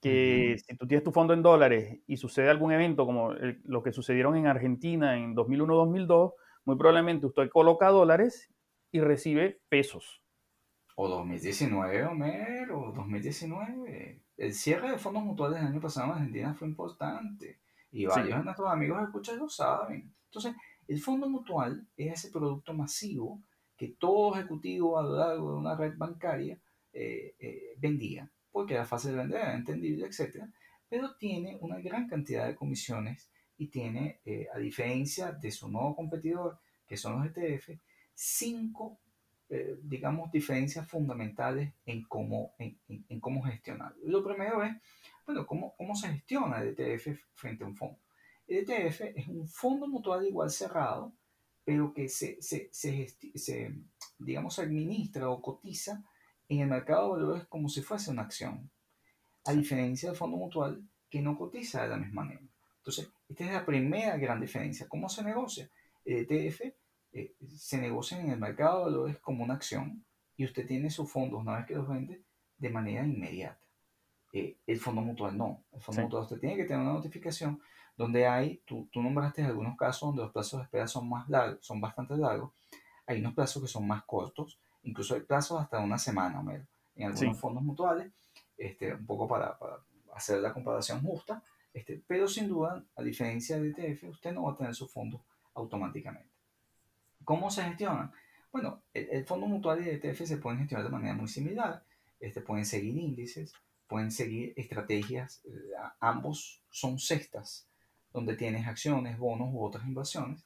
Que 0.00 0.56
si 0.58 0.76
tú 0.76 0.86
tienes 0.86 1.02
tu 1.02 1.12
fondo 1.12 1.32
en 1.32 1.42
dólares 1.42 2.00
y 2.06 2.18
sucede 2.18 2.50
algún 2.50 2.72
evento 2.72 3.06
como 3.06 3.32
lo 3.32 3.82
que 3.82 3.90
sucedieron 3.90 4.36
en 4.36 4.46
Argentina 4.46 5.16
en 5.16 5.34
2001-2002, 5.34 6.34
muy 6.66 6.76
probablemente 6.76 7.24
usted 7.24 7.48
coloca 7.48 7.88
dólares 7.88 8.52
y 8.92 9.00
recibe 9.00 9.62
pesos. 9.70 10.23
O 10.96 11.08
2019, 11.08 12.04
Homero, 12.04 12.92
2019. 12.94 14.22
El 14.36 14.54
cierre 14.54 14.92
de 14.92 14.98
fondos 14.98 15.24
mutuales 15.24 15.58
del 15.58 15.68
año 15.68 15.80
pasado 15.80 16.06
en 16.06 16.12
Argentina 16.12 16.54
fue 16.54 16.68
importante. 16.68 17.60
Y 17.90 18.06
varios 18.06 18.38
de 18.38 18.44
nuestros 18.44 18.70
amigos 18.70 19.02
escuchas 19.02 19.36
lo 19.36 19.48
saben. 19.48 20.12
Entonces, 20.26 20.54
el 20.88 21.00
fondo 21.00 21.28
mutual 21.28 21.86
es 21.96 22.12
ese 22.12 22.30
producto 22.30 22.74
masivo 22.74 23.42
que 23.76 23.88
todo 23.98 24.34
ejecutivo 24.34 24.98
a 24.98 25.02
lo 25.02 25.16
largo 25.16 25.52
de 25.52 25.58
una 25.58 25.76
red 25.76 25.94
bancaria 25.96 26.58
eh, 26.92 27.34
eh, 27.38 27.74
vendía, 27.78 28.30
porque 28.52 28.74
era 28.74 28.84
fácil 28.84 29.12
de 29.12 29.16
vender, 29.18 29.40
era 29.40 29.54
entendible, 29.54 30.06
etc. 30.06 30.44
Pero 30.88 31.16
tiene 31.16 31.56
una 31.60 31.80
gran 31.80 32.06
cantidad 32.08 32.46
de 32.46 32.54
comisiones 32.54 33.30
y 33.56 33.68
tiene, 33.68 34.20
eh, 34.24 34.46
a 34.54 34.58
diferencia 34.58 35.32
de 35.32 35.50
su 35.50 35.68
nuevo 35.68 35.94
competidor, 35.96 36.58
que 36.86 36.96
son 36.96 37.18
los 37.18 37.26
ETF, 37.26 37.70
cinco, 38.14 38.98
eh, 39.56 39.78
digamos, 39.84 40.32
diferencias 40.32 40.84
fundamentales 40.88 41.72
en 41.86 42.02
cómo, 42.06 42.56
en, 42.58 42.76
en, 42.88 43.20
cómo 43.20 43.40
gestionarlo. 43.40 43.96
Lo 44.04 44.24
primero 44.24 44.64
es, 44.64 44.74
bueno, 45.24 45.46
cómo, 45.46 45.76
cómo 45.76 45.94
se 45.94 46.08
gestiona 46.08 46.60
el 46.60 46.74
ETF 46.76 47.20
frente 47.34 47.62
a 47.62 47.68
un 47.68 47.76
fondo. 47.76 47.96
El 48.48 48.68
ETF 48.68 49.02
es 49.14 49.28
un 49.28 49.46
fondo 49.46 49.86
mutual 49.86 50.26
igual 50.26 50.50
cerrado, 50.50 51.12
pero 51.64 51.94
que 51.94 52.08
se, 52.08 52.42
se, 52.42 52.68
se, 52.72 53.14
se 53.36 53.72
digamos, 54.18 54.58
administra 54.58 55.30
o 55.30 55.40
cotiza 55.40 56.02
en 56.48 56.58
el 56.58 56.66
mercado 56.66 57.14
de 57.14 57.22
valores 57.22 57.46
como 57.46 57.68
si 57.68 57.80
fuese 57.80 58.10
una 58.10 58.22
acción, 58.22 58.68
a 59.44 59.52
diferencia 59.52 60.08
del 60.08 60.18
fondo 60.18 60.36
mutual 60.36 60.82
que 61.08 61.22
no 61.22 61.38
cotiza 61.38 61.84
de 61.84 61.90
la 61.90 61.96
misma 61.96 62.24
manera. 62.24 62.42
Entonces, 62.78 63.08
esta 63.28 63.44
es 63.44 63.52
la 63.52 63.64
primera 63.64 64.16
gran 64.16 64.40
diferencia. 64.40 64.88
¿Cómo 64.88 65.08
se 65.08 65.22
negocia? 65.22 65.70
El 66.04 66.26
ETF 66.28 66.74
eh, 67.14 67.32
se 67.56 67.78
negocia 67.78 68.20
en 68.20 68.30
el 68.30 68.38
mercado 68.38 68.80
de 68.80 68.84
valores 68.86 69.18
como 69.20 69.44
una 69.44 69.54
acción 69.54 70.04
y 70.36 70.44
usted 70.44 70.66
tiene 70.66 70.90
sus 70.90 71.10
fondos 71.10 71.40
una 71.40 71.56
vez 71.56 71.66
que 71.66 71.76
los 71.76 71.88
vende 71.88 72.20
de 72.58 72.70
manera 72.70 73.06
inmediata. 73.06 73.60
Eh, 74.32 74.56
el 74.66 74.80
fondo 74.80 75.00
mutual 75.00 75.38
no. 75.38 75.62
El 75.72 75.80
fondo 75.80 76.02
mutual 76.02 76.24
usted 76.24 76.40
tiene 76.40 76.56
que 76.56 76.64
tener 76.64 76.82
una 76.82 76.94
notificación 76.94 77.60
donde 77.96 78.26
hay, 78.26 78.60
tú, 78.64 78.88
tú 78.90 79.00
nombraste 79.00 79.44
algunos 79.44 79.76
casos 79.78 80.08
donde 80.08 80.22
los 80.22 80.32
plazos 80.32 80.58
de 80.58 80.64
espera 80.64 80.88
son 80.88 81.08
más 81.08 81.28
largos, 81.28 81.64
son 81.64 81.80
bastante 81.80 82.16
largos. 82.16 82.50
Hay 83.06 83.20
unos 83.20 83.34
plazos 83.34 83.62
que 83.62 83.68
son 83.68 83.86
más 83.86 84.02
cortos, 84.04 84.58
incluso 84.82 85.14
hay 85.14 85.20
plazos 85.20 85.60
hasta 85.60 85.78
una 85.78 85.98
semana, 85.98 86.42
menos 86.42 86.66
en 86.96 87.06
algunos 87.06 87.38
fondos 87.38 87.62
mutuales, 87.62 88.12
este, 88.56 88.92
un 88.92 89.06
poco 89.06 89.28
para, 89.28 89.56
para, 89.56 89.78
hacer 90.14 90.40
la 90.40 90.52
comparación 90.52 91.00
justa, 91.00 91.42
este, 91.72 92.02
pero 92.06 92.26
sin 92.26 92.48
duda, 92.48 92.84
a 92.96 93.02
diferencia 93.02 93.60
de 93.60 93.70
ETF, 93.70 94.04
usted 94.04 94.32
no 94.32 94.44
va 94.44 94.52
a 94.52 94.56
tener 94.56 94.74
su 94.74 94.88
fondo 94.88 95.24
automáticamente. 95.54 96.33
¿Cómo 97.24 97.50
se 97.50 97.62
gestionan? 97.64 98.12
Bueno, 98.52 98.82
el, 98.92 99.24
fondo 99.24 99.46
mutual 99.46 99.84
y 99.84 99.88
el 99.88 99.96
ETF 99.96 100.26
se 100.26 100.36
pueden 100.36 100.60
gestionar 100.60 100.84
de 100.86 100.92
manera 100.92 101.14
muy 101.14 101.28
similar. 101.28 101.82
Este, 102.20 102.40
pueden 102.40 102.64
seguir 102.64 102.96
índices, 102.96 103.52
pueden 103.86 104.10
seguir 104.10 104.52
estrategias, 104.56 105.42
eh, 105.44 105.50
ambos 106.00 106.62
son 106.70 106.98
cestas 106.98 107.68
donde 108.12 108.36
tienes 108.36 108.66
acciones, 108.66 109.18
bonos 109.18 109.48
u 109.52 109.62
otras 109.62 109.84
inversiones 109.84 110.44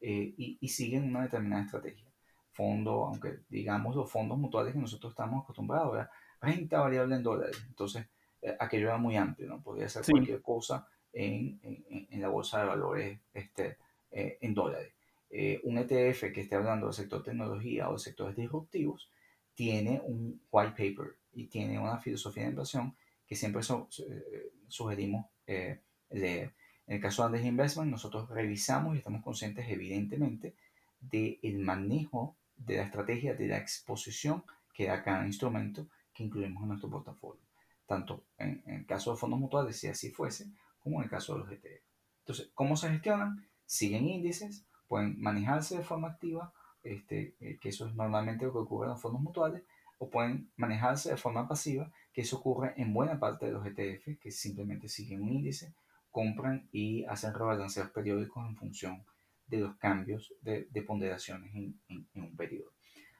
eh, 0.00 0.34
y, 0.36 0.58
y, 0.60 0.68
siguen 0.68 1.04
una 1.04 1.22
determinada 1.22 1.62
estrategia. 1.62 2.10
Fondo, 2.52 3.04
aunque 3.04 3.40
digamos 3.48 3.94
los 3.94 4.10
fondos 4.10 4.38
mutuales 4.38 4.72
que 4.72 4.80
nosotros 4.80 5.12
estamos 5.12 5.42
acostumbrados 5.42 5.98
a 5.98 6.10
renta 6.40 6.80
variable 6.80 7.16
en 7.16 7.22
dólares, 7.22 7.62
entonces 7.68 8.06
eh, 8.40 8.56
aquello 8.58 8.88
era 8.88 8.98
muy 8.98 9.16
amplio, 9.16 9.48
¿no? 9.48 9.62
Podría 9.62 9.88
ser 9.88 10.04
cualquier 10.10 10.42
cosa 10.42 10.86
en, 11.12 11.60
en, 11.62 12.08
en, 12.10 12.20
la 12.20 12.28
bolsa 12.28 12.60
de 12.60 12.66
valores 12.66 13.20
este, 13.32 13.76
en 14.10 14.54
dólares. 14.54 14.92
Eh, 15.34 15.62
un 15.64 15.78
ETF 15.78 16.30
que 16.30 16.42
esté 16.42 16.56
hablando 16.56 16.86
del 16.86 16.94
sector 16.94 17.22
tecnología 17.22 17.88
o 17.88 17.94
de 17.94 17.98
sectores 17.98 18.36
disruptivos 18.36 19.10
tiene 19.54 20.02
un 20.04 20.42
white 20.50 20.72
paper 20.72 21.16
y 21.32 21.46
tiene 21.46 21.78
una 21.78 21.98
filosofía 21.98 22.42
de 22.42 22.50
inversión 22.50 22.94
que 23.26 23.34
siempre 23.34 23.62
eh, 23.62 24.52
sugerimos 24.68 25.26
eh, 25.46 25.80
leer. 26.10 26.52
En 26.86 26.96
el 26.96 27.00
caso 27.00 27.22
de 27.22 27.26
Andes 27.28 27.46
Investment, 27.46 27.90
nosotros 27.90 28.28
revisamos 28.28 28.94
y 28.94 28.98
estamos 28.98 29.22
conscientes, 29.22 29.66
evidentemente, 29.70 30.54
del 31.00 31.58
manejo 31.60 32.36
de 32.54 32.76
la 32.76 32.82
estrategia 32.82 33.34
de 33.34 33.48
la 33.48 33.56
exposición 33.56 34.44
que 34.74 34.86
da 34.86 35.02
cada 35.02 35.26
instrumento 35.26 35.88
que 36.12 36.24
incluimos 36.24 36.62
en 36.62 36.68
nuestro 36.68 36.90
portafolio, 36.90 37.42
tanto 37.86 38.26
en, 38.36 38.62
en 38.66 38.74
el 38.80 38.86
caso 38.86 39.12
de 39.12 39.16
fondos 39.16 39.40
mutuales, 39.40 39.78
si 39.78 39.88
así 39.88 40.10
fuese, 40.10 40.50
como 40.78 40.98
en 40.98 41.04
el 41.04 41.10
caso 41.10 41.32
de 41.32 41.38
los 41.38 41.50
ETF. 41.50 41.82
Entonces, 42.18 42.50
¿cómo 42.54 42.76
se 42.76 42.90
gestionan? 42.90 43.48
Siguen 43.64 44.06
índices, 44.06 44.66
pueden 44.92 45.18
manejarse 45.22 45.78
de 45.78 45.84
forma 45.84 46.08
activa, 46.08 46.52
este, 46.82 47.34
eh, 47.40 47.56
que 47.58 47.70
eso 47.70 47.86
es 47.86 47.94
normalmente 47.94 48.44
lo 48.44 48.52
que 48.52 48.58
ocurre 48.58 48.84
en 48.84 48.90
los 48.90 49.00
fondos 49.00 49.22
mutuales, 49.22 49.62
o 49.96 50.10
pueden 50.10 50.50
manejarse 50.56 51.08
de 51.08 51.16
forma 51.16 51.48
pasiva, 51.48 51.90
que 52.12 52.20
eso 52.20 52.36
ocurre 52.36 52.74
en 52.76 52.92
buena 52.92 53.18
parte 53.18 53.46
de 53.46 53.52
los 53.52 53.64
ETF, 53.64 54.20
que 54.20 54.30
simplemente 54.30 54.90
siguen 54.90 55.22
un 55.22 55.32
índice, 55.32 55.72
compran 56.10 56.68
y 56.72 57.06
hacen 57.06 57.32
rebalanceos 57.32 57.88
periódicos 57.88 58.46
en 58.46 58.54
función 58.54 59.02
de 59.46 59.60
los 59.60 59.76
cambios 59.76 60.34
de, 60.42 60.84
ponderaciones 60.86 61.54
en, 61.54 61.80
un 62.14 62.36
periodo. 62.36 62.72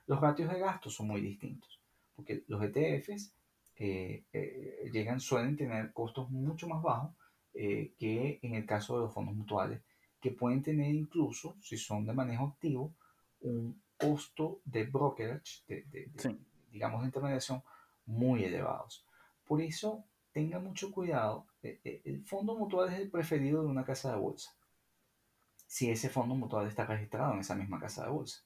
Los 0.07 0.21
ratios 0.21 0.53
de 0.53 0.61
gasto 0.61 0.91
son 0.91 1.07
muy 1.07 1.23
distintos, 1.23 1.81
porque 2.15 2.45
los 2.49 2.63
ETFs 2.63 3.33
eh, 3.77 4.25
eh, 4.35 4.91
llegan, 4.93 5.21
suelen 5.21 5.57
tener 5.57 5.91
costos 5.95 6.29
mucho 6.29 6.69
más 6.69 6.83
bajos 6.83 7.15
que 7.55 8.41
en 8.43 8.57
el 8.57 8.67
caso 8.67 8.97
de 8.97 9.05
los 9.05 9.15
fondos 9.15 9.35
mutuales, 9.35 9.81
que 10.23 10.31
pueden 10.31 10.63
tener 10.63 10.95
incluso, 10.95 11.57
si 11.61 11.77
son 11.77 12.07
de 12.07 12.13
manejo 12.13 12.47
activo, 12.47 12.95
un 13.41 13.83
costo 13.99 14.61
de 14.65 14.85
brokerage, 14.85 15.65
de, 15.67 16.11
digamos 16.71 17.01
de 17.01 17.07
intermediación, 17.09 17.63
muy 18.07 18.45
elevados. 18.45 19.05
Por 19.45 19.61
eso, 19.61 20.05
tenga 20.31 20.61
mucho 20.61 20.93
cuidado. 20.93 21.47
E, 21.63 21.81
e, 21.85 22.03
el 22.05 22.25
fondo 22.25 22.57
mutual 22.57 22.93
es 22.93 23.01
el 23.01 23.11
preferido 23.11 23.63
de 23.63 23.69
una 23.69 23.85
casa 23.85 24.13
de 24.13 24.19
bolsa. 24.19 24.55
Si 25.67 25.91
ese 25.91 26.09
fondo 26.09 26.37
mutual 26.37 26.69
está 26.69 26.87
registrado 26.87 27.35
en 27.35 27.41
esa 27.41 27.57
misma 27.57 27.81
casa 27.81 28.05
de 28.05 28.11
bolsa. 28.11 28.45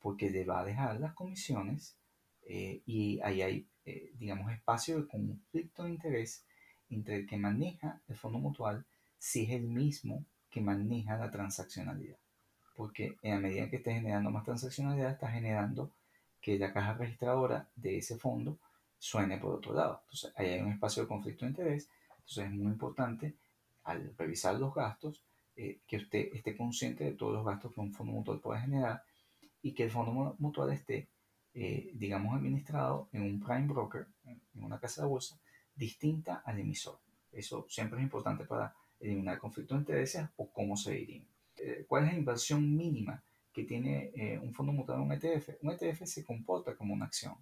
Porque 0.00 0.30
le 0.30 0.44
va 0.44 0.60
a 0.60 0.64
dejar 0.64 0.98
las 0.98 1.12
comisiones 1.12 1.96
eh, 2.44 2.82
y 2.86 3.20
ahí 3.20 3.42
hay, 3.42 3.68
eh, 3.84 4.12
digamos, 4.14 4.50
espacio 4.50 4.96
de 4.96 5.06
conflicto 5.06 5.84
de 5.84 5.90
interés 5.90 6.44
entre 6.88 7.16
el 7.16 7.26
que 7.26 7.36
maneja 7.36 8.00
el 8.08 8.16
fondo 8.16 8.38
mutual 8.38 8.84
si 9.18 9.44
es 9.44 9.50
el 9.50 9.68
mismo 9.68 10.24
que 10.52 10.60
maneja 10.60 11.16
la 11.16 11.30
transaccionalidad. 11.30 12.18
Porque 12.76 13.16
en 13.22 13.34
la 13.34 13.40
medida 13.40 13.68
que 13.68 13.76
esté 13.76 13.94
generando 13.94 14.30
más 14.30 14.44
transaccionalidad, 14.44 15.12
está 15.12 15.28
generando 15.28 15.90
que 16.40 16.58
la 16.58 16.72
caja 16.72 16.94
registradora 16.94 17.68
de 17.74 17.98
ese 17.98 18.16
fondo 18.18 18.58
suene 18.98 19.38
por 19.38 19.54
otro 19.54 19.72
lado. 19.72 20.02
Entonces, 20.04 20.32
ahí 20.36 20.50
hay 20.50 20.60
un 20.60 20.72
espacio 20.72 21.02
de 21.02 21.08
conflicto 21.08 21.44
de 21.44 21.50
interés. 21.50 21.88
Entonces, 22.10 22.44
es 22.44 22.50
muy 22.52 22.72
importante 22.72 23.34
al 23.84 24.14
revisar 24.16 24.54
los 24.56 24.74
gastos 24.74 25.24
eh, 25.56 25.80
que 25.86 25.96
usted 25.96 26.28
esté 26.32 26.56
consciente 26.56 27.04
de 27.04 27.12
todos 27.12 27.32
los 27.32 27.44
gastos 27.44 27.72
que 27.72 27.80
un 27.80 27.92
fondo 27.92 28.12
mutual 28.12 28.40
puede 28.40 28.60
generar 28.60 29.02
y 29.62 29.72
que 29.72 29.84
el 29.84 29.90
fondo 29.90 30.36
mutual 30.38 30.72
esté, 30.72 31.08
eh, 31.54 31.90
digamos, 31.94 32.34
administrado 32.34 33.08
en 33.12 33.22
un 33.22 33.40
prime 33.40 33.66
broker, 33.66 34.06
en 34.24 34.64
una 34.64 34.78
casa 34.78 35.02
de 35.02 35.08
bolsa, 35.08 35.38
distinta 35.74 36.42
al 36.44 36.58
emisor. 36.58 36.98
Eso 37.30 37.66
siempre 37.68 37.98
es 37.98 38.04
importante 38.04 38.44
para 38.44 38.74
eliminar 39.02 39.38
conflictos 39.38 39.76
de 39.76 39.80
intereses 39.80 40.28
o 40.36 40.50
cómo 40.50 40.76
se 40.76 40.92
dirime. 40.92 41.26
Eh, 41.56 41.84
¿Cuál 41.88 42.04
es 42.04 42.12
la 42.12 42.18
inversión 42.18 42.76
mínima 42.76 43.22
que 43.52 43.64
tiene 43.64 44.10
eh, 44.14 44.38
un 44.38 44.54
fondo 44.54 44.72
mutual 44.72 45.00
en 45.00 45.04
un 45.04 45.12
ETF? 45.12 45.50
Un 45.62 45.72
ETF 45.72 46.04
se 46.04 46.24
comporta 46.24 46.74
como 46.76 46.94
una 46.94 47.06
acción. 47.06 47.34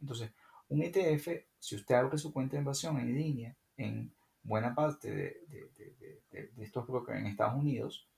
Entonces, 0.00 0.30
un 0.68 0.82
ETF, 0.82 1.28
si 1.58 1.76
usted 1.76 1.94
abre 1.94 2.18
su 2.18 2.32
cuenta 2.32 2.56
de 2.56 2.62
inversión 2.62 2.98
en 2.98 3.14
línea 3.14 3.56
en 3.76 4.12
buena 4.42 4.74
parte 4.74 5.10
de, 5.10 5.40
de, 5.48 6.20
de, 6.30 6.64
estos 6.64 6.86
brokers 6.86 7.18
en 7.18 7.26
Estados 7.26 7.54
Unidos, 7.54 8.08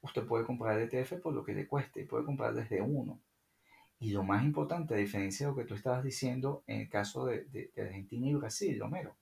usted 0.00 0.24
puede 0.24 0.44
comprar 0.44 0.78
el 0.78 0.88
ETF 0.88 1.20
por 1.20 1.34
lo 1.34 1.44
que 1.44 1.54
le 1.54 1.66
cueste, 1.66 2.04
puede 2.04 2.24
comprar 2.24 2.54
desde 2.54 2.80
uno. 2.80 3.20
Y 4.00 4.10
lo 4.10 4.22
más 4.22 4.44
importante, 4.44 4.94
a 4.94 4.98
diferencia 4.98 5.46
de 5.46 5.52
lo 5.52 5.58
que 5.58 5.64
tú 5.64 5.74
estabas 5.74 6.04
diciendo 6.04 6.62
en 6.66 6.82
el 6.82 6.88
caso 6.88 7.26
de, 7.26 7.72
Argentina 7.76 8.28
y 8.28 8.34
Brasil, 8.34 8.80
Homero, 8.80 9.16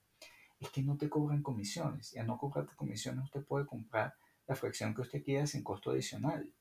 es 0.59 0.69
que 0.69 0.81
no 0.81 0.97
te 0.97 1.09
cobran 1.09 1.43
comisiones. 1.43 2.13
Y 2.13 2.19
al 2.19 2.27
no 2.27 2.37
cobrarte 2.37 2.75
comisiones, 2.75 3.25
usted 3.25 3.43
puede 3.43 3.65
comprar 3.65 4.15
la 4.47 4.55
fracción 4.55 4.95
que 4.95 5.01
usted 5.01 5.23
quiera 5.23 5.45
sin 5.45 5.63
costo 5.63 5.91
adicional. 5.91 6.51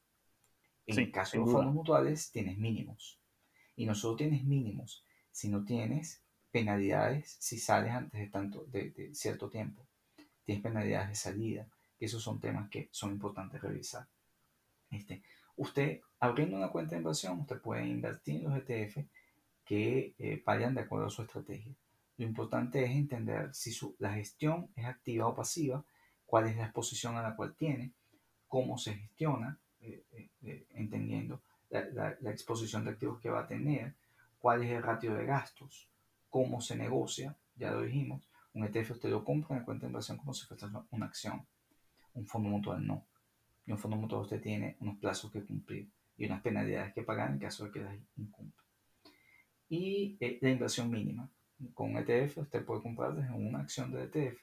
En 0.86 0.98
el 0.98 1.10
caso 1.10 1.32
de 1.32 1.44
los 1.44 1.52
fondos 1.52 1.74
mutuales, 1.74 2.30
tienes 2.30 2.58
mínimos. 2.58 3.20
Y 3.74 3.86
no 3.86 3.94
solo 3.94 4.16
tienes 4.16 4.44
mínimos, 4.44 5.04
sino 5.30 5.64
tienes 5.64 6.22
penalidades 6.50 7.36
si 7.40 7.58
sales 7.58 7.92
antes 7.92 8.20
de, 8.20 8.28
tanto, 8.28 8.64
de, 8.66 9.10
cierto 9.14 9.48
tiempo. 9.50 9.86
Tienes 10.44 10.62
penalidades 10.62 11.08
de 11.08 11.14
salida. 11.14 11.68
Y 11.98 12.04
esos 12.04 12.22
son 12.22 12.40
temas 12.40 12.68
que 12.70 12.88
son 12.92 13.12
importantes 13.12 13.60
revisar. 13.60 14.06
Este, 14.90 15.22
usted, 15.56 16.00
abriendo 16.20 16.56
una 16.56 16.70
cuenta 16.70 16.92
de 16.92 16.98
inversión, 16.98 17.40
usted 17.40 17.60
puede 17.60 17.86
invertir 17.86 18.36
en 18.36 18.50
los 18.50 18.58
ETF 18.58 18.98
que 19.64 20.14
eh, 20.18 20.42
vayan 20.44 20.74
de 20.74 20.82
acuerdo 20.82 21.06
a 21.06 21.10
su 21.10 21.22
estrategia. 21.22 21.74
Lo 22.18 22.24
importante 22.24 22.82
es 22.82 22.90
entender 22.90 23.54
si 23.54 23.72
su, 23.72 23.94
la 23.98 24.14
gestión 24.14 24.70
es 24.74 24.86
activa 24.86 25.26
o 25.26 25.34
pasiva, 25.34 25.84
cuál 26.24 26.46
es 26.46 26.56
la 26.56 26.64
exposición 26.64 27.16
a 27.16 27.22
la 27.22 27.36
cual 27.36 27.54
tiene, 27.54 27.92
cómo 28.48 28.78
se 28.78 28.94
gestiona, 28.94 29.58
eh, 29.80 30.02
eh, 30.12 30.30
eh, 30.42 30.66
entendiendo 30.70 31.42
la, 31.68 32.16
la, 32.20 32.30
exposición 32.30 32.84
de 32.84 32.92
activos 32.92 33.20
que 33.20 33.28
va 33.28 33.40
a 33.40 33.46
tener, 33.46 33.94
cuál 34.38 34.62
es 34.62 34.70
el 34.70 34.82
ratio 34.82 35.14
de 35.14 35.26
gastos, 35.26 35.88
cómo 36.30 36.60
se 36.60 36.76
negocia, 36.76 37.36
ya 37.54 37.70
lo 37.70 37.82
dijimos, 37.82 38.28
un 38.54 38.64
ETF 38.64 38.92
usted 38.92 39.10
lo 39.10 39.22
compra 39.22 39.54
en 39.54 39.60
la 39.60 39.64
cuenta 39.66 39.82
de 39.82 39.90
inversión 39.90 40.16
como 40.16 40.32
si 40.32 40.46
fuese 40.46 40.66
una 40.90 41.06
acción, 41.06 41.46
un 42.14 42.26
fondo 42.26 42.48
mutual 42.48 42.86
no. 42.86 43.06
Y 43.66 43.72
un 43.72 43.78
fondo 43.78 43.96
mutual 43.96 44.22
usted 44.22 44.40
tiene 44.40 44.76
unos 44.80 44.96
plazos 44.96 45.30
que 45.30 45.44
cumplir 45.44 45.90
y 46.16 46.24
unas 46.24 46.40
penalidades 46.40 46.94
que 46.94 47.02
pagar 47.02 47.30
en 47.30 47.38
caso 47.38 47.64
de 47.66 47.72
que 47.72 47.80
las 47.80 47.94
incumpla. 48.16 48.64
Y 49.68 50.16
la 50.40 50.48
inversión 50.48 50.88
mínima 50.88 51.28
con 51.74 51.96
ETF 51.96 52.38
usted 52.38 52.64
puede 52.64 52.82
comprar 52.82 53.14
desde 53.14 53.32
una 53.32 53.60
acción 53.60 53.92
de 53.92 54.04
ETF, 54.04 54.38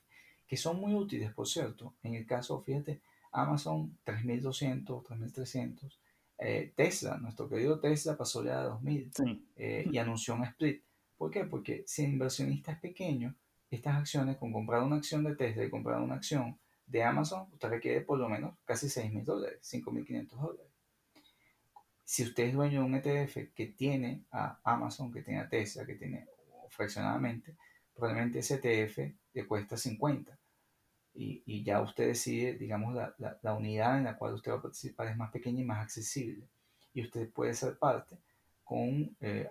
que 0.48 0.58
son 0.58 0.80
muy 0.80 0.94
útiles, 0.94 1.32
por 1.34 1.48
cierto. 1.48 1.94
En 2.04 2.16
el 2.16 2.26
caso, 2.26 2.62
fíjate, 2.62 3.02
Amazon 3.32 3.98
3200, 4.04 5.04
3300. 5.04 6.00
Eh, 6.40 6.74
Tesla, 6.76 7.18
nuestro 7.18 7.48
querido 7.48 7.80
Tesla 7.80 8.18
pasó 8.18 8.44
ya 8.44 8.60
a 8.60 8.64
2000 8.64 9.12
eh, 9.56 9.88
y 9.92 9.98
anunció 9.98 10.36
un 10.36 10.44
split. 10.44 10.84
¿Por 11.18 11.32
qué? 11.32 11.46
Porque 11.46 11.84
si 11.88 12.04
el 12.04 12.14
inversionista 12.14 12.72
es 12.72 12.80
pequeño, 12.80 13.36
estas 13.70 13.96
acciones, 13.96 14.38
con 14.38 14.52
comprar 14.52 14.84
una 14.84 14.98
acción 14.98 15.24
de 15.24 15.36
Tesla 15.36 15.64
y 15.64 15.70
comprar 15.70 16.02
una 16.02 16.16
acción 16.16 16.60
de 16.86 17.04
Amazon, 17.04 17.48
usted 17.52 17.70
requiere 17.70 18.02
por 18.02 18.20
lo 18.20 18.30
menos 18.30 18.56
casi 18.66 18.90
6 18.90 19.12
mil 19.14 19.24
dólares, 19.24 19.60
5.500 19.64 20.30
dólares. 20.30 20.68
Si 22.04 22.24
usted 22.24 22.44
es 22.44 22.54
dueño 22.54 22.82
de 22.82 22.86
un 22.86 22.96
ETF 22.96 23.54
que 23.56 23.68
tiene 23.68 24.26
a 24.32 24.60
Amazon, 24.64 25.12
que 25.12 25.22
tiene 25.22 25.40
a 25.40 25.50
Tesla, 25.50 25.86
que 25.86 25.96
tiene 25.96 26.28
fraccionadamente, 26.74 27.56
probablemente 27.94 28.40
ese 28.40 28.56
ETF 28.56 29.14
le 29.34 29.48
cuesta 29.48 29.78
50. 29.78 30.38
Y, 31.16 31.44
y 31.46 31.64
ya 31.64 31.82
usted 31.82 32.08
decide, 32.08 32.54
digamos, 32.54 32.96
la, 32.96 33.16
la, 33.42 33.54
unidad 33.54 34.00
en 34.00 34.06
la 34.06 34.18
cual 34.18 34.34
usted 34.34 34.52
va 34.52 34.58
a 34.58 34.62
participar 34.62 35.08
es 35.08 35.18
más 35.18 35.32
pequeña 35.32 35.62
y 35.62 35.66
más 35.66 35.84
accesible. 35.84 36.50
Y 36.94 37.04
usted 37.04 37.32
puede 37.32 37.54
ser 37.54 37.78
parte 37.78 38.18
con 38.64 39.16
eh, 39.20 39.48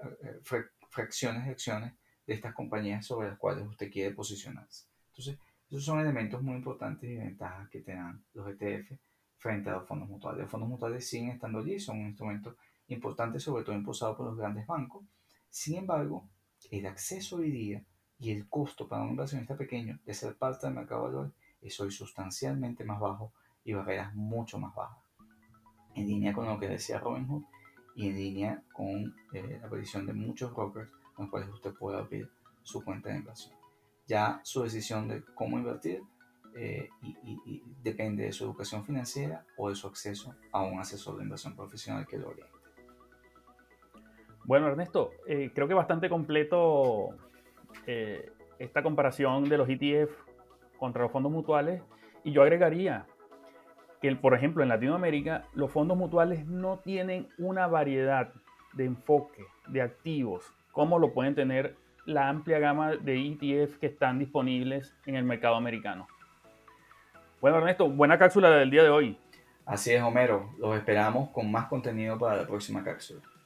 fracciones 0.90 1.44
de 1.44 1.52
acciones 1.52 1.92
de 2.26 2.34
estas 2.34 2.54
compañías 2.54 3.06
sobre 3.06 3.28
las 3.28 3.38
cuales 3.38 3.66
usted 3.66 3.90
quiere 3.90 4.14
posicionarse. 4.14 4.86
Entonces, 5.10 5.38
esos 5.70 5.84
son 5.84 6.00
elementos 6.00 6.42
muy 6.42 6.56
importantes 6.56 7.08
y 7.08 7.16
ventajas 7.16 7.68
que 7.68 7.80
te 7.80 7.94
dan 7.94 8.24
los 8.34 8.48
ETF 8.48 8.92
frente 9.36 9.70
a 9.70 9.74
los 9.74 9.86
fondos 9.86 10.08
mutuales. 10.08 10.42
Los 10.42 10.50
fondos 10.50 10.68
mutuales 10.68 11.08
siguen 11.08 11.30
estando 11.30 11.60
allí, 11.60 11.78
son 11.78 12.00
un 12.00 12.08
instrumento 12.08 12.56
importante, 12.88 13.40
sobre 13.40 13.64
todo 13.64 13.74
impulsado 13.74 14.16
por 14.16 14.26
los 14.26 14.36
grandes 14.36 14.66
bancos. 14.66 15.04
Sin 15.48 15.78
embargo, 15.78 16.28
el 16.70 16.86
acceso 16.86 17.36
hoy 17.36 17.50
día 17.50 17.84
y 18.18 18.30
el 18.30 18.48
costo 18.48 18.88
para 18.88 19.02
un 19.02 19.10
inversionista 19.10 19.56
pequeño 19.56 19.98
de 20.04 20.14
ser 20.14 20.36
parte 20.36 20.66
del 20.66 20.76
mercado 20.76 21.02
de 21.02 21.08
valores 21.08 21.32
es 21.60 21.78
hoy 21.80 21.90
sustancialmente 21.90 22.84
más 22.84 23.00
bajo 23.00 23.32
y 23.64 23.72
barreras 23.72 24.14
mucho 24.14 24.58
más 24.58 24.74
bajas. 24.74 24.98
En 25.94 26.06
línea 26.06 26.32
con 26.32 26.46
lo 26.46 26.58
que 26.58 26.68
decía 26.68 26.98
Robinhood 26.98 27.44
y 27.94 28.08
en 28.08 28.16
línea 28.16 28.62
con 28.72 29.14
eh, 29.32 29.58
la 29.60 29.66
aparición 29.66 30.06
de 30.06 30.12
muchos 30.12 30.54
brokers 30.54 30.90
con 31.14 31.26
los 31.26 31.30
cuales 31.30 31.48
usted 31.50 31.72
puede 31.74 31.98
abrir 31.98 32.30
su 32.62 32.82
cuenta 32.82 33.10
de 33.10 33.16
inversión. 33.16 33.54
Ya 34.06 34.40
su 34.44 34.62
decisión 34.62 35.08
de 35.08 35.24
cómo 35.34 35.58
invertir 35.58 36.02
eh, 36.54 36.88
depende 37.82 38.24
de 38.24 38.32
su 38.32 38.44
educación 38.44 38.84
financiera 38.84 39.46
o 39.56 39.68
de 39.68 39.74
su 39.74 39.86
acceso 39.86 40.34
a 40.52 40.62
un 40.62 40.80
asesor 40.80 41.16
de 41.16 41.24
inversión 41.24 41.54
profesional 41.54 42.06
que 42.06 42.18
lo 42.18 42.28
oriente. 42.28 42.61
Bueno, 44.44 44.66
Ernesto, 44.66 45.10
eh, 45.26 45.50
creo 45.54 45.68
que 45.68 45.74
bastante 45.74 46.08
completo 46.08 47.10
esta 48.58 48.82
comparación 48.82 49.48
de 49.48 49.58
los 49.58 49.68
ETF 49.68 50.12
contra 50.78 51.02
los 51.02 51.10
fondos 51.10 51.32
mutuales 51.32 51.82
y 52.22 52.30
yo 52.32 52.42
agregaría 52.42 53.06
que, 54.00 54.14
por 54.16 54.34
ejemplo, 54.34 54.62
en 54.62 54.68
Latinoamérica 54.68 55.44
los 55.54 55.70
fondos 55.70 55.96
mutuales 55.96 56.46
no 56.46 56.78
tienen 56.78 57.28
una 57.38 57.66
variedad 57.66 58.32
de 58.72 58.84
enfoque, 58.84 59.44
de 59.68 59.82
activos, 59.82 60.52
como 60.72 60.98
lo 60.98 61.12
pueden 61.12 61.34
tener 61.34 61.76
la 62.04 62.28
amplia 62.28 62.58
gama 62.58 62.96
de 62.96 63.14
ETF 63.14 63.78
que 63.78 63.86
están 63.86 64.18
disponibles 64.18 64.94
en 65.06 65.14
el 65.14 65.24
mercado 65.24 65.54
americano. 65.54 66.08
Bueno, 67.40 67.58
Ernesto, 67.58 67.88
buena 67.88 68.18
cápsula 68.18 68.50
del 68.50 68.70
día 68.70 68.82
de 68.82 68.88
hoy. 68.88 69.18
Así 69.64 69.92
es, 69.92 70.02
Homero. 70.02 70.50
Los 70.58 70.76
esperamos 70.76 71.30
con 71.30 71.50
más 71.50 71.66
contenido 71.66 72.18
para 72.18 72.36
la 72.36 72.46
próxima 72.46 72.82
cápsula. 72.82 73.20